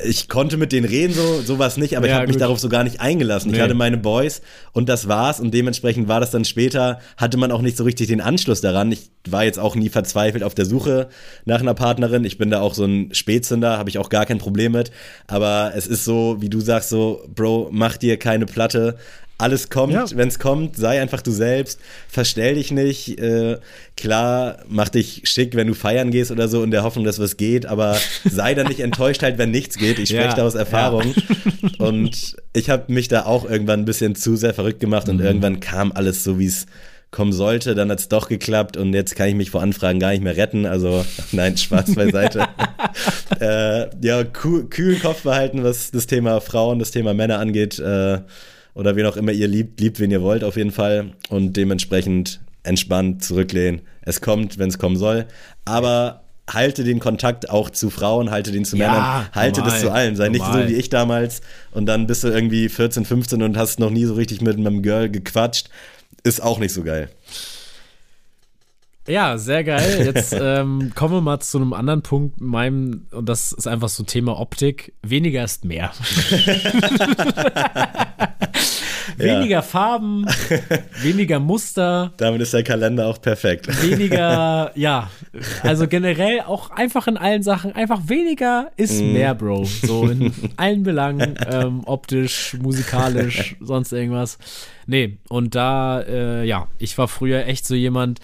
ich 0.05 0.29
konnte 0.29 0.57
mit 0.57 0.73
denen 0.73 0.87
reden, 0.87 1.15
so 1.15 1.41
sowas 1.41 1.77
nicht, 1.77 1.97
aber 1.97 2.07
ja, 2.07 2.13
ich 2.13 2.19
habe 2.19 2.29
mich 2.29 2.37
darauf 2.37 2.59
so 2.59 2.69
gar 2.69 2.85
nicht 2.85 3.01
eingelassen. 3.01 3.51
Nee. 3.51 3.57
Ich 3.57 3.63
hatte 3.63 3.75
meine 3.75 3.97
Boys 3.97 4.43
und 4.73 4.89
das 4.89 5.09
war's 5.09 5.41
und 5.41 5.53
dementsprechend 5.53 6.09
war 6.09 6.21
das 6.21 6.31
dann 6.31 6.45
später, 6.45 7.01
hatte 7.17 7.37
man 7.37 7.53
auch 7.53 7.63
nicht 7.63 7.77
so 7.77 7.85
richtig 7.85 8.09
den 8.09 8.21
Anschluss 8.21 8.61
daran. 8.61 8.93
Ich 8.93 9.11
war 9.29 9.45
jetzt 9.45 9.59
auch 9.59 9.75
nie 9.75 9.89
verzweifelt 9.89 10.43
auf 10.43 10.55
der 10.55 10.67
Suche 10.67 11.09
nach 11.45 11.61
einer 11.61 11.75
Partnerin. 11.75 12.25
Ich 12.25 12.39
bin 12.39 12.51
da 12.51 12.61
auch 12.61 12.75
so 12.75 12.85
ein 12.85 13.13
Spätzünder, 13.13 13.79
habe 13.79 13.91
ich 13.91 13.99
auch 13.99 14.09
gar 14.09 14.27
kein 14.27 14.39
Problem 14.39 14.73
mit. 14.73 14.91
Aber 15.27 15.73
es 15.75 15.87
ist 15.87 16.05
so, 16.05 16.37
wie 16.41 16.49
du 16.49 16.61
sagst, 16.61 16.89
so, 16.89 17.25
Bro, 17.35 17.69
mach 17.73 17.97
dir 17.97 18.19
keine 18.19 18.47
Platte 18.47 18.97
alles 19.39 19.71
kommt, 19.71 19.93
ja. 19.93 20.05
wenn 20.15 20.27
es 20.27 20.41
kommt, 20.41 20.77
sei 20.77 21.01
einfach 21.01 21.23
du 21.23 21.31
selbst, 21.31 21.81
verstell 22.09 22.57
dich 22.57 22.73
nicht. 22.73 23.21
Äh, 23.21 23.59
klar, 23.97 24.59
mach 24.69 24.89
dich 24.89 25.23
schick, 25.25 25.55
wenn 25.55 25.69
du 25.69 25.75
feiern 25.75 26.11
gehst 26.11 26.33
oder 26.33 26.49
so, 26.49 26.65
in 26.65 26.73
der 26.73 26.83
Hoffnung, 26.83 27.05
dass 27.05 27.21
was 27.21 27.37
geht, 27.37 27.65
aber 27.65 27.97
sei 28.25 28.55
dann 28.55 28.67
nicht 28.67 28.81
enttäuscht 28.81 29.23
halt, 29.23 29.39
wenn 29.39 29.53
nichts 29.53 29.79
geht. 29.79 30.01
Ich 30.01 30.09
spreche 30.09 30.29
ja. 30.29 30.35
da 30.35 30.45
aus 30.45 30.57
Erfahrung. 30.57 31.15
Ja. 31.15 31.69
Und 31.87 32.37
ich 32.53 32.69
habe 32.69 32.93
mich 32.93 33.07
da 33.07 33.25
auch 33.25 33.49
irgendwann 33.49 33.81
ein 33.81 33.85
bisschen 33.85 34.17
zu 34.17 34.35
sehr 34.35 34.53
verrückt 34.53 34.81
gemacht 34.81 35.09
und 35.09 35.19
mhm. 35.19 35.25
irgendwann 35.25 35.61
kam 35.61 35.93
alles 35.93 36.25
so, 36.25 36.39
wie 36.39 36.47
es 36.47 36.67
kommen 37.11 37.33
sollte, 37.33 37.75
dann 37.75 37.91
hat 37.91 38.01
es 38.01 38.09
doch 38.09 38.29
geklappt 38.29 38.77
und 38.77 38.93
jetzt 38.93 39.17
kann 39.17 39.29
ich 39.29 39.35
mich 39.35 39.51
vor 39.51 39.63
Anfragen 39.63 39.99
gar 39.99 40.11
nicht 40.11 40.23
mehr 40.23 40.37
retten. 40.37 40.67
Also, 40.67 41.05
nein, 41.33 41.57
Spaß 41.57 41.95
beiseite. 41.95 42.47
äh, 43.41 43.87
ja, 44.05 44.25
kühlen 44.25 45.01
Kopf 45.01 45.23
behalten, 45.23 45.65
was 45.65 45.91
das 45.91 46.07
Thema 46.07 46.41
Frauen, 46.41 46.79
das 46.79 46.91
Thema 46.91 47.15
Männer 47.15 47.39
angeht. 47.39 47.79
Äh, 47.79 48.19
oder 48.79 48.95
wen 48.95 49.07
auch 49.07 49.17
immer 49.17 49.33
ihr 49.33 49.49
liebt, 49.49 49.81
liebt, 49.81 49.99
wen 49.99 50.13
ihr 50.13 50.23
wollt 50.23 50.45
auf 50.45 50.57
jeden 50.57 50.71
Fall. 50.71 51.11
Und 51.31 51.57
dementsprechend 51.57 52.41
entspannt 52.63 53.25
zurücklehnen. 53.25 53.81
Es 54.03 54.21
kommt, 54.21 54.59
wenn 54.59 54.69
es 54.69 54.79
kommen 54.79 54.97
soll. 54.97 55.27
Aber 55.65 56.23
halte 56.49 56.85
den 56.85 57.01
Kontakt 57.01 57.51
auch 57.51 57.71
zu 57.71 57.91
Frauen, 57.91 58.31
halte 58.31 58.53
den 58.53 58.65
zu 58.65 58.77
ja, 58.77 58.87
Männern, 58.87 59.29
halte 59.35 59.61
normal, 59.61 59.75
das 59.75 59.81
zu 59.83 59.91
allen. 59.91 60.15
Sei 60.15 60.29
normal. 60.29 60.57
nicht 60.61 60.69
so 60.69 60.75
wie 60.75 60.79
ich 60.79 60.89
damals 60.91 61.43
und 61.73 61.87
dann 61.87 62.07
bist 62.07 62.23
du 62.23 62.29
irgendwie 62.29 62.69
14, 62.69 63.05
15 63.05 63.43
und 63.43 63.59
hast 63.59 63.81
noch 63.81 63.91
nie 63.91 64.05
so 64.05 64.15
richtig 64.15 64.41
mit 64.43 64.57
einem 64.57 64.81
Girl 64.81 65.11
gequatscht. 65.11 65.69
Ist 66.23 66.43
auch 66.43 66.59
nicht 66.59 66.73
so 66.73 66.85
geil. 66.85 67.11
Ja, 69.09 69.39
sehr 69.39 69.65
geil. 69.65 70.05
Jetzt 70.05 70.33
ähm, 70.41 70.93
kommen 70.95 71.15
wir 71.15 71.21
mal 71.21 71.41
zu 71.41 71.59
einem 71.59 71.73
anderen 71.73 72.03
Punkt, 72.03 72.41
meinem, 72.41 73.07
und 73.11 73.29
das 73.29 73.53
ist 73.53 73.67
einfach 73.67 73.89
so 73.89 74.05
Thema 74.05 74.39
Optik. 74.39 74.93
Weniger 75.03 75.43
ist 75.45 75.65
mehr. 75.65 75.93
weniger 79.17 79.49
ja. 79.49 79.63
Farben, 79.63 80.27
weniger 81.01 81.41
Muster. 81.41 82.13
Damit 82.19 82.43
ist 82.43 82.53
der 82.53 82.63
Kalender 82.63 83.07
auch 83.07 83.21
perfekt. 83.21 83.67
Weniger, 83.83 84.73
ja, 84.77 85.11
also 85.63 85.89
generell 85.89 86.43
auch 86.43 86.71
einfach 86.71 87.07
in 87.09 87.17
allen 87.17 87.43
Sachen, 87.43 87.73
einfach 87.73 88.03
weniger 88.07 88.71
ist 88.77 89.01
mm. 89.01 89.13
mehr, 89.13 89.35
Bro. 89.35 89.65
So 89.65 90.07
in 90.07 90.33
allen 90.57 90.83
Belangen, 90.83 91.35
ähm, 91.51 91.83
optisch, 91.85 92.57
musikalisch, 92.61 93.57
sonst 93.61 93.93
irgendwas. 93.93 94.39
Nee, 94.87 95.19
und 95.29 95.55
da, 95.55 96.01
äh, 96.03 96.45
ja, 96.45 96.69
ich 96.79 96.97
war 96.99 97.09
früher 97.09 97.47
echt 97.47 97.67
so 97.67 97.75
jemand, 97.75 98.21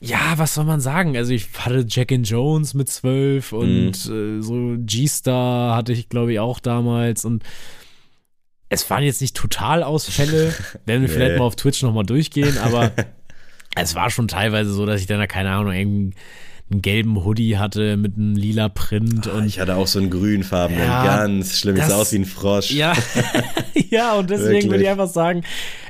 ja, 0.00 0.38
was 0.38 0.54
soll 0.54 0.64
man 0.64 0.80
sagen? 0.80 1.16
Also 1.16 1.32
ich 1.32 1.48
hatte 1.58 1.84
Jack 1.86 2.10
and 2.10 2.28
Jones 2.28 2.72
mit 2.72 2.88
zwölf 2.88 3.52
und 3.52 3.92
mm. 4.08 4.38
äh, 4.38 4.42
so 4.42 4.74
G-Star 4.78 5.76
hatte 5.76 5.92
ich, 5.92 6.08
glaube 6.08 6.32
ich, 6.32 6.40
auch 6.40 6.58
damals 6.58 7.26
und 7.26 7.44
es 8.70 8.88
waren 8.88 9.02
jetzt 9.02 9.20
nicht 9.20 9.36
Totalausfälle, 9.36 10.54
werden 10.86 11.02
wir 11.02 11.08
nee. 11.08 11.08
vielleicht 11.08 11.38
mal 11.38 11.44
auf 11.44 11.56
Twitch 11.56 11.82
nochmal 11.82 12.06
durchgehen, 12.06 12.56
aber 12.58 12.92
es 13.76 13.94
war 13.94 14.10
schon 14.10 14.26
teilweise 14.26 14.72
so, 14.72 14.86
dass 14.86 15.02
ich 15.02 15.06
dann 15.06 15.18
da, 15.18 15.26
keine 15.26 15.50
Ahnung, 15.50 15.72
einen, 15.72 16.14
einen 16.70 16.80
gelben 16.80 17.22
Hoodie 17.22 17.58
hatte 17.58 17.98
mit 17.98 18.16
einem 18.16 18.36
lila 18.36 18.70
Print. 18.70 19.28
Oh, 19.30 19.36
und 19.36 19.46
ich 19.46 19.60
hatte 19.60 19.76
auch 19.76 19.86
so 19.88 19.98
einen 19.98 20.08
grünfarbenen, 20.08 20.82
ja, 20.82 21.04
ganz 21.04 21.58
schlimm, 21.58 21.76
ich 21.76 21.84
sah 21.84 21.96
aus 21.96 22.12
wie 22.12 22.20
ein 22.20 22.24
Frosch. 22.24 22.70
Ja, 22.70 22.94
ja 23.90 24.14
und 24.14 24.30
deswegen 24.30 24.70
würde 24.70 24.84
ich 24.84 24.88
einfach 24.88 25.08
sagen, 25.08 25.42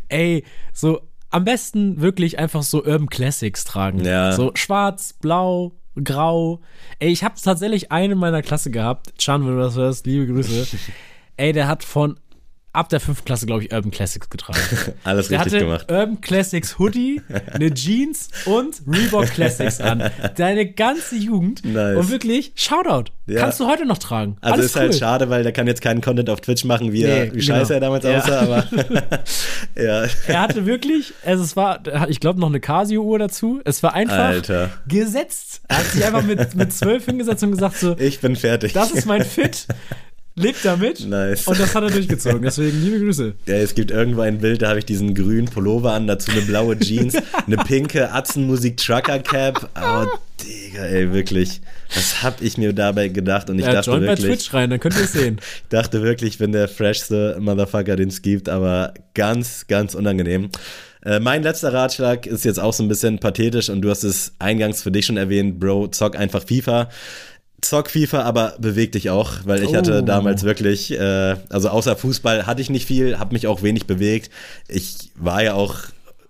ey, 0.08 0.42
so 0.72 1.09
am 1.30 1.44
besten 1.44 2.00
wirklich 2.00 2.38
einfach 2.38 2.62
so 2.62 2.84
Urban 2.84 3.08
Classics 3.08 3.64
tragen. 3.64 4.04
Ja. 4.04 4.32
So 4.32 4.52
schwarz, 4.54 5.12
blau, 5.12 5.72
grau. 6.02 6.60
Ey, 6.98 7.10
ich 7.10 7.24
habe 7.24 7.34
tatsächlich 7.42 7.92
einen 7.92 8.12
in 8.12 8.18
meiner 8.18 8.42
Klasse 8.42 8.70
gehabt. 8.70 9.16
Chan, 9.18 9.44
wenn 9.46 9.56
du 9.56 9.60
das 9.60 9.76
hörst, 9.76 10.06
liebe 10.06 10.26
Grüße. 10.26 10.76
Ey, 11.36 11.52
der 11.52 11.68
hat 11.68 11.84
von 11.84 12.18
ab 12.72 12.88
der 12.88 13.00
fünften 13.00 13.24
Klasse, 13.24 13.46
glaube 13.46 13.64
ich, 13.64 13.72
Urban 13.72 13.90
Classics 13.90 14.30
getragen. 14.30 14.58
Alles 15.04 15.28
der 15.28 15.40
richtig 15.40 15.54
hatte 15.54 15.64
gemacht. 15.64 15.90
Urban 15.90 16.20
Classics 16.20 16.78
Hoodie, 16.78 17.20
eine 17.52 17.72
Jeans 17.74 18.28
und 18.46 18.82
Reebok 18.86 19.26
Classics 19.26 19.80
an. 19.80 20.10
Deine 20.36 20.66
ganze 20.66 21.16
Jugend. 21.16 21.64
Nice. 21.64 21.96
Und 21.96 22.10
wirklich, 22.10 22.52
Shoutout. 22.54 23.10
Ja. 23.26 23.40
Kannst 23.40 23.60
du 23.60 23.66
heute 23.68 23.86
noch 23.86 23.98
tragen. 23.98 24.36
Also 24.40 24.54
Alles 24.54 24.66
ist 24.66 24.76
halt 24.76 24.84
cool. 24.86 24.90
halt 24.90 25.00
schade, 25.00 25.30
weil 25.30 25.42
der 25.42 25.52
kann 25.52 25.66
jetzt 25.66 25.82
keinen 25.82 26.00
Content 26.00 26.30
auf 26.30 26.40
Twitch 26.40 26.64
machen, 26.64 26.92
wie, 26.92 27.04
nee, 27.04 27.08
er, 27.08 27.26
wie 27.26 27.38
genau. 27.38 27.58
scheiße 27.58 27.74
er 27.74 27.80
damals 27.80 28.04
ja. 28.04 28.18
aussah, 28.18 28.40
aber 28.40 28.64
ja. 29.76 30.04
Er 30.26 30.40
hatte 30.40 30.66
wirklich, 30.66 31.12
also 31.24 31.44
es 31.44 31.54
war, 31.54 31.80
ich 32.08 32.18
glaube, 32.18 32.40
noch 32.40 32.48
eine 32.48 32.60
Casio-Uhr 32.60 33.18
dazu. 33.18 33.60
Es 33.64 33.82
war 33.82 33.94
einfach 33.94 34.16
Alter. 34.16 34.70
gesetzt. 34.88 35.62
Er 35.68 35.78
hat 35.78 35.86
sich 35.86 36.04
einfach 36.04 36.22
mit, 36.22 36.54
mit 36.56 36.72
zwölf 36.72 37.04
hingesetzt 37.04 37.42
und 37.44 37.52
gesagt 37.52 37.76
so, 37.76 37.96
ich 37.98 38.20
bin 38.20 38.34
fertig. 38.34 38.72
Das 38.72 38.90
ist 38.90 39.06
mein 39.06 39.24
Fit 39.24 39.66
lebt 40.34 40.64
damit. 40.64 41.06
Nice. 41.06 41.46
Und 41.46 41.58
das 41.58 41.74
hat 41.74 41.82
er 41.82 41.90
durchgezogen. 41.90 42.42
Deswegen 42.42 42.82
liebe 42.82 43.00
Grüße. 43.00 43.34
Ja, 43.46 43.54
es 43.54 43.74
gibt 43.74 43.90
irgendwo 43.90 44.22
ein 44.22 44.38
Bild, 44.38 44.62
da 44.62 44.68
habe 44.68 44.78
ich 44.78 44.84
diesen 44.84 45.14
grünen 45.14 45.46
Pullover 45.46 45.92
an, 45.92 46.06
dazu 46.06 46.30
eine 46.30 46.42
blaue 46.42 46.78
Jeans, 46.78 47.14
eine 47.46 47.56
pinke 47.58 48.12
Atzenmusik 48.12 48.76
Trucker 48.76 49.18
Cap. 49.20 49.68
Oh, 49.76 50.06
Digga, 50.42 50.84
ey, 50.84 51.12
wirklich. 51.12 51.60
Was 51.94 52.22
hab 52.22 52.40
ich 52.40 52.56
mir 52.56 52.72
dabei 52.72 53.08
gedacht? 53.08 53.50
Und 53.50 53.58
ich 53.58 53.66
ja, 53.66 53.72
dachte 53.72 53.90
join 53.90 54.02
wirklich. 54.02 54.20
bei 54.20 54.34
Twitch 54.34 54.54
rein, 54.54 54.70
dann 54.70 54.80
könnt 54.80 54.96
ihr 54.96 55.04
es 55.04 55.12
sehen. 55.12 55.40
ich 55.62 55.68
dachte 55.68 56.02
wirklich, 56.02 56.34
ich 56.34 56.38
bin 56.38 56.52
der 56.52 56.68
freshste 56.68 57.36
Motherfucker, 57.40 57.96
den 57.96 58.08
es 58.08 58.22
gibt, 58.22 58.48
aber 58.48 58.94
ganz, 59.14 59.66
ganz 59.66 59.94
unangenehm. 59.94 60.50
Äh, 61.02 61.18
mein 61.18 61.42
letzter 61.42 61.72
Ratschlag 61.72 62.26
ist 62.26 62.44
jetzt 62.44 62.60
auch 62.60 62.74
so 62.74 62.82
ein 62.82 62.88
bisschen 62.88 63.18
pathetisch 63.18 63.70
und 63.70 63.80
du 63.82 63.90
hast 63.90 64.04
es 64.04 64.34
eingangs 64.38 64.82
für 64.82 64.90
dich 64.90 65.06
schon 65.06 65.16
erwähnt, 65.16 65.58
Bro, 65.58 65.88
zock 65.88 66.16
einfach 66.16 66.44
FIFA 66.46 66.90
zock 67.62 67.90
FIFA, 67.90 68.22
aber 68.22 68.54
beweg 68.58 68.92
dich 68.92 69.10
auch, 69.10 69.32
weil 69.44 69.62
ich 69.62 69.70
oh. 69.70 69.76
hatte 69.76 70.02
damals 70.02 70.42
wirklich, 70.42 70.92
äh, 70.92 71.36
also 71.48 71.68
außer 71.68 71.96
Fußball 71.96 72.46
hatte 72.46 72.62
ich 72.62 72.70
nicht 72.70 72.86
viel, 72.86 73.18
habe 73.18 73.32
mich 73.32 73.46
auch 73.46 73.62
wenig 73.62 73.86
bewegt. 73.86 74.30
Ich 74.68 75.10
war 75.16 75.42
ja 75.42 75.54
auch 75.54 75.76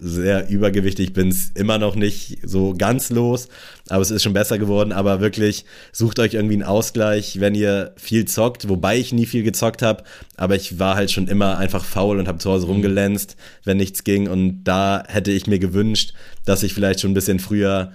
sehr 0.03 0.49
übergewichtig, 0.49 1.13
bin 1.13 1.29
es 1.29 1.51
immer 1.55 1.79
noch 1.79 1.95
nicht 1.95 2.39
so 2.43 2.75
ganz 2.77 3.11
los, 3.11 3.49
aber 3.89 4.01
es 4.01 4.11
ist 4.11 4.23
schon 4.23 4.33
besser 4.33 4.59
geworden. 4.59 4.93
Aber 4.93 5.21
wirklich, 5.21 5.67
sucht 5.93 6.19
euch 6.19 6.35
irgendwie 6.35 6.55
einen 6.55 6.63
Ausgleich, 6.63 7.39
wenn 7.41 7.55
ihr 7.55 7.93
viel 7.97 8.25
zockt, 8.25 8.69
wobei 8.69 8.99
ich 8.99 9.13
nie 9.13 9.27
viel 9.27 9.43
gezockt 9.43 9.83
habe, 9.83 10.05
aber 10.37 10.57
ich 10.57 10.79
war 10.79 10.97
halt 10.97 11.11
schon 11.11 11.29
immer 11.29 11.59
einfach 11.59 11.85
faul 11.85 12.19
und 12.19 12.29
habe 12.29 12.39
zu 12.39 12.51
Hause 12.51 12.67
mhm. 12.67 12.73
rumgelänzt, 12.73 13.37
wenn 13.65 13.77
nichts 13.77 14.05
ging. 14.05 14.29
Und 14.29 14.65
da 14.65 15.05
hätte 15.07 15.31
ich 15.33 15.47
mir 15.47 15.59
gewünscht, 15.59 16.15
dass 16.47 16.63
ich 16.63 16.73
vielleicht 16.73 17.01
schon 17.01 17.11
ein 17.11 17.15
bisschen 17.15 17.39
früher 17.39 17.93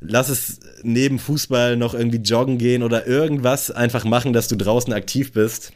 lass 0.00 0.28
es 0.28 0.60
neben 0.82 1.18
Fußball 1.18 1.76
noch 1.76 1.94
irgendwie 1.94 2.18
joggen 2.18 2.58
gehen 2.58 2.82
oder 2.82 3.06
irgendwas 3.06 3.70
einfach 3.70 4.04
machen, 4.04 4.32
dass 4.32 4.48
du 4.48 4.56
draußen 4.56 4.92
aktiv 4.92 5.32
bist. 5.32 5.72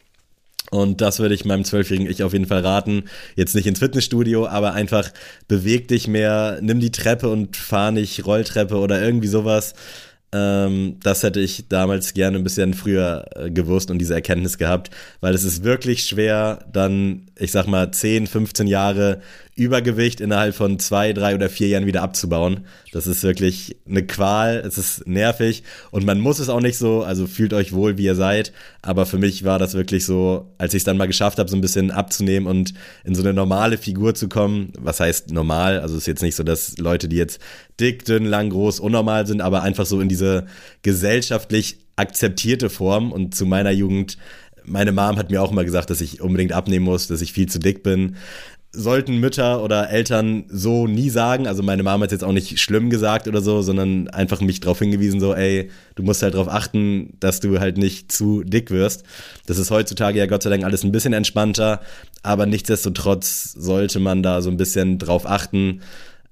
Und 0.71 1.03
das 1.03 1.19
würde 1.19 1.35
ich 1.35 1.45
meinem 1.45 1.65
zwölfjährigen 1.65 2.11
Ich 2.11 2.23
auf 2.23 2.33
jeden 2.33 2.47
Fall 2.47 2.61
raten. 2.61 3.05
Jetzt 3.37 3.55
nicht 3.55 3.67
ins 3.67 3.81
Fitnessstudio, 3.81 4.47
aber 4.47 4.73
einfach 4.73 5.11
beweg 5.47 5.89
dich 5.89 6.09
mehr, 6.09 6.61
nimm 6.63 6.81
die 6.81 6.93
Treppe 6.93 7.29
und 7.29 7.57
fahr 7.57 7.91
nicht 7.91 8.25
Rolltreppe 8.25 8.77
oder 8.77 9.03
irgendwie 9.03 9.29
sowas. 9.29 9.75
Ähm, 10.35 10.97
das 11.03 11.23
hätte 11.23 11.41
ich 11.41 11.69
damals 11.69 12.15
gerne 12.15 12.39
ein 12.39 12.45
bisschen 12.45 12.73
früher 12.73 13.27
äh, 13.37 13.51
gewusst 13.51 13.91
und 13.91 13.99
diese 13.99 14.15
Erkenntnis 14.15 14.57
gehabt, 14.57 14.91
weil 15.21 15.35
es 15.35 15.45
ist 15.45 15.63
wirklich 15.63 16.07
schwer, 16.07 16.65
dann, 16.73 17.27
ich 17.39 17.53
sag 17.53 17.67
mal, 17.67 17.91
10, 17.91 18.27
15 18.27 18.67
Jahre 18.67 19.21
Übergewicht 19.55 20.23
innerhalb 20.23 20.55
von 20.55 20.79
zwei, 20.79 21.13
drei 21.13 21.35
oder 21.35 21.51
vier 21.51 21.69
Jahren 21.69 21.85
wieder 21.85 22.03
abzubauen. 22.03 22.61
Das 22.93 23.07
ist 23.07 23.23
wirklich 23.23 23.77
eine 23.87 24.07
Qual, 24.07 24.63
es 24.67 24.79
ist 24.79 25.07
nervig 25.07 25.63
und 25.91 26.07
man 26.07 26.21
muss 26.21 26.39
es 26.39 26.49
auch 26.49 26.61
nicht 26.61 26.79
so, 26.79 27.03
also 27.03 27.27
fühlt 27.27 27.53
euch 27.53 27.75
wohl, 27.75 27.99
wie 27.99 28.05
ihr 28.05 28.15
seid. 28.15 28.53
Aber 28.81 29.05
für 29.05 29.19
mich 29.19 29.45
war 29.45 29.59
das 29.59 29.75
wirklich 29.75 30.07
so, 30.07 30.55
als 30.57 30.73
ich 30.73 30.79
es 30.79 30.85
dann 30.85 30.97
mal 30.97 31.07
geschafft 31.07 31.39
habe, 31.39 31.51
so 31.51 31.57
ein 31.57 31.61
bisschen 31.61 31.91
abzunehmen 31.91 32.49
und 32.49 32.73
in 33.05 33.15
so 33.15 33.23
eine 33.23 33.35
normale 33.35 33.77
Figur 33.77 34.15
zu 34.15 34.29
kommen. 34.29 34.73
Was 34.79 35.01
heißt 35.01 35.33
normal? 35.33 35.81
Also 35.81 35.97
es 35.97 36.03
ist 36.03 36.07
jetzt 36.07 36.23
nicht 36.23 36.37
so, 36.37 36.45
dass 36.45 36.79
Leute, 36.79 37.07
die 37.09 37.17
jetzt 37.17 37.39
dick, 37.79 38.07
dünn, 38.07 38.25
lang, 38.25 38.49
groß, 38.49 38.81
unnormal 38.81 39.27
sind, 39.27 39.43
aber 39.43 39.63
einfach 39.63 39.85
so 39.85 40.01
in 40.01 40.09
diese 40.09 40.47
gesellschaftlich 40.81 41.77
akzeptierte 41.97 42.71
Form. 42.71 43.13
Und 43.13 43.35
zu 43.35 43.45
meiner 43.45 43.71
Jugend 43.71 44.17
meine 44.65 44.93
Mom 44.93 45.17
hat 45.17 45.31
mir 45.31 45.43
auch 45.43 45.53
immer 45.53 45.65
gesagt, 45.65 45.91
dass 45.91 46.01
ich 46.01 46.21
unbedingt 46.21 46.53
abnehmen 46.53 46.85
muss, 46.85 47.07
dass 47.07 47.21
ich 47.21 47.33
viel 47.33 47.49
zu 47.49 47.59
dick 47.59 47.83
bin 47.83 48.17
sollten 48.75 49.19
Mütter 49.19 49.63
oder 49.63 49.91
Eltern 49.91 50.45
so 50.49 50.87
nie 50.87 51.11
sagen. 51.11 51.47
Also 51.47 51.63
meine 51.63 51.83
Mama 51.83 52.05
hat 52.05 52.13
jetzt 52.13 52.25
auch 52.25 52.33
nicht 52.33 52.59
schlimm 52.59 52.89
gesagt 52.89 53.29
oder 53.29 53.43
so, 53.43 53.61
sondern 53.61 54.09
einfach 54.09 54.41
mich 54.41 54.61
darauf 54.61 54.79
hingewiesen, 54.79 55.21
so, 55.21 55.35
ey, 55.35 55.71
du 55.95 56.03
musst 56.03 56.23
halt 56.23 56.35
darauf 56.35 56.49
achten, 56.49 57.15
dass 57.21 57.41
du 57.41 57.61
halt 57.61 57.77
nicht 57.77 58.11
zu 58.11 58.43
dick 58.43 58.71
wirst. 58.71 59.05
Das 59.47 59.59
ist 59.59 59.71
heutzutage 59.71 60.19
ja 60.19 60.27
Gott 60.27 60.43
sei 60.43 60.51
Dank 60.51 60.65
alles 60.65 60.85
ein 60.85 60.93
bisschen 60.93 61.13
entspannter, 61.13 61.81
aber 62.23 62.47
nichtsdestotrotz 62.47 63.53
sollte 63.53 64.01
man 64.01 64.23
da 64.23 64.41
so 64.41 64.51
ein 64.51 64.57
bisschen 64.57 64.99
drauf 64.99 65.27
achten, 65.27 65.83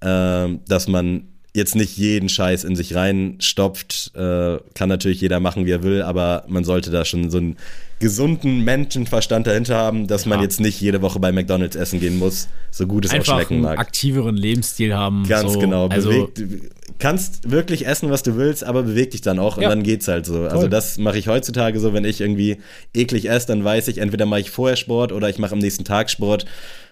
äh, 0.01 0.49
dass 0.66 0.89
man 0.89 1.24
jetzt 1.53 1.75
nicht 1.75 1.97
jeden 1.97 2.29
Scheiß 2.29 2.65
in 2.65 2.77
sich 2.77 2.95
reinstopft. 2.95 4.13
Äh, 4.15 4.59
kann 4.75 4.89
natürlich 4.89 5.21
jeder 5.21 5.41
machen, 5.41 5.67
wie 5.67 5.73
er 5.73 5.83
will, 5.83 6.03
aber 6.03 6.45
man 6.49 6.65
sollte 6.65 6.91
da 6.91 7.05
schon 7.05 7.31
so 7.31 7.39
einen 7.39 7.57
gesunden 7.99 8.65
Menschenverstand 8.65 9.47
dahinter 9.47 9.77
haben, 9.77 10.07
dass 10.07 10.25
ja. 10.25 10.31
man 10.31 10.41
jetzt 10.41 10.61
nicht 10.61 10.81
jede 10.81 11.03
Woche 11.03 11.21
bei 11.21 11.33
McDonalds 11.33 11.77
essen 11.77 12.01
gehen 12.01 12.19
muss, 12.19 12.49
so 12.71 12.87
gut 12.87 13.05
es 13.05 13.11
Einfach 13.11 13.35
auch 13.35 13.37
schmecken 13.37 13.61
mag. 13.61 13.73
Einen 13.73 13.79
aktiveren 13.79 14.37
Lebensstil 14.37 14.95
haben. 14.95 15.27
Ganz 15.29 15.53
so. 15.53 15.59
genau. 15.59 15.89
Also 15.89 16.29
bewegt, 16.35 16.73
kannst 16.99 17.51
wirklich 17.51 17.87
essen, 17.87 18.11
was 18.11 18.23
du 18.23 18.37
willst, 18.37 18.65
aber 18.65 18.85
beweg 18.85 19.11
dich 19.11 19.21
dann 19.21 19.39
auch 19.39 19.57
und 19.57 19.65
ja. 19.65 19.69
dann 19.69 19.83
geht's 19.83 20.09
halt 20.09 20.27
so. 20.27 20.45
Also 20.45 20.69
das 20.69 20.99
mache 20.99 21.19
ich 21.19 21.29
heutzutage 21.29 21.79
so, 21.79 21.93
wenn 21.93 22.05
ich 22.05 22.21
irgendwie 22.21 22.59
eklig 22.95 23.29
esse, 23.29 23.49
dann 23.49 23.65
weiß 23.65 23.89
ich, 23.89 23.99
entweder 23.99 24.25
mache 24.25 24.41
ich 24.41 24.51
vorher 24.51 24.77
Sport 24.77 25.13
oder 25.13 25.29
ich 25.29 25.39
mache 25.39 25.53
am 25.53 25.59
nächsten 25.59 25.85
Tag 25.85 26.11
Sport. 26.11 26.47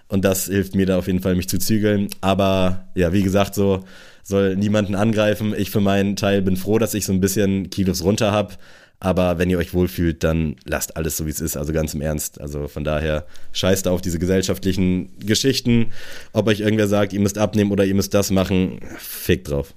Und 0.09 0.25
das 0.25 0.47
hilft 0.47 0.75
mir 0.75 0.87
da 0.87 0.99
auf 0.99 1.07
jeden 1.07 1.21
Fall, 1.21 1.35
mich 1.35 1.49
zu 1.49 1.59
zügeln. 1.59 2.09
Aber 2.23 2.89
ja, 2.95 3.13
wie 3.13 3.23
gesagt, 3.23 3.55
so 3.55 3.85
soll 4.29 4.57
niemanden 4.57 4.95
angreifen. 4.95 5.55
Ich 5.57 5.71
für 5.71 5.81
meinen 5.81 6.15
Teil 6.15 6.43
bin 6.43 6.59
froh, 6.59 6.79
dass 6.79 6.93
ich 6.93 7.07
so 7.07 7.13
ein 7.15 7.21
bisschen 7.21 7.71
Kilos 7.71 8.05
runter 8.05 8.31
habe. 8.31 8.55
Aber 9.01 9.39
wenn 9.39 9.49
ihr 9.49 9.59
euch 9.59 9.73
wohlfühlt, 9.73 10.23
dann 10.23 10.57
lasst 10.65 10.97
alles 10.97 11.17
so, 11.17 11.25
wie 11.25 11.31
es 11.31 11.41
ist. 11.41 11.57
Also 11.57 11.73
ganz 11.73 11.95
im 11.95 12.03
Ernst. 12.03 12.39
Also 12.41 12.69
von 12.69 12.85
daher 12.85 13.27
scheißt 13.53 13.89
auf 13.89 14.03
diese 14.03 14.19
gesellschaftlichen 14.19 15.19
Geschichten. 15.19 15.93
Ob 16.33 16.47
euch 16.49 16.61
irgendwer 16.61 16.89
sagt, 16.89 17.15
ihr 17.15 17.21
müsst 17.21 17.39
abnehmen 17.39 17.71
oder 17.71 17.87
ihr 17.87 17.95
müsst 17.95 18.13
das 18.13 18.31
machen, 18.31 18.81
fickt 18.99 19.51
drauf. 19.51 19.75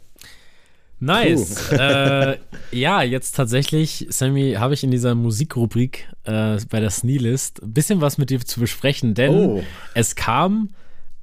Nice. 0.99 1.72
äh, 1.72 2.38
ja, 2.72 3.04
jetzt 3.04 3.38
tatsächlich, 3.38 4.06
Sammy, 4.10 4.56
habe 4.58 4.74
ich 4.74 4.84
in 4.84 4.91
dieser 4.91 5.16
Musikrubrik 5.16 6.10
äh, 6.26 6.58
bei 6.70 6.82
der 6.82 6.89
Sneelist 6.89 7.64
ein 7.64 7.74
bisschen 7.74 8.02
was 8.02 8.18
mit 8.18 8.32
dir 8.32 8.41
zu 8.41 8.60
besprechen, 8.60 9.14
denn 9.14 9.34
oh. 9.34 9.64
es 9.93 10.16
kam 10.16 10.72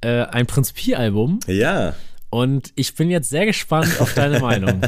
äh, 0.01 0.23
ein 0.23 0.47
Prinz 0.47 0.73
Pi-Album. 0.73 1.41
Ja. 1.47 1.93
Und 2.29 2.71
ich 2.75 2.95
bin 2.95 3.09
jetzt 3.09 3.29
sehr 3.29 3.45
gespannt 3.45 3.99
auf 3.99 4.13
deine 4.13 4.39
Meinung. 4.41 4.81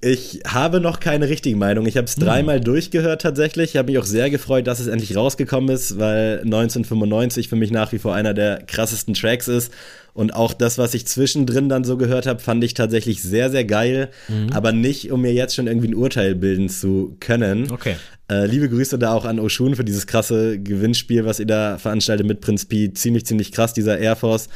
Ich 0.00 0.42
habe 0.46 0.80
noch 0.80 1.00
keine 1.00 1.28
richtige 1.28 1.56
Meinung. 1.56 1.86
Ich 1.86 1.96
habe 1.96 2.04
es 2.04 2.14
hm. 2.14 2.22
dreimal 2.22 2.60
durchgehört 2.60 3.22
tatsächlich. 3.22 3.70
Ich 3.70 3.76
habe 3.76 3.90
mich 3.90 3.98
auch 3.98 4.04
sehr 4.04 4.30
gefreut, 4.30 4.66
dass 4.66 4.78
es 4.78 4.86
endlich 4.86 5.16
rausgekommen 5.16 5.74
ist, 5.74 5.98
weil 5.98 6.40
1995 6.44 7.48
für 7.48 7.56
mich 7.56 7.72
nach 7.72 7.90
wie 7.92 7.98
vor 7.98 8.14
einer 8.14 8.32
der 8.32 8.62
krassesten 8.64 9.14
Tracks 9.14 9.48
ist. 9.48 9.72
Und 10.14 10.34
auch 10.34 10.52
das, 10.52 10.78
was 10.78 10.94
ich 10.94 11.06
zwischendrin 11.06 11.68
dann 11.68 11.84
so 11.84 11.96
gehört 11.96 12.26
habe, 12.26 12.40
fand 12.40 12.62
ich 12.62 12.74
tatsächlich 12.74 13.22
sehr, 13.22 13.50
sehr 13.50 13.64
geil. 13.64 14.10
Mhm. 14.28 14.52
Aber 14.52 14.72
nicht, 14.72 15.10
um 15.10 15.22
mir 15.22 15.32
jetzt 15.32 15.54
schon 15.54 15.66
irgendwie 15.66 15.88
ein 15.88 15.94
Urteil 15.94 16.34
bilden 16.34 16.68
zu 16.68 17.16
können. 17.18 17.70
Okay. 17.70 17.96
Äh, 18.30 18.46
liebe 18.46 18.68
Grüße 18.68 18.98
da 18.98 19.14
auch 19.14 19.24
an 19.24 19.40
Oshun 19.40 19.74
für 19.74 19.84
dieses 19.84 20.06
krasse 20.06 20.58
Gewinnspiel, 20.60 21.24
was 21.24 21.40
ihr 21.40 21.46
da 21.46 21.78
veranstaltet 21.78 22.26
mit 22.26 22.40
Prinz 22.40 22.66
Pi. 22.66 22.92
Ziemlich, 22.92 23.26
ziemlich 23.26 23.52
krass, 23.52 23.72
dieser 23.72 23.98
Air 23.98 24.16
Force. 24.16 24.48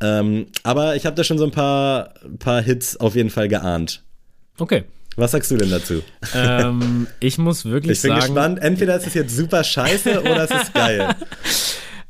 Ähm, 0.00 0.46
aber 0.62 0.96
ich 0.96 1.06
habe 1.06 1.16
da 1.16 1.24
schon 1.24 1.38
so 1.38 1.44
ein 1.44 1.50
paar, 1.50 2.14
paar 2.38 2.62
Hits 2.62 2.96
auf 2.96 3.14
jeden 3.14 3.30
Fall 3.30 3.48
geahnt. 3.48 4.02
Okay. 4.58 4.84
Was 5.16 5.32
sagst 5.32 5.50
du 5.50 5.56
denn 5.56 5.70
dazu? 5.70 6.02
Ähm, 6.34 7.06
ich 7.18 7.36
muss 7.36 7.64
wirklich 7.64 8.00
sagen. 8.00 8.14
Ich 8.14 8.20
bin 8.26 8.34
sagen, 8.34 8.54
gespannt. 8.54 8.58
Entweder 8.62 8.96
ist 8.96 9.06
es 9.06 9.14
jetzt 9.14 9.36
super 9.36 9.64
scheiße 9.64 10.20
oder 10.22 10.44
es 10.44 10.50
ist 10.50 10.72
geil. 10.72 11.14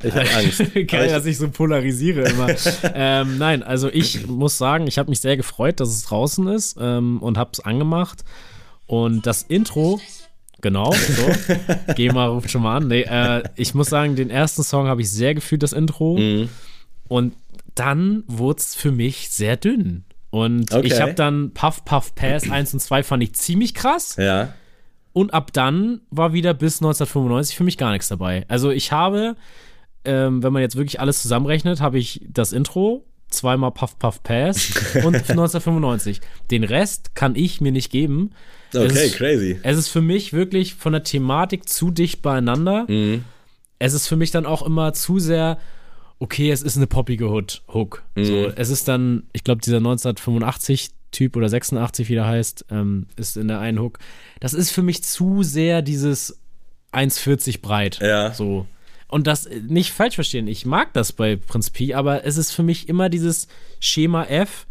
Ich 0.03 0.15
habe 0.15 0.31
Angst. 0.31 0.63
Geil, 0.89 1.09
dass 1.09 1.27
ich 1.27 1.37
so 1.37 1.51
polarisiere 1.51 2.23
immer. 2.23 2.49
ähm, 2.95 3.37
nein, 3.39 3.63
also 3.63 3.91
ich 3.91 4.27
muss 4.27 4.57
sagen, 4.57 4.87
ich 4.87 4.99
habe 4.99 5.11
mich 5.11 5.21
sehr 5.21 5.37
gefreut, 5.37 5.79
dass 5.81 5.91
es 5.91 6.05
draußen 6.05 6.49
ist 6.49 6.79
ähm, 6.81 7.19
und 7.21 7.37
habe 7.37 7.51
es 7.53 7.61
angemacht. 7.61 8.25
Und 8.87 9.27
das 9.27 9.43
Intro, 9.43 10.01
genau, 10.63 10.93
so. 10.93 11.95
GEMA 11.95 12.29
ruft 12.29 12.51
schon 12.51 12.63
mal 12.63 12.79
an. 12.79 12.89
Nee, 12.89 13.03
äh, 13.03 13.43
ich 13.57 13.75
muss 13.75 13.89
sagen, 13.89 14.17
den 14.17 14.31
ersten 14.31 14.63
Song 14.63 14.87
habe 14.87 15.03
ich 15.03 15.11
sehr 15.11 15.35
gefühlt, 15.35 15.63
das 15.63 15.73
Intro. 15.73 16.17
Mhm. 16.17 16.49
Und 17.09 17.35
dann 17.81 18.25
wurde 18.27 18.61
es 18.61 18.75
für 18.75 18.93
mich 18.93 19.31
sehr 19.31 19.57
dünn. 19.57 20.05
Und 20.29 20.73
okay. 20.73 20.87
ich 20.87 21.01
habe 21.01 21.15
dann 21.15 21.53
Puff 21.55 21.85
Puff 21.85 22.15
Pass 22.15 22.51
1 22.51 22.75
und 22.75 22.81
2 22.81 23.03
fand 23.03 23.23
ich 23.23 23.33
ziemlich 23.35 23.75
krass. 23.75 24.17
Ja. 24.19 24.55
Und 25.13 25.33
ab 25.33 25.53
dann 25.53 26.03
war 26.11 26.35
wieder 26.35 26.53
bis 26.55 26.77
1995 26.77 27.57
für 27.57 27.65
mich 27.65 27.79
gar 27.79 27.91
nichts 27.91 28.09
dabei. 28.09 28.45
Also 28.49 28.71
ich 28.71 28.93
habe, 28.93 29.35
ähm, 30.05 30.43
wenn 30.43 30.53
man 30.53 30.63
jetzt 30.63 30.77
wirklich 30.77 31.01
alles 31.01 31.23
zusammenrechnet, 31.23 31.81
habe 31.81 31.99
ich 31.99 32.21
das 32.29 32.53
Intro, 32.53 33.05
zweimal 33.29 33.73
Puff 33.73 33.99
Puff 33.99 34.23
Pass 34.23 34.73
und 34.97 35.15
1995. 35.15 36.21
Den 36.51 36.65
Rest 36.65 37.15
kann 37.15 37.35
ich 37.35 37.61
mir 37.61 37.73
nicht 37.73 37.91
geben. 37.91 38.31
Okay, 38.75 38.85
es 38.85 39.03
ist, 39.03 39.17
crazy. 39.17 39.59
Es 39.63 39.79
ist 39.79 39.89
für 39.89 40.03
mich 40.03 40.33
wirklich 40.35 40.75
von 40.75 40.93
der 40.93 41.03
Thematik 41.03 41.69
zu 41.69 41.91
dicht 41.91 42.21
beieinander. 42.23 42.85
Mhm. 42.89 43.25
Es 43.79 43.95
ist 43.95 44.07
für 44.07 44.17
mich 44.17 44.31
dann 44.31 44.45
auch 44.45 44.63
immer 44.63 44.93
zu 44.93 45.19
sehr 45.19 45.59
okay, 46.21 46.51
es 46.51 46.63
ist 46.63 46.77
eine 46.77 46.87
poppige 46.87 47.31
Hood, 47.31 47.63
Hook. 47.73 48.05
Mhm. 48.15 48.25
So, 48.25 48.47
es 48.55 48.71
ist 48.71 48.87
dann, 48.87 49.25
ich 49.33 49.43
glaube, 49.43 49.63
dieser 49.63 49.79
1985 49.79 50.91
Typ 51.11 51.35
oder 51.35 51.49
86, 51.49 52.09
wie 52.09 52.15
der 52.15 52.27
heißt, 52.27 52.67
ähm, 52.71 53.07
ist 53.17 53.37
in 53.37 53.49
der 53.49 53.59
einen 53.59 53.81
Hook. 53.81 53.99
Das 54.39 54.55
ist 54.55 54.71
für 54.71 54.83
mich 54.83 55.03
zu 55.03 55.43
sehr 55.43 55.83
dieses 55.83 56.39
1,40 56.93 57.63
breit. 57.63 57.99
Ja. 58.01 58.33
So. 58.33 58.67
Und 59.09 59.27
das 59.27 59.49
nicht 59.67 59.91
falsch 59.91 60.15
verstehen, 60.15 60.47
ich 60.47 60.67
mag 60.67 60.93
das 60.93 61.13
bei 61.13 61.35
Prinz 61.35 61.71
Pi, 61.71 61.95
aber 61.95 62.25
es 62.25 62.37
ist 62.37 62.53
für 62.53 62.63
mich 62.63 62.89
immer 62.89 63.09
dieses 63.09 63.49
Schema 63.81 64.25
F. 64.25 64.67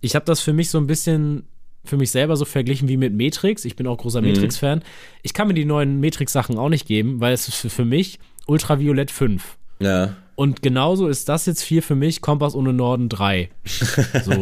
Ich 0.00 0.14
habe 0.14 0.24
das 0.26 0.40
für 0.40 0.52
mich 0.52 0.70
so 0.70 0.78
ein 0.78 0.86
bisschen 0.86 1.44
für 1.82 1.96
mich 1.96 2.10
selber 2.10 2.36
so 2.36 2.44
verglichen 2.44 2.88
wie 2.88 2.98
mit 2.98 3.14
Matrix. 3.14 3.64
Ich 3.64 3.74
bin 3.74 3.86
auch 3.86 3.96
großer 3.96 4.20
mhm. 4.20 4.28
Matrix-Fan. 4.28 4.82
Ich 5.22 5.34
kann 5.34 5.48
mir 5.48 5.54
die 5.54 5.64
neuen 5.64 5.98
Matrix-Sachen 6.00 6.58
auch 6.58 6.68
nicht 6.68 6.86
geben, 6.86 7.20
weil 7.20 7.32
es 7.32 7.48
ist 7.48 7.56
für, 7.56 7.70
für 7.70 7.84
mich 7.84 8.20
Ultraviolett 8.46 9.10
5. 9.10 9.56
Ja. 9.80 10.16
Und 10.34 10.62
genauso 10.62 11.08
ist 11.08 11.28
das 11.28 11.46
jetzt 11.46 11.62
vier 11.62 11.82
für 11.82 11.94
mich, 11.94 12.20
Kompass 12.20 12.54
ohne 12.54 12.72
Norden 12.72 13.08
3. 13.08 13.50
So. 14.24 14.32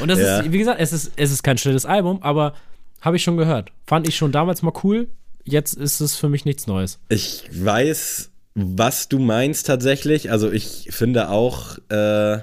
Und 0.00 0.08
das 0.08 0.18
ja. 0.18 0.40
ist, 0.40 0.52
wie 0.52 0.58
gesagt, 0.58 0.80
es 0.80 0.92
ist, 0.92 1.12
es 1.16 1.32
ist 1.32 1.42
kein 1.42 1.58
schnelles 1.58 1.86
Album, 1.86 2.22
aber 2.22 2.54
habe 3.00 3.16
ich 3.16 3.22
schon 3.22 3.36
gehört. 3.36 3.72
Fand 3.86 4.08
ich 4.08 4.16
schon 4.16 4.32
damals 4.32 4.62
mal 4.62 4.72
cool. 4.84 5.08
Jetzt 5.44 5.74
ist 5.74 6.00
es 6.00 6.16
für 6.16 6.28
mich 6.28 6.44
nichts 6.44 6.66
Neues. 6.66 6.98
Ich 7.08 7.44
weiß, 7.52 8.30
was 8.54 9.08
du 9.08 9.18
meinst 9.18 9.66
tatsächlich. 9.66 10.30
Also 10.30 10.50
ich 10.52 10.88
finde 10.90 11.30
auch, 11.30 11.78
äh, 11.88 12.38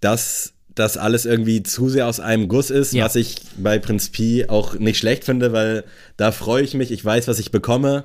dass 0.00 0.54
das 0.74 0.96
alles 0.96 1.24
irgendwie 1.24 1.62
zu 1.62 1.88
sehr 1.88 2.06
aus 2.06 2.20
einem 2.20 2.48
Guss 2.48 2.70
ist, 2.70 2.92
ja. 2.92 3.04
was 3.04 3.16
ich 3.16 3.36
bei 3.56 3.78
Prinz 3.78 4.10
Pi 4.10 4.46
auch 4.48 4.74
nicht 4.74 4.98
schlecht 4.98 5.24
finde, 5.24 5.52
weil 5.52 5.84
da 6.16 6.30
freue 6.30 6.62
ich 6.62 6.74
mich, 6.74 6.92
ich 6.92 7.04
weiß, 7.04 7.26
was 7.26 7.38
ich 7.38 7.50
bekomme. 7.50 8.04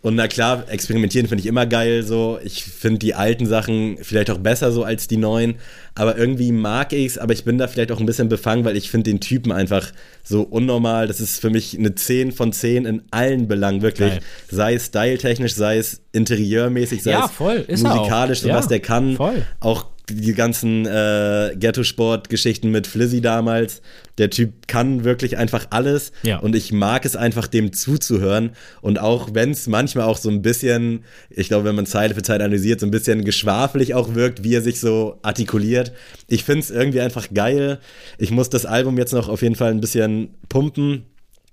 Und 0.00 0.14
na 0.14 0.28
klar, 0.28 0.64
experimentieren 0.68 1.26
finde 1.26 1.40
ich 1.40 1.46
immer 1.46 1.66
geil 1.66 2.04
so. 2.04 2.38
Ich 2.44 2.62
finde 2.64 3.00
die 3.00 3.14
alten 3.14 3.46
Sachen 3.46 3.98
vielleicht 4.00 4.30
auch 4.30 4.38
besser 4.38 4.70
so 4.70 4.84
als 4.84 5.08
die 5.08 5.16
neuen. 5.16 5.56
Aber 5.96 6.16
irgendwie 6.16 6.52
mag 6.52 6.92
ich 6.92 7.06
es, 7.06 7.18
aber 7.18 7.32
ich 7.32 7.44
bin 7.44 7.58
da 7.58 7.66
vielleicht 7.66 7.90
auch 7.90 7.98
ein 7.98 8.06
bisschen 8.06 8.28
befangen, 8.28 8.64
weil 8.64 8.76
ich 8.76 8.90
finde 8.90 9.10
den 9.10 9.18
Typen 9.18 9.50
einfach 9.50 9.90
so 10.22 10.42
unnormal. 10.42 11.08
Das 11.08 11.18
ist 11.18 11.40
für 11.40 11.50
mich 11.50 11.76
eine 11.76 11.96
10 11.96 12.30
von 12.30 12.52
10 12.52 12.84
in 12.84 13.02
allen 13.10 13.48
Belangen, 13.48 13.82
wirklich. 13.82 14.10
Geil. 14.10 14.20
Sei 14.48 14.74
es 14.74 14.86
styletechnisch, 14.86 15.54
sei 15.54 15.78
es 15.78 16.00
interieurmäßig, 16.12 17.02
sei 17.02 17.10
ja, 17.10 17.24
es 17.24 17.32
voll, 17.32 17.66
musikalisch, 17.68 18.42
so 18.42 18.48
ja, 18.48 18.54
was 18.54 18.68
der 18.68 18.78
kann. 18.78 19.16
Voll. 19.16 19.42
Auch 19.58 19.86
die 20.10 20.34
ganzen 20.34 20.86
äh, 20.86 21.54
Ghetto-Sport-Geschichten 21.56 22.70
mit 22.70 22.86
Flizzy 22.86 23.20
damals. 23.20 23.82
Der 24.16 24.30
Typ 24.30 24.66
kann 24.66 25.04
wirklich 25.04 25.36
einfach 25.36 25.66
alles. 25.70 26.12
Ja. 26.22 26.38
Und 26.38 26.56
ich 26.56 26.72
mag 26.72 27.04
es 27.04 27.16
einfach, 27.16 27.46
dem 27.46 27.72
zuzuhören. 27.72 28.50
Und 28.80 28.98
auch 28.98 29.30
wenn 29.34 29.50
es 29.50 29.66
manchmal 29.66 30.06
auch 30.06 30.18
so 30.18 30.28
ein 30.28 30.42
bisschen, 30.42 31.04
ich 31.30 31.48
glaube, 31.48 31.64
wenn 31.64 31.76
man 31.76 31.86
Zeile 31.86 32.14
für 32.14 32.22
Zeit 32.22 32.40
analysiert, 32.40 32.80
so 32.80 32.86
ein 32.86 32.90
bisschen 32.90 33.24
geschwafelig 33.24 33.94
auch 33.94 34.14
wirkt, 34.14 34.42
wie 34.42 34.54
er 34.54 34.62
sich 34.62 34.80
so 34.80 35.18
artikuliert. 35.22 35.92
Ich 36.26 36.44
finde 36.44 36.60
es 36.60 36.70
irgendwie 36.70 37.00
einfach 37.00 37.28
geil. 37.32 37.78
Ich 38.18 38.30
muss 38.30 38.50
das 38.50 38.66
Album 38.66 38.98
jetzt 38.98 39.12
noch 39.12 39.28
auf 39.28 39.42
jeden 39.42 39.56
Fall 39.56 39.70
ein 39.70 39.80
bisschen 39.80 40.34
pumpen. 40.48 41.04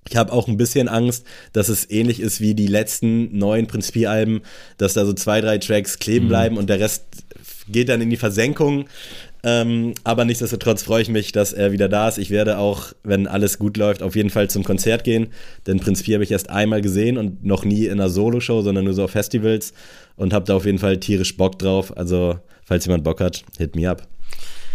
Ich 0.07 0.17
habe 0.17 0.31
auch 0.31 0.47
ein 0.47 0.57
bisschen 0.57 0.87
Angst, 0.87 1.25
dass 1.51 1.67
es 1.67 1.89
ähnlich 1.89 2.19
ist 2.19 2.39
wie 2.39 2.53
die 2.53 2.67
letzten 2.67 3.35
neuen 3.35 3.65
Prinzipie-Alben, 3.65 4.41
dass 4.77 4.93
da 4.93 5.03
so 5.03 5.13
zwei, 5.13 5.41
drei 5.41 5.57
Tracks 5.57 5.97
kleben 5.97 6.25
mhm. 6.25 6.29
bleiben 6.29 6.57
und 6.57 6.69
der 6.69 6.79
Rest 6.79 7.05
geht 7.67 7.89
dann 7.89 8.01
in 8.01 8.09
die 8.09 8.17
Versenkung. 8.17 8.85
Ähm, 9.43 9.93
aber 10.03 10.25
nichtsdestotrotz 10.25 10.81
freue 10.81 11.03
ich 11.03 11.09
mich, 11.09 11.31
dass 11.31 11.53
er 11.53 11.71
wieder 11.71 11.87
da 11.87 12.07
ist. 12.07 12.17
Ich 12.17 12.31
werde 12.31 12.57
auch, 12.57 12.93
wenn 13.03 13.27
alles 13.27 13.59
gut 13.59 13.77
läuft, 13.77 14.01
auf 14.01 14.15
jeden 14.15 14.31
Fall 14.31 14.49
zum 14.49 14.63
Konzert 14.63 15.03
gehen. 15.03 15.27
Denn 15.67 15.79
Prinz 15.79 16.01
4 16.01 16.15
habe 16.15 16.23
ich 16.23 16.31
erst 16.31 16.49
einmal 16.49 16.81
gesehen 16.81 17.17
und 17.17 17.45
noch 17.45 17.63
nie 17.63 17.85
in 17.85 17.93
einer 17.93 18.09
Soloshow, 18.09 18.63
sondern 18.63 18.85
nur 18.85 18.95
so 18.95 19.03
auf 19.03 19.11
Festivals. 19.11 19.73
Und 20.15 20.33
habe 20.33 20.45
da 20.45 20.55
auf 20.55 20.65
jeden 20.65 20.79
Fall 20.79 20.99
tierisch 20.99 21.37
Bock 21.37 21.59
drauf. 21.59 21.95
Also, 21.95 22.39
falls 22.63 22.85
jemand 22.85 23.03
Bock 23.03 23.21
hat, 23.21 23.43
hit 23.57 23.75
me 23.75 23.87
up. 23.87 24.07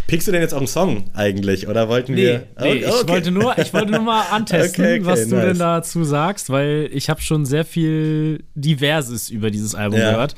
Pickst 0.07 0.27
du 0.27 0.31
denn 0.31 0.41
jetzt 0.41 0.53
auch 0.53 0.59
einen 0.59 0.67
Song 0.67 1.05
eigentlich? 1.13 1.67
Oder 1.67 1.89
wollten 1.89 2.13
nee, 2.13 2.21
wir. 2.21 2.47
Nee, 2.59 2.85
okay. 2.85 2.85
ich, 2.85 3.07
wollte 3.07 3.31
nur, 3.31 3.57
ich 3.57 3.73
wollte 3.73 3.91
nur 3.91 4.01
mal 4.01 4.23
antesten, 4.31 4.83
okay, 4.83 4.99
okay, 4.99 5.05
was 5.05 5.27
du 5.27 5.35
nice. 5.35 5.45
denn 5.45 5.59
dazu 5.59 6.03
sagst, 6.03 6.49
weil 6.49 6.89
ich 6.91 7.09
habe 7.09 7.21
schon 7.21 7.45
sehr 7.45 7.65
viel 7.65 8.43
Diverses 8.55 9.29
über 9.29 9.51
dieses 9.51 9.75
Album 9.75 9.99
ja. 9.99 10.11
gehört. 10.11 10.35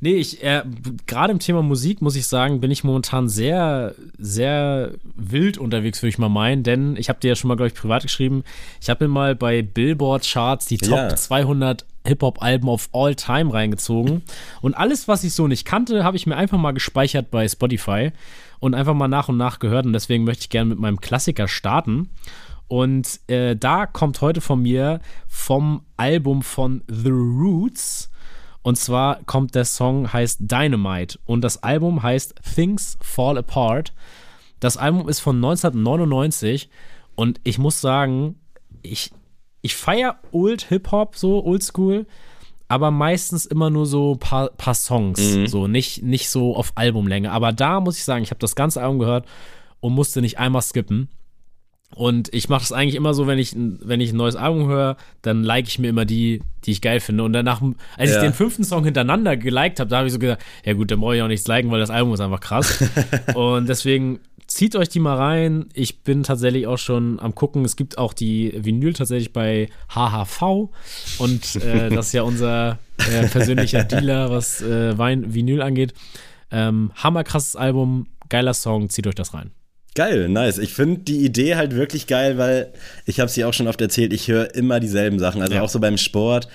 Nee, 0.00 0.14
ich, 0.14 0.42
äh, 0.44 0.62
gerade 1.06 1.32
im 1.32 1.40
Thema 1.40 1.62
Musik 1.62 2.00
muss 2.02 2.16
ich 2.16 2.26
sagen, 2.26 2.60
bin 2.60 2.70
ich 2.70 2.84
momentan 2.84 3.28
sehr, 3.28 3.94
sehr 4.16 4.92
wild 5.16 5.58
unterwegs, 5.58 6.00
würde 6.02 6.10
ich 6.10 6.18
mal 6.18 6.28
meinen, 6.28 6.62
denn 6.62 6.96
ich 6.96 7.08
habe 7.08 7.18
dir 7.20 7.28
ja 7.28 7.36
schon 7.36 7.48
mal, 7.48 7.56
glaube 7.56 7.68
ich, 7.68 7.74
privat 7.74 8.02
geschrieben, 8.02 8.44
ich 8.80 8.88
habe 8.90 9.06
mir 9.06 9.12
mal 9.12 9.34
bei 9.34 9.62
Billboard 9.62 10.24
Charts 10.24 10.66
die 10.66 10.78
Top 10.78 10.98
ja. 10.98 11.14
200 11.14 11.84
Hip-Hop-Alben 12.06 12.68
of 12.68 12.88
All 12.92 13.14
Time 13.14 13.52
reingezogen 13.52 14.22
und 14.60 14.74
alles, 14.74 15.08
was 15.08 15.24
ich 15.24 15.34
so 15.34 15.48
nicht 15.48 15.64
kannte, 15.64 16.04
habe 16.04 16.16
ich 16.16 16.26
mir 16.26 16.36
einfach 16.36 16.58
mal 16.58 16.72
gespeichert 16.72 17.30
bei 17.30 17.48
Spotify 17.48 18.12
und 18.60 18.74
einfach 18.74 18.94
mal 18.94 19.08
nach 19.08 19.28
und 19.28 19.36
nach 19.36 19.58
gehört 19.58 19.84
und 19.84 19.92
deswegen 19.92 20.24
möchte 20.24 20.42
ich 20.42 20.50
gerne 20.50 20.70
mit 20.70 20.78
meinem 20.78 21.00
Klassiker 21.00 21.48
starten. 21.48 22.08
Und 22.68 23.20
äh, 23.28 23.56
da 23.56 23.86
kommt 23.86 24.20
heute 24.20 24.42
von 24.42 24.62
mir 24.62 25.00
vom 25.26 25.82
Album 25.96 26.42
von 26.42 26.82
The 26.86 27.08
Roots 27.08 28.10
und 28.62 28.76
zwar 28.76 29.22
kommt 29.24 29.54
der 29.54 29.64
Song 29.64 30.12
heißt 30.12 30.40
Dynamite 30.40 31.18
und 31.24 31.42
das 31.42 31.62
Album 31.62 32.02
heißt 32.02 32.34
Things 32.54 32.98
Fall 33.00 33.38
Apart. 33.38 33.92
Das 34.60 34.76
Album 34.76 35.08
ist 35.08 35.20
von 35.20 35.36
1999 35.36 36.68
und 37.14 37.40
ich 37.44 37.58
muss 37.58 37.80
sagen, 37.80 38.36
ich, 38.82 39.12
ich 39.62 39.76
feiere 39.76 40.18
Old 40.32 40.62
Hip-Hop, 40.68 41.16
so 41.16 41.44
Oldschool, 41.44 42.06
aber 42.68 42.90
meistens 42.90 43.46
immer 43.46 43.70
nur 43.70 43.86
so 43.86 44.12
ein 44.12 44.18
paar, 44.18 44.50
paar 44.50 44.74
Songs, 44.74 45.20
mhm. 45.20 45.46
so 45.46 45.66
nicht, 45.66 46.02
nicht 46.02 46.28
so 46.28 46.54
auf 46.54 46.72
Albumlänge. 46.74 47.32
Aber 47.32 47.52
da 47.52 47.80
muss 47.80 47.96
ich 47.96 48.04
sagen, 48.04 48.22
ich 48.22 48.30
habe 48.30 48.40
das 48.40 48.54
ganze 48.54 48.82
Album 48.82 48.98
gehört 48.98 49.26
und 49.80 49.94
musste 49.94 50.20
nicht 50.20 50.38
einmal 50.38 50.62
skippen. 50.62 51.08
Und 51.94 52.32
ich 52.34 52.48
mache 52.48 52.60
das 52.60 52.72
eigentlich 52.72 52.94
immer 52.94 53.14
so, 53.14 53.26
wenn 53.26 53.38
ich, 53.38 53.54
wenn 53.56 54.00
ich 54.00 54.12
ein 54.12 54.16
neues 54.16 54.36
Album 54.36 54.68
höre, 54.68 54.96
dann 55.22 55.42
like 55.42 55.66
ich 55.66 55.78
mir 55.78 55.88
immer 55.88 56.04
die, 56.04 56.42
die 56.64 56.72
ich 56.72 56.80
geil 56.80 57.00
finde. 57.00 57.24
Und 57.24 57.32
danach, 57.32 57.62
als 57.96 58.10
ja. 58.10 58.16
ich 58.16 58.22
den 58.22 58.34
fünften 58.34 58.62
Song 58.62 58.84
hintereinander 58.84 59.36
geliked 59.36 59.80
habe, 59.80 59.88
da 59.88 59.98
habe 59.98 60.06
ich 60.06 60.12
so 60.12 60.18
gesagt, 60.18 60.42
ja 60.64 60.74
gut, 60.74 60.90
dann 60.90 61.00
brauche 61.00 61.16
ich 61.16 61.22
auch 61.22 61.28
nichts 61.28 61.48
liken, 61.48 61.70
weil 61.70 61.80
das 61.80 61.90
Album 61.90 62.12
ist 62.12 62.20
einfach 62.20 62.40
krass. 62.40 62.84
und 63.34 63.68
deswegen 63.68 64.20
zieht 64.46 64.76
euch 64.76 64.88
die 64.88 65.00
mal 65.00 65.16
rein. 65.16 65.66
Ich 65.72 66.00
bin 66.02 66.22
tatsächlich 66.24 66.66
auch 66.66 66.78
schon 66.78 67.20
am 67.20 67.34
gucken. 67.34 67.64
Es 67.64 67.76
gibt 67.76 67.98
auch 67.98 68.12
die 68.12 68.52
Vinyl 68.56 68.92
tatsächlich 68.92 69.32
bei 69.32 69.68
HHV. 69.88 70.70
Und 71.18 71.56
äh, 71.56 71.90
das 71.90 72.08
ist 72.08 72.12
ja 72.12 72.22
unser 72.22 72.78
äh, 72.98 73.26
persönlicher 73.28 73.84
Dealer, 73.84 74.30
was 74.30 74.60
äh, 74.60 74.96
Wein 74.98 75.34
Vinyl 75.34 75.62
angeht. 75.62 75.94
Ähm, 76.50 76.92
hammerkrasses 76.94 77.56
Album, 77.56 78.06
geiler 78.28 78.54
Song, 78.54 78.88
zieht 78.88 79.06
euch 79.06 79.14
das 79.14 79.34
rein. 79.34 79.50
Geil, 79.98 80.28
nice. 80.28 80.58
Ich 80.58 80.74
finde 80.74 81.00
die 81.00 81.24
Idee 81.24 81.56
halt 81.56 81.74
wirklich 81.74 82.06
geil, 82.06 82.38
weil 82.38 82.68
ich 83.04 83.18
habe 83.18 83.32
ja 83.34 83.48
auch 83.48 83.52
schon 83.52 83.66
oft 83.66 83.80
erzählt, 83.80 84.12
ich 84.12 84.28
höre 84.28 84.54
immer 84.54 84.78
dieselben 84.78 85.18
Sachen. 85.18 85.42
Also 85.42 85.54
ja. 85.54 85.62
auch 85.62 85.68
so 85.68 85.80
beim 85.80 85.98
Sport. 85.98 86.46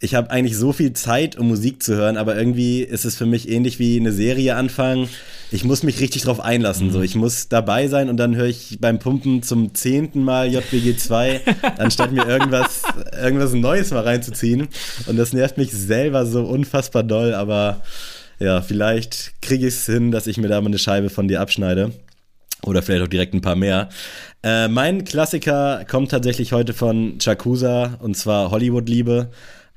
Ich 0.00 0.14
habe 0.14 0.30
eigentlich 0.30 0.56
so 0.56 0.72
viel 0.72 0.94
Zeit, 0.94 1.36
um 1.36 1.48
Musik 1.48 1.82
zu 1.82 1.94
hören, 1.94 2.16
aber 2.16 2.38
irgendwie 2.38 2.80
ist 2.80 3.04
es 3.04 3.14
für 3.14 3.26
mich 3.26 3.50
ähnlich 3.50 3.78
wie 3.78 4.00
eine 4.00 4.12
Serie 4.12 4.56
anfangen. 4.56 5.10
Ich 5.50 5.62
muss 5.62 5.82
mich 5.82 6.00
richtig 6.00 6.22
drauf 6.22 6.40
einlassen. 6.40 6.86
Mhm. 6.86 6.92
So, 6.92 7.02
ich 7.02 7.16
muss 7.16 7.50
dabei 7.50 7.88
sein 7.88 8.08
und 8.08 8.16
dann 8.16 8.34
höre 8.34 8.46
ich 8.46 8.78
beim 8.80 8.98
Pumpen 8.98 9.42
zum 9.42 9.74
zehnten 9.74 10.22
Mal 10.24 10.50
JBG 10.50 10.96
2, 10.96 11.40
anstatt 11.76 12.12
mir 12.12 12.26
irgendwas, 12.26 12.80
irgendwas 13.22 13.52
Neues 13.52 13.90
mal 13.90 14.04
reinzuziehen. 14.04 14.68
Und 15.06 15.18
das 15.18 15.34
nervt 15.34 15.58
mich 15.58 15.70
selber 15.70 16.24
so 16.24 16.44
unfassbar 16.44 17.02
doll, 17.02 17.34
aber 17.34 17.82
ja, 18.38 18.62
vielleicht 18.62 19.34
kriege 19.42 19.66
ich 19.66 19.74
es 19.74 19.84
hin, 19.84 20.12
dass 20.12 20.26
ich 20.26 20.38
mir 20.38 20.48
da 20.48 20.58
mal 20.62 20.68
eine 20.68 20.78
Scheibe 20.78 21.10
von 21.10 21.28
dir 21.28 21.42
abschneide. 21.42 21.92
Oder 22.66 22.82
vielleicht 22.82 23.04
auch 23.04 23.08
direkt 23.08 23.32
ein 23.34 23.40
paar 23.40 23.56
mehr. 23.56 23.88
Äh, 24.42 24.68
mein 24.68 25.04
Klassiker 25.04 25.84
kommt 25.88 26.10
tatsächlich 26.10 26.52
heute 26.52 26.74
von 26.74 27.18
Chakusa 27.18 27.98
und 28.00 28.16
zwar 28.16 28.50
Hollywood-Liebe 28.50 29.30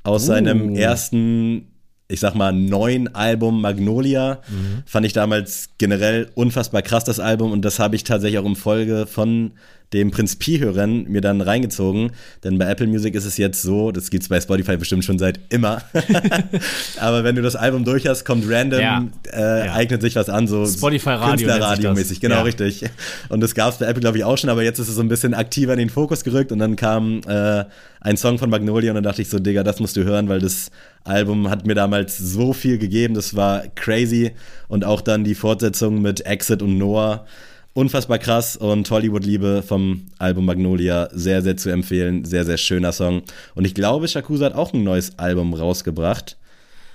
aus 0.04 0.24
uh. 0.24 0.28
seinem 0.28 0.76
ersten, 0.76 1.68
ich 2.08 2.20
sag 2.20 2.36
mal, 2.36 2.52
neuen 2.52 3.14
Album 3.16 3.62
Magnolia. 3.62 4.42
Mhm. 4.48 4.84
Fand 4.86 5.06
ich 5.06 5.14
damals 5.14 5.70
generell 5.78 6.30
unfassbar 6.36 6.82
krass, 6.82 7.04
das 7.04 7.20
Album. 7.20 7.52
Und 7.52 7.64
das 7.64 7.80
habe 7.80 7.96
ich 7.96 8.04
tatsächlich 8.04 8.40
auch 8.40 8.46
im 8.46 8.56
Folge 8.56 9.06
von 9.06 9.52
dem 9.94 10.12
Prinz 10.12 10.36
Pi-Hörern 10.36 11.06
mir 11.06 11.22
dann 11.22 11.42
reingezogen. 11.42 12.12
Denn 12.44 12.58
bei 12.58 12.70
Apple 12.70 12.88
Music 12.88 13.16
ist 13.16 13.26
es 13.26 13.38
jetzt 13.38 13.62
so, 13.62 13.92
das 13.92 14.10
gibt's 14.10 14.28
bei 14.28 14.40
Spotify 14.40 14.78
bestimmt 14.78 15.04
schon 15.04 15.18
seit 15.18 15.40
immer. 15.50 15.82
Aber 17.00 17.24
wenn 17.24 17.36
du 17.36 17.42
das 17.42 17.56
Album 17.56 17.84
durch 17.84 18.08
hast, 18.08 18.24
kommt 18.24 18.46
random, 18.48 18.80
ja. 18.80 19.06
Äh, 19.34 19.66
ja. 19.66 19.74
eignet 19.74 20.02
sich 20.02 20.16
was 20.16 20.30
an, 20.30 20.48
so 20.48 20.66
Spotify-Radio. 20.66 21.94
mäßig 21.94 22.20
genau, 22.20 22.36
ja. 22.36 22.42
richtig. 22.44 22.86
Und 23.30 23.42
das 23.42 23.56
gab's 23.56 23.78
bei 23.78 23.86
Apple, 23.86 24.02
glaube 24.02 24.18
ich, 24.18 24.24
auch 24.24 24.38
schon, 24.38 24.50
aber 24.50 24.64
jetzt 24.64 24.80
ist 24.80 24.90
es 24.90 24.96
so 24.96 25.02
ein 25.02 25.10
bisschen 25.10 25.34
aktiver 25.34 25.74
in 25.74 25.80
den 25.80 25.90
Fokus 25.90 26.24
gerückt 26.24 26.52
und 26.52 26.60
dann 26.60 26.76
kam 26.76 27.22
äh, 27.28 27.66
ein 28.02 28.18
Song 28.18 28.38
von 28.38 28.50
Magnolia 28.50 28.92
und 28.92 28.96
dann 28.96 29.04
dachte 29.04 29.22
ich 29.22 29.30
so, 29.30 29.40
Digga, 29.40 29.64
das 29.64 29.80
musst 29.80 29.98
du 29.98 30.04
hören, 30.04 30.30
weil 30.30 30.40
das 30.40 30.72
Album 31.04 31.50
hat 31.50 31.66
mir 31.66 31.76
damals 31.76 32.18
so 32.18 32.54
viel 32.54 32.78
gegeben, 32.78 33.14
das 33.16 33.36
war 33.36 33.64
crazy. 33.76 34.32
Und 34.68 34.86
auch 34.86 35.02
dann 35.02 35.24
die 35.24 35.36
Fortsetzung 35.36 36.02
mit 36.02 36.26
Exit 36.26 36.62
und 36.62 36.78
Noah 36.78 37.26
unfassbar 37.74 38.20
krass 38.20 38.56
und 38.58 38.90
Hollywood-Liebe 38.90 39.64
vom 39.66 40.08
Album 40.18 40.46
Magnolia 40.46 41.10
sehr, 41.12 41.42
sehr 41.42 41.58
zu 41.58 41.70
empfehlen. 41.70 42.26
Sehr, 42.26 42.46
sehr 42.46 42.58
schöner 42.58 42.92
Song. 42.92 43.24
Und 43.56 43.66
ich 43.66 43.74
glaube, 43.74 44.08
Shakusa 44.08 44.46
hat 44.46 44.56
auch 44.56 44.74
ein 44.74 44.84
neues 44.84 45.18
Album 45.18 45.54
rausgebracht. 45.54 46.38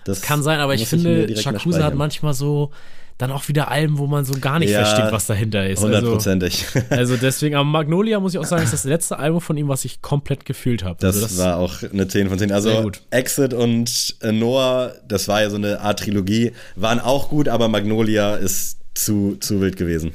Das 0.04 0.20
kann 0.20 0.42
sein, 0.42 0.60
aber 0.60 0.74
ich 0.74 0.86
finde, 0.86 1.24
ich 1.24 1.40
Shakusa 1.40 1.82
hat 1.82 1.94
manchmal 1.94 2.34
so 2.34 2.70
dann 3.16 3.30
auch 3.30 3.46
wieder 3.48 3.70
Alben, 3.70 3.98
wo 3.98 4.06
man 4.06 4.24
so 4.24 4.34
gar 4.40 4.58
nicht 4.58 4.70
ja, 4.70 4.84
versteht, 4.84 5.12
was 5.12 5.26
dahinter 5.26 5.68
ist. 5.68 5.78
Also 5.78 5.86
hundertprozentig. 5.86 6.66
Also, 6.74 6.86
also, 6.90 7.16
deswegen, 7.16 7.54
aber 7.54 7.64
Magnolia 7.64 8.18
muss 8.18 8.34
ich 8.34 8.40
auch 8.40 8.44
sagen, 8.44 8.62
ist 8.64 8.72
das 8.72 8.84
letzte 8.84 9.18
Album 9.18 9.40
von 9.40 9.56
ihm, 9.56 9.68
was 9.68 9.84
ich 9.84 10.02
komplett 10.02 10.44
gefühlt 10.44 10.82
habe. 10.82 10.96
Das, 11.00 11.14
also 11.14 11.26
das, 11.26 11.38
war 11.38 11.58
auch 11.58 11.82
eine 11.82 12.08
10 12.08 12.28
von 12.28 12.38
10. 12.38 12.50
Also 12.50 12.90
Exit 13.10 13.54
und 13.54 14.16
Noah, 14.22 14.94
das 15.06 15.28
war 15.28 15.42
ja 15.42 15.50
so 15.50 15.56
eine 15.56 15.80
Art 15.80 16.00
Trilogie, 16.00 16.52
waren 16.74 16.98
auch 16.98 17.28
gut, 17.28 17.48
aber 17.48 17.68
Magnolia 17.68 18.34
ist 18.34 18.78
zu, 18.94 19.36
zu 19.38 19.60
wild 19.60 19.76
gewesen. 19.76 20.12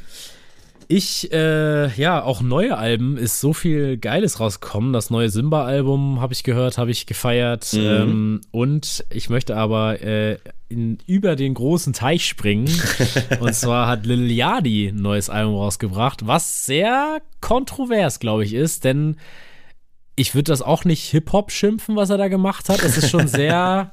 Ich, 0.92 1.32
äh, 1.32 1.88
ja, 2.02 2.24
auch 2.24 2.42
neue 2.42 2.76
Alben 2.76 3.16
ist 3.16 3.40
so 3.40 3.54
viel 3.54 3.98
Geiles 3.98 4.40
rausgekommen. 4.40 4.92
Das 4.92 5.12
neue 5.12 5.30
Simba-Album 5.30 6.20
habe 6.20 6.34
ich 6.34 6.44
gehört, 6.44 6.80
habe 6.80 6.90
ich 6.90 7.06
gefeiert. 7.06 7.74
Mhm. 7.74 7.80
Ähm, 7.80 8.42
und 8.50 9.06
ich 9.12 9.30
möchte 9.30 9.56
aber 9.56 10.02
äh, 10.02 10.40
in, 10.68 10.98
über 11.06 11.36
den 11.36 11.54
großen 11.54 11.94
Teich 11.94 12.26
springen. 12.26 12.68
und 13.40 13.54
zwar 13.54 13.88
hat 13.88 14.08
Lil 14.08 14.32
Yadi 14.32 14.88
ein 14.88 14.96
neues 14.96 15.30
Album 15.30 15.58
rausgebracht, 15.58 16.26
was 16.26 16.66
sehr 16.66 17.22
kontrovers, 17.40 18.20
glaube 18.20 18.44
ich, 18.44 18.56
ist, 18.56 18.84
denn 18.84 19.18
ich 20.16 20.34
würde 20.34 20.52
das 20.52 20.64
auch 20.64 20.86
nicht 20.86 21.04
Hip-Hop 21.12 21.52
schimpfen, 21.52 21.98
was 21.98 22.10
er 22.10 22.18
da 22.18 22.30
gemacht 22.30 22.68
hat. 22.68 22.82
Es 22.82 22.98
ist 22.98 23.12
schon 23.12 23.28
sehr, 23.28 23.92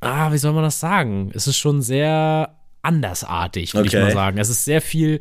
ah, 0.00 0.32
wie 0.32 0.38
soll 0.38 0.52
man 0.52 0.64
das 0.64 0.80
sagen? 0.80 1.30
Es 1.32 1.46
ist 1.46 1.56
schon 1.56 1.80
sehr 1.80 2.58
andersartig, 2.82 3.72
würde 3.72 3.88
okay. 3.88 3.96
ich 3.96 4.02
mal 4.02 4.12
sagen. 4.12 4.36
Es 4.36 4.50
ist 4.50 4.66
sehr 4.66 4.82
viel 4.82 5.20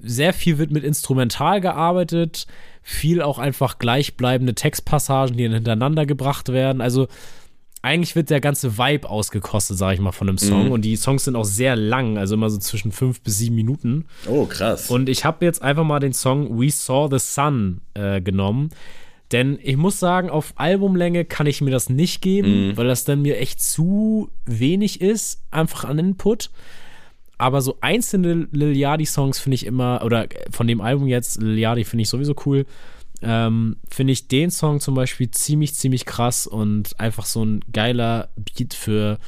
sehr 0.00 0.32
viel 0.32 0.58
wird 0.58 0.70
mit 0.70 0.84
Instrumental 0.84 1.60
gearbeitet, 1.60 2.46
viel 2.82 3.20
auch 3.22 3.38
einfach 3.38 3.78
gleichbleibende 3.78 4.54
Textpassagen, 4.54 5.36
die 5.36 5.48
hintereinander 5.48 6.06
gebracht 6.06 6.50
werden. 6.50 6.80
Also 6.80 7.08
eigentlich 7.82 8.16
wird 8.16 8.30
der 8.30 8.40
ganze 8.40 8.76
Vibe 8.76 9.08
ausgekostet, 9.08 9.78
sage 9.78 9.94
ich 9.94 10.00
mal, 10.00 10.12
von 10.12 10.28
einem 10.28 10.38
Song. 10.38 10.66
Mhm. 10.66 10.72
Und 10.72 10.82
die 10.82 10.96
Songs 10.96 11.24
sind 11.24 11.36
auch 11.36 11.44
sehr 11.44 11.76
lang, 11.76 12.18
also 12.18 12.34
immer 12.34 12.50
so 12.50 12.58
zwischen 12.58 12.92
fünf 12.92 13.20
bis 13.20 13.38
sieben 13.38 13.56
Minuten. 13.56 14.06
Oh, 14.26 14.46
krass. 14.46 14.90
Und 14.90 15.08
ich 15.08 15.24
habe 15.24 15.44
jetzt 15.44 15.62
einfach 15.62 15.84
mal 15.84 16.00
den 16.00 16.12
Song 16.12 16.58
We 16.60 16.70
Saw 16.70 17.08
the 17.10 17.18
Sun 17.18 17.80
äh, 17.94 18.20
genommen. 18.20 18.70
Denn 19.30 19.58
ich 19.62 19.76
muss 19.76 20.00
sagen, 20.00 20.30
auf 20.30 20.54
Albumlänge 20.56 21.24
kann 21.24 21.46
ich 21.46 21.60
mir 21.60 21.70
das 21.70 21.90
nicht 21.90 22.22
geben, 22.22 22.68
mhm. 22.68 22.76
weil 22.76 22.86
das 22.86 23.04
dann 23.04 23.22
mir 23.22 23.38
echt 23.38 23.60
zu 23.60 24.30
wenig 24.46 25.00
ist, 25.00 25.42
einfach 25.50 25.84
an 25.84 25.98
Input. 25.98 26.50
Aber 27.38 27.62
so 27.62 27.78
einzelne 27.80 28.48
Lil 28.50 28.76
Yachty-Songs 28.76 29.38
finde 29.38 29.54
ich 29.54 29.64
immer, 29.64 30.02
oder 30.04 30.26
von 30.50 30.66
dem 30.66 30.80
Album 30.80 31.06
jetzt, 31.06 31.40
Lil 31.40 31.58
Yachty 31.58 31.84
finde 31.84 32.02
ich 32.02 32.08
sowieso 32.08 32.34
cool. 32.44 32.66
Ähm, 33.22 33.76
finde 33.88 34.12
ich 34.12 34.28
den 34.28 34.50
Song 34.50 34.80
zum 34.80 34.94
Beispiel 34.94 35.30
ziemlich, 35.30 35.74
ziemlich 35.74 36.04
krass 36.04 36.46
und 36.46 36.98
einfach 37.00 37.26
so 37.26 37.44
ein 37.44 37.64
geiler 37.72 38.28
Beat 38.36 38.74
für 38.74 39.18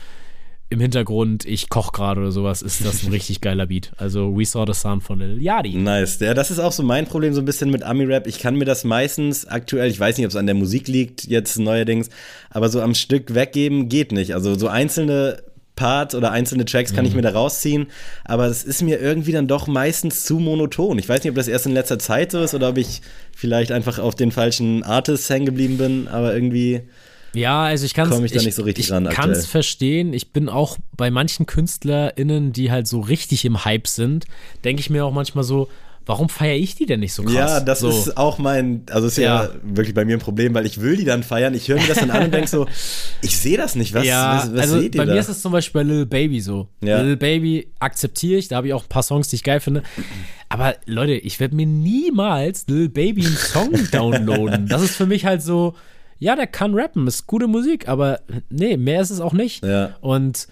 im 0.73 0.79
Hintergrund, 0.79 1.45
ich 1.47 1.69
koche 1.69 1.91
gerade 1.91 2.21
oder 2.21 2.31
sowas, 2.31 2.63
ist 2.63 2.85
das 2.85 3.03
ein 3.03 3.11
richtig 3.13 3.41
geiler 3.41 3.67
Beat. 3.67 3.91
Also 3.97 4.37
We 4.39 4.45
Saw 4.45 4.65
the 4.67 4.79
Sun 4.79 5.01
von 5.01 5.19
Lil 5.19 5.43
Yachty. 5.43 5.75
Nice. 5.75 6.21
Ja, 6.21 6.33
das 6.33 6.53
ist 6.53 6.61
auch 6.61 6.71
so 6.71 6.85
mein 6.85 7.07
Problem 7.07 7.35
so 7.35 7.41
ein 7.41 7.45
bisschen 7.45 7.71
mit 7.71 7.83
Ami-Rap. 7.83 8.29
Ich 8.29 8.39
kann 8.39 8.55
mir 8.55 8.65
das 8.65 8.85
meistens 8.85 9.47
aktuell, 9.47 9.91
ich 9.91 9.99
weiß 9.99 10.17
nicht, 10.17 10.27
ob 10.27 10.31
es 10.31 10.37
an 10.37 10.47
der 10.47 10.55
Musik 10.55 10.87
liegt 10.87 11.25
jetzt 11.25 11.59
neuerdings, 11.59 12.09
aber 12.51 12.69
so 12.69 12.81
am 12.81 12.95
Stück 12.95 13.35
weggeben 13.35 13.89
geht 13.89 14.13
nicht. 14.13 14.35
Also 14.35 14.57
so 14.57 14.69
einzelne 14.69 15.43
Parts 15.81 16.15
oder 16.15 16.31
einzelne 16.31 16.67
Tracks 16.67 16.93
kann 16.93 17.07
mhm. 17.07 17.09
ich 17.09 17.17
mir 17.17 17.23
da 17.23 17.31
rausziehen, 17.31 17.87
aber 18.27 18.47
es 18.49 18.65
ist 18.65 18.83
mir 18.83 19.01
irgendwie 19.01 19.33
dann 19.33 19.49
doch 19.49 19.67
meistens 19.67 20.25
zu 20.27 20.39
monoton. 20.39 20.99
Ich 20.99 21.09
weiß 21.09 21.25
nicht, 21.25 21.31
ob 21.31 21.37
das 21.37 21.49
erst 21.49 21.65
in 21.65 21.73
letzter 21.73 21.99
Zeit 21.99 22.33
so 22.33 22.43
ist 22.43 22.53
oder 22.53 22.69
ob 22.69 22.77
ich 22.77 23.01
vielleicht 23.35 23.73
einfach 23.73 23.99
auf 23.99 24.15
den 24.15 24.31
falschen 24.31 24.83
Artists 24.83 25.31
hängen 25.31 25.47
geblieben 25.47 25.79
bin, 25.79 26.07
aber 26.07 26.35
irgendwie 26.35 26.83
ja, 27.33 27.63
also 27.63 27.87
ich 27.87 27.95
kann 27.95 28.11
es 28.11 28.19
nicht 28.19 28.55
so 28.55 28.63
richtig 28.65 28.91
ich, 28.91 28.95
ich 28.95 29.11
kann 29.11 29.31
es 29.31 29.47
verstehen. 29.47 30.13
Ich 30.13 30.33
bin 30.33 30.49
auch 30.49 30.79
bei 30.97 31.13
manchen 31.13 31.47
KünstlerInnen, 31.47 32.53
die 32.53 32.73
halt 32.73 32.89
so 32.89 33.01
richtig 33.01 33.45
im 33.45 33.65
Hype 33.65 33.87
sind, 33.87 34.27
denke 34.65 34.81
ich 34.81 34.91
mir 34.91 35.05
auch 35.05 35.13
manchmal 35.13 35.45
so, 35.45 35.69
warum 36.11 36.29
feiere 36.29 36.57
ich 36.57 36.75
die 36.75 36.87
denn 36.87 36.99
nicht 36.99 37.13
so 37.13 37.23
krass? 37.23 37.35
Ja, 37.35 37.61
das 37.61 37.79
so. 37.79 37.89
ist 37.89 38.17
auch 38.17 38.39
mein, 38.39 38.83
also 38.91 39.07
ist 39.07 39.17
ja. 39.17 39.45
ja. 39.45 39.51
wirklich 39.63 39.95
bei 39.95 40.05
mir 40.05 40.17
ein 40.17 40.21
Problem, 40.21 40.55
weil 40.55 40.67
ich 40.67 40.81
will 40.81 40.97
die 40.97 41.05
dann 41.05 41.23
feiern. 41.23 41.55
Ich 41.55 41.69
höre 41.69 41.81
mir 41.81 41.87
das 41.87 41.99
dann 42.01 42.11
an 42.11 42.25
und 42.25 42.35
denke 42.35 42.49
so, 42.49 42.67
ich 43.23 43.39
sehe 43.39 43.57
das 43.57 43.77
nicht. 43.77 43.95
Was, 43.95 44.05
ja, 44.05 44.39
was, 44.39 44.53
was 44.53 44.61
also 44.63 44.81
seht 44.81 44.97
ihr 44.97 45.01
bei 45.03 45.05
da? 45.05 45.13
mir 45.13 45.21
ist 45.21 45.29
es 45.29 45.41
zum 45.41 45.53
Beispiel 45.53 45.85
bei 45.85 45.89
Little 45.89 46.07
Baby 46.07 46.41
so. 46.41 46.67
Ja. 46.83 46.99
Little 46.99 47.17
Baby 47.17 47.71
akzeptiere 47.79 48.41
ich, 48.41 48.49
da 48.49 48.57
habe 48.57 48.67
ich 48.67 48.75
auch 48.75 48.83
ein 48.83 48.89
paar 48.89 49.05
Songs, 49.05 49.29
die 49.29 49.37
ich 49.37 49.45
geil 49.45 49.61
finde. 49.61 49.85
Aber 50.49 50.75
Leute, 50.85 51.13
ich 51.13 51.39
werde 51.39 51.55
mir 51.55 51.67
niemals 51.67 52.67
Little 52.67 52.89
Baby 52.89 53.27
einen 53.27 53.37
Song 53.37 53.71
downloaden. 53.93 54.67
Das 54.67 54.83
ist 54.83 54.97
für 54.97 55.07
mich 55.07 55.27
halt 55.27 55.45
so, 55.45 55.75
ja, 56.19 56.35
der 56.35 56.49
kann 56.49 56.75
rappen, 56.75 57.07
ist 57.07 57.29
gute 57.29 57.47
Musik, 57.47 57.87
aber 57.87 58.19
nee, 58.49 58.77
mehr 58.77 59.01
ist 59.01 59.11
es 59.11 59.21
auch 59.21 59.33
nicht. 59.33 59.65
Ja. 59.65 59.95
Und 60.01 60.49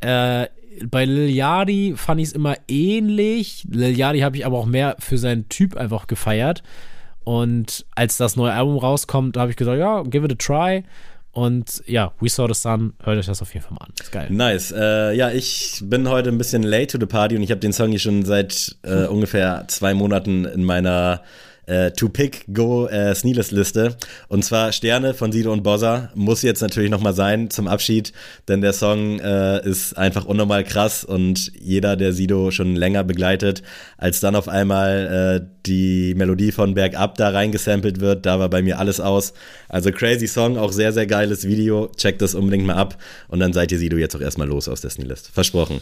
äh, 0.00 0.48
bei 0.90 1.04
Lil 1.04 1.30
Yachty 1.30 1.94
fand 1.96 2.20
ich 2.20 2.28
es 2.28 2.32
immer 2.32 2.56
ähnlich. 2.68 3.66
Lil 3.70 3.96
Yachty 3.96 4.20
habe 4.20 4.36
ich 4.36 4.46
aber 4.46 4.58
auch 4.58 4.66
mehr 4.66 4.96
für 4.98 5.18
seinen 5.18 5.48
Typ 5.48 5.76
einfach 5.76 6.06
gefeiert. 6.06 6.62
Und 7.24 7.84
als 7.94 8.16
das 8.16 8.36
neue 8.36 8.52
Album 8.52 8.78
rauskommt, 8.78 9.36
habe 9.36 9.50
ich 9.50 9.56
gesagt, 9.56 9.78
ja, 9.78 10.02
give 10.02 10.24
it 10.24 10.32
a 10.32 10.36
try. 10.36 10.84
Und 11.32 11.82
ja, 11.86 12.12
We 12.20 12.28
Saw 12.28 12.48
the 12.52 12.58
Sun, 12.58 12.94
hört 13.02 13.18
euch 13.18 13.26
das 13.26 13.42
auf 13.42 13.52
jeden 13.54 13.64
Fall 13.64 13.74
mal 13.78 13.84
an. 13.84 13.92
Ist 14.00 14.10
geil. 14.10 14.26
Nice. 14.30 14.72
Äh, 14.72 15.14
ja, 15.14 15.30
ich 15.30 15.80
bin 15.84 16.08
heute 16.08 16.30
ein 16.30 16.38
bisschen 16.38 16.62
late 16.62 16.86
to 16.86 16.98
the 16.98 17.06
party 17.06 17.36
und 17.36 17.42
ich 17.42 17.50
habe 17.50 17.60
den 17.60 17.72
Song 17.72 17.90
hier 17.90 17.98
schon 17.98 18.24
seit 18.24 18.76
äh, 18.82 19.04
ungefähr 19.06 19.64
zwei 19.68 19.94
Monaten 19.94 20.46
in 20.46 20.64
meiner 20.64 21.22
äh, 21.68 21.90
To 21.92 22.08
Pick 22.08 22.44
Go 22.52 22.86
äh. 22.86 23.14
Und 24.28 24.44
zwar 24.44 24.72
Sterne 24.72 25.14
von 25.14 25.32
Sido 25.32 25.52
und 25.52 25.62
Bozza 25.62 26.10
muss 26.14 26.42
jetzt 26.42 26.62
natürlich 26.62 26.90
nochmal 26.90 27.14
sein 27.14 27.50
zum 27.50 27.68
Abschied, 27.68 28.12
denn 28.48 28.60
der 28.60 28.72
Song 28.72 29.20
äh, 29.20 29.66
ist 29.68 29.96
einfach 29.96 30.24
unnormal 30.24 30.64
krass 30.64 31.04
und 31.04 31.52
jeder, 31.60 31.96
der 31.96 32.12
Sido 32.12 32.50
schon 32.50 32.74
länger 32.74 33.04
begleitet, 33.04 33.62
als 33.96 34.20
dann 34.20 34.34
auf 34.34 34.48
einmal 34.48 35.42
äh, 35.42 35.46
die 35.66 36.14
Melodie 36.16 36.52
von 36.52 36.74
Bergab 36.74 37.16
da 37.16 37.28
reingesampelt 37.30 38.00
wird, 38.00 38.24
da 38.24 38.38
war 38.38 38.48
bei 38.48 38.62
mir 38.62 38.78
alles 38.78 39.00
aus. 39.00 39.34
Also 39.68 39.92
crazy 39.92 40.26
Song, 40.26 40.56
auch 40.56 40.72
sehr, 40.72 40.92
sehr 40.92 41.06
geiles 41.06 41.46
Video. 41.46 41.90
Checkt 41.96 42.22
das 42.22 42.34
unbedingt 42.34 42.66
mal 42.66 42.76
ab 42.76 42.96
und 43.28 43.40
dann 43.40 43.52
seid 43.52 43.70
ihr 43.72 43.78
Sido 43.78 43.96
jetzt 43.98 44.16
auch 44.16 44.20
erstmal 44.20 44.48
los 44.48 44.68
aus 44.68 44.80
der 44.80 44.90
Sneelist. 44.90 45.30
Versprochen. 45.32 45.80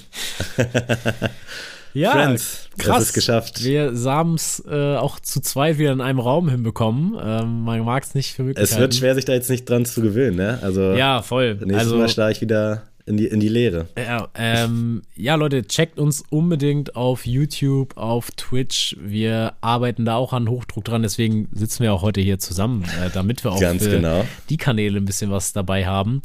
Ja, 1.97 2.13
Friends, 2.13 2.69
krass. 2.77 3.05
es 3.05 3.13
geschafft. 3.15 3.65
Wir 3.65 3.93
haben 4.05 4.35
es 4.35 4.63
äh, 4.69 4.97
auch 4.97 5.19
zu 5.19 5.41
zweit 5.41 5.79
wieder 5.79 5.93
in 5.93 6.01
einem 6.01 6.19
Raum 6.21 6.49
hinbekommen. 6.51 7.17
Ähm, 7.23 7.63
man 7.63 7.81
mag 7.85 8.03
es 8.03 8.15
nicht 8.15 8.35
für 8.35 8.43
möglich 8.43 8.63
Es 8.63 8.79
wird 8.79 8.95
schwer, 8.95 9.15
sich 9.15 9.25
da 9.25 9.33
jetzt 9.33 9.49
nicht 9.49 9.69
dran 9.69 9.87
zu 9.87 10.03
gewöhnen, 10.03 10.37
ne? 10.37 10.59
Also 10.63 10.93
Ja, 10.93 11.23
voll. 11.23 11.55
nächstes 11.55 11.79
Also, 11.79 11.97
Mal 11.97 12.09
schlage 12.09 12.33
ich 12.33 12.41
wieder 12.43 12.83
in 13.07 13.17
die, 13.17 13.27
in 13.27 13.41
die 13.41 13.49
Leere. 13.49 13.87
ja, 13.97 14.29
ähm, 14.35 15.03
ja, 15.15 15.37
Leute, 15.37 15.65
checkt 15.67 15.99
uns 15.99 16.25
unbedingt 16.29 16.97
auf 16.97 17.25
YouTube, 17.25 17.97
auf 17.97 18.31
Twitch. 18.33 18.97
Wir 19.01 19.55
arbeiten 19.61 20.05
da 20.05 20.17
auch 20.17 20.33
an 20.33 20.49
Hochdruck 20.51 20.85
dran, 20.85 21.03
deswegen 21.03 21.49
sitzen 21.53 21.83
wir 21.85 21.95
auch 21.95 22.03
heute 22.03 22.21
hier 22.21 22.39
zusammen, 22.41 22.83
äh, 22.85 23.09
damit 23.15 23.43
wir 23.45 23.53
auch 23.53 23.61
Ganz 23.61 23.85
für 23.85 23.91
genau. 23.91 24.25
die 24.51 24.57
Kanäle 24.57 24.99
ein 24.99 25.05
bisschen 25.05 25.31
was 25.31 25.53
dabei 25.53 25.87
haben. 25.87 26.21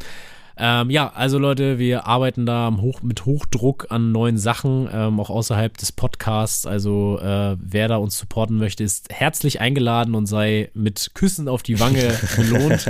Ähm, 0.64 0.92
ja, 0.92 1.12
also 1.16 1.40
Leute, 1.40 1.80
wir 1.80 2.06
arbeiten 2.06 2.46
da 2.46 2.72
Hoch, 2.80 3.02
mit 3.02 3.26
Hochdruck 3.26 3.88
an 3.90 4.12
neuen 4.12 4.38
Sachen, 4.38 4.88
ähm, 4.94 5.20
auch 5.20 5.32
außerhalb 5.32 5.76
des 5.76 5.92
Podcasts. 5.92 6.68
Also 6.68 7.20
äh, 7.20 7.58
wer 7.60 7.88
da 7.88 7.96
uns 7.96 8.16
supporten 8.20 8.58
möchte, 8.58 8.84
ist 8.84 9.08
herzlich 9.12 9.60
eingeladen 9.60 10.14
und 10.14 10.28
sei 10.28 10.70
mit 10.76 11.12
Küssen 11.16 11.48
auf 11.48 11.64
die 11.64 11.80
Wange 11.80 12.14
belohnt. 12.38 12.88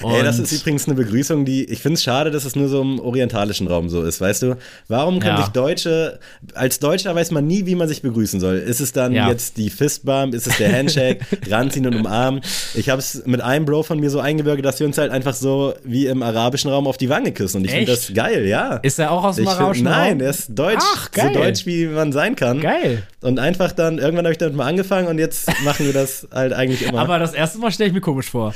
Ey, 0.00 0.22
das 0.22 0.38
ist 0.38 0.52
übrigens 0.52 0.86
eine 0.86 0.94
Begrüßung, 0.94 1.44
die 1.44 1.64
ich 1.64 1.80
finde 1.80 1.94
es 1.94 2.04
schade, 2.04 2.30
dass 2.30 2.44
es 2.44 2.54
nur 2.54 2.68
so 2.68 2.80
im 2.82 3.00
orientalischen 3.00 3.66
Raum 3.66 3.88
so 3.88 4.04
ist, 4.04 4.20
weißt 4.20 4.42
du? 4.42 4.56
Warum 4.86 5.18
kann 5.18 5.30
Ja. 5.36 5.42
sich 5.42 5.48
Deutsche, 5.48 6.20
als 6.54 6.78
Deutscher 6.78 7.16
weiß 7.16 7.32
man 7.32 7.48
nie, 7.48 7.66
wie 7.66 7.74
man 7.74 7.88
sich 7.88 8.00
begrüßen 8.00 8.38
soll. 8.38 8.58
Ist 8.58 8.78
es 8.78 8.92
dann 8.92 9.12
Ja. 9.12 9.28
jetzt 9.28 9.56
die 9.56 9.70
Fistbump, 9.70 10.34
ist 10.34 10.46
es 10.46 10.56
der 10.58 10.72
Handshake, 10.72 11.26
ranziehen 11.50 11.84
und 11.88 11.96
umarmen? 11.96 12.42
Ich 12.74 12.88
habe 12.90 13.00
es 13.00 13.26
mit 13.26 13.40
einem 13.40 13.64
Bro 13.64 13.82
von 13.82 13.98
mir 13.98 14.10
so 14.10 14.20
eingewirkt, 14.20 14.64
dass 14.64 14.78
wir 14.78 14.86
uns 14.86 14.98
halt 14.98 15.10
einfach 15.10 15.34
so 15.34 15.74
wie 15.82 16.06
im 16.06 16.22
arabischen 16.22 16.70
Raum 16.70 16.86
auf 16.86 16.96
die 16.96 17.07
Wange 17.08 17.32
küssen 17.32 17.58
und 17.58 17.64
ich 17.64 17.70
finde 17.70 17.86
das 17.92 18.12
geil, 18.12 18.46
ja. 18.46 18.76
Ist 18.76 18.98
er 18.98 19.10
auch 19.10 19.24
aus 19.24 19.36
dem 19.36 19.48
arabischen 19.48 19.84
nein, 19.84 20.20
er 20.20 20.30
ist 20.30 20.48
deutsch, 20.50 20.84
Ach, 20.94 21.10
so 21.14 21.28
deutsch 21.30 21.66
wie 21.66 21.86
man 21.86 22.12
sein 22.12 22.36
kann. 22.36 22.60
Geil. 22.60 23.02
Und 23.20 23.38
einfach 23.38 23.72
dann, 23.72 23.98
irgendwann 23.98 24.24
habe 24.24 24.32
ich 24.32 24.38
damit 24.38 24.56
mal 24.56 24.66
angefangen 24.66 25.08
und 25.08 25.18
jetzt 25.18 25.48
machen 25.64 25.86
wir 25.86 25.92
das 25.92 26.28
halt 26.32 26.52
eigentlich 26.52 26.86
immer. 26.86 27.00
Aber 27.00 27.18
das 27.18 27.34
erste 27.34 27.58
Mal 27.58 27.70
stelle 27.70 27.88
ich 27.88 27.94
mir 27.94 28.00
komisch 28.00 28.30
vor. 28.30 28.54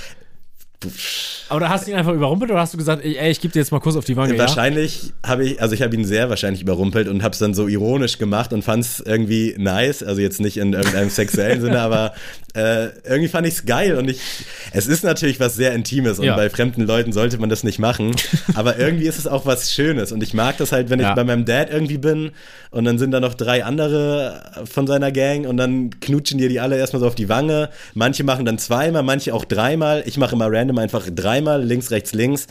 Aber 1.48 1.60
da 1.60 1.68
hast 1.68 1.86
du 1.86 1.90
ihn 1.90 1.96
einfach 1.96 2.12
überrumpelt 2.12 2.50
oder 2.50 2.60
hast 2.60 2.72
du 2.74 2.78
gesagt, 2.78 3.04
ey, 3.04 3.30
ich 3.30 3.40
gebe 3.40 3.52
dir 3.52 3.58
jetzt 3.60 3.72
mal 3.72 3.80
Kuss 3.80 3.96
auf 3.96 4.04
die 4.04 4.16
Wange? 4.16 4.32
Ja? 4.34 4.38
Wahrscheinlich 4.40 5.12
habe 5.24 5.44
ich, 5.44 5.60
also 5.60 5.74
ich 5.74 5.82
habe 5.82 5.94
ihn 5.94 6.04
sehr 6.04 6.30
wahrscheinlich 6.30 6.62
überrumpelt 6.62 7.08
und 7.08 7.22
habe 7.22 7.32
es 7.32 7.38
dann 7.38 7.54
so 7.54 7.68
ironisch 7.68 8.18
gemacht 8.18 8.52
und 8.52 8.62
fand 8.62 8.84
es 8.84 9.00
irgendwie 9.00 9.54
nice, 9.58 10.02
also 10.02 10.20
jetzt 10.20 10.40
nicht 10.40 10.56
in 10.56 10.72
irgendeinem 10.72 11.10
sexuellen 11.10 11.60
Sinne, 11.60 11.80
aber 11.82 12.14
äh, 12.54 12.88
irgendwie 13.04 13.28
fand 13.28 13.46
ich 13.46 13.54
es 13.54 13.66
geil 13.66 13.96
und 13.96 14.08
ich, 14.10 14.20
es 14.72 14.86
ist 14.86 15.04
natürlich 15.04 15.40
was 15.40 15.54
sehr 15.56 15.72
Intimes 15.72 16.18
und 16.18 16.24
Ja. 16.26 16.36
bei 16.36 16.50
fremden 16.50 16.82
Leuten 16.86 17.12
sollte 17.12 17.38
man 17.38 17.48
das 17.48 17.64
nicht 17.64 17.78
machen, 17.78 18.14
aber 18.54 18.78
irgendwie 18.78 19.06
ist 19.06 19.18
es 19.18 19.26
auch 19.26 19.46
was 19.46 19.72
Schönes 19.72 20.12
und 20.12 20.22
ich 20.22 20.34
mag 20.34 20.56
das 20.58 20.72
halt, 20.72 20.90
wenn 20.90 21.00
ich 21.00 21.06
Ja. 21.06 21.14
bei 21.14 21.24
meinem 21.24 21.44
Dad 21.44 21.70
irgendwie 21.70 21.98
bin 21.98 22.30
und 22.70 22.84
dann 22.84 22.98
sind 22.98 23.10
da 23.10 23.20
noch 23.20 23.34
drei 23.34 23.64
andere 23.64 24.42
von 24.70 24.86
seiner 24.86 25.12
Gang 25.12 25.46
und 25.46 25.56
dann 25.56 25.90
knutschen 26.00 26.38
dir 26.38 26.48
die 26.48 26.60
alle 26.60 26.76
erstmal 26.78 27.00
so 27.00 27.06
auf 27.06 27.14
die 27.14 27.28
Wange, 27.28 27.68
manche 27.94 28.24
machen 28.24 28.44
dann 28.44 28.58
zweimal, 28.58 29.02
manche 29.02 29.34
auch 29.34 29.44
dreimal, 29.44 30.02
ich 30.06 30.16
mache 30.18 30.34
immer 30.34 30.48
random 30.72 30.78
einfach 30.78 31.08
dreimal, 31.14 31.62
links, 31.62 31.90
rechts, 31.90 32.12
links. 32.12 32.46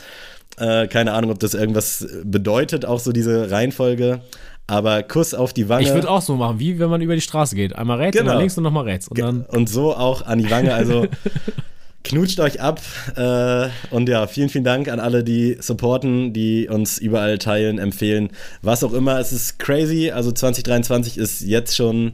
Äh, 0.58 0.86
keine 0.88 1.12
Ahnung, 1.12 1.30
ob 1.30 1.38
das 1.38 1.54
irgendwas 1.54 2.06
bedeutet, 2.24 2.84
auch 2.84 3.00
so 3.00 3.12
diese 3.12 3.50
Reihenfolge. 3.50 4.20
Aber 4.66 5.02
Kuss 5.02 5.34
auf 5.34 5.52
die 5.52 5.68
Wange. 5.68 5.82
Ich 5.84 5.92
würde 5.94 6.08
auch 6.08 6.22
so 6.22 6.36
machen, 6.36 6.58
wie 6.60 6.78
wenn 6.78 6.88
man 6.88 7.00
über 7.02 7.14
die 7.14 7.20
Straße 7.20 7.56
geht. 7.56 7.74
Einmal 7.74 7.98
rechts, 7.98 8.16
Genau. 8.16 8.30
einmal 8.30 8.42
links 8.42 8.56
und 8.56 8.64
nochmal 8.64 8.84
rechts. 8.84 9.08
Und 9.08 9.18
dann, 9.18 9.42
und 9.46 9.68
so 9.68 9.94
auch 9.94 10.22
an 10.24 10.38
die 10.38 10.50
Wange. 10.50 10.72
Also 10.74 11.06
knutscht 12.04 12.38
euch 12.40 12.60
ab. 12.60 12.80
Äh, 13.16 13.68
und 13.90 14.08
ja, 14.08 14.26
vielen, 14.26 14.48
vielen 14.50 14.64
Dank 14.64 14.88
an 14.88 15.00
alle, 15.00 15.24
die 15.24 15.56
supporten, 15.60 16.32
die 16.32 16.68
uns 16.68 16.98
überall 16.98 17.38
teilen, 17.38 17.78
empfehlen, 17.78 18.30
was 18.62 18.84
auch 18.84 18.92
immer. 18.92 19.18
Es 19.18 19.32
ist 19.32 19.58
crazy. 19.58 20.10
Also 20.10 20.30
2023 20.32 21.18
ist 21.18 21.40
jetzt 21.40 21.74
schon 21.76 22.12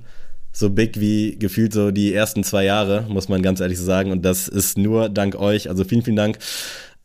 so 0.59 0.71
big 0.71 0.99
wie 0.99 1.37
gefühlt 1.39 1.73
so 1.73 1.93
die 1.93 2.13
ersten 2.13 2.43
zwei 2.43 2.65
Jahre, 2.65 3.07
muss 3.09 3.29
man 3.29 3.43
ganz 3.43 3.61
ehrlich 3.61 3.79
sagen. 3.79 4.11
Und 4.11 4.25
das 4.25 4.49
ist 4.49 4.77
nur 4.77 5.09
dank 5.09 5.37
euch. 5.37 5.69
Also 5.69 5.85
vielen, 5.85 6.03
vielen 6.03 6.17
Dank. 6.17 6.39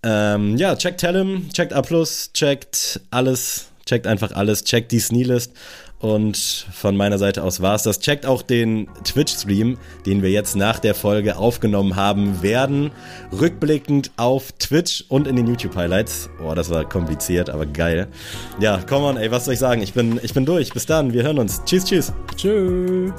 Ähm, 0.01 0.57
ja, 0.57 0.75
checkt 0.75 1.01
Tellem, 1.01 1.49
checkt 1.53 1.71
A+, 1.71 1.83
checkt 2.33 2.99
alles, 3.11 3.67
checkt 3.85 4.07
einfach 4.07 4.31
alles, 4.31 4.63
checkt 4.63 4.91
die 4.91 4.99
Sneelist. 4.99 5.53
Und 5.99 6.35
von 6.73 6.97
meiner 6.97 7.17
Seite 7.17 7.43
aus 7.43 7.61
war's 7.61 7.83
das. 7.83 7.99
Checkt 8.01 8.25
auch 8.25 8.41
den 8.41 8.89
Twitch-Stream, 9.05 9.77
den 10.05 10.21
wir 10.21 10.31
jetzt 10.31 10.55
nach 10.57 10.79
der 10.79 10.95
Folge 10.95 11.37
aufgenommen 11.37 11.95
haben 11.95 12.41
werden. 12.41 12.91
Rückblickend 13.31 14.11
auf 14.17 14.51
Twitch 14.53 15.05
und 15.07 15.27
in 15.27 15.37
den 15.37 15.47
YouTube-Highlights. 15.47 16.29
Boah, 16.39 16.55
das 16.55 16.69
war 16.69 16.89
kompliziert, 16.89 17.49
aber 17.49 17.65
geil. 17.65 18.09
Ja, 18.59 18.79
come 18.79 19.05
on, 19.05 19.15
ey, 19.15 19.31
was 19.31 19.45
soll 19.45 19.53
ich 19.53 19.61
sagen? 19.61 19.81
Ich 19.81 19.93
bin, 19.93 20.19
ich 20.23 20.33
bin 20.33 20.45
durch. 20.45 20.73
Bis 20.73 20.87
dann, 20.87 21.13
wir 21.13 21.23
hören 21.23 21.39
uns. 21.39 21.63
Tschüss, 21.63 21.85
tschüss. 21.85 22.11
tschüss. 22.35 23.13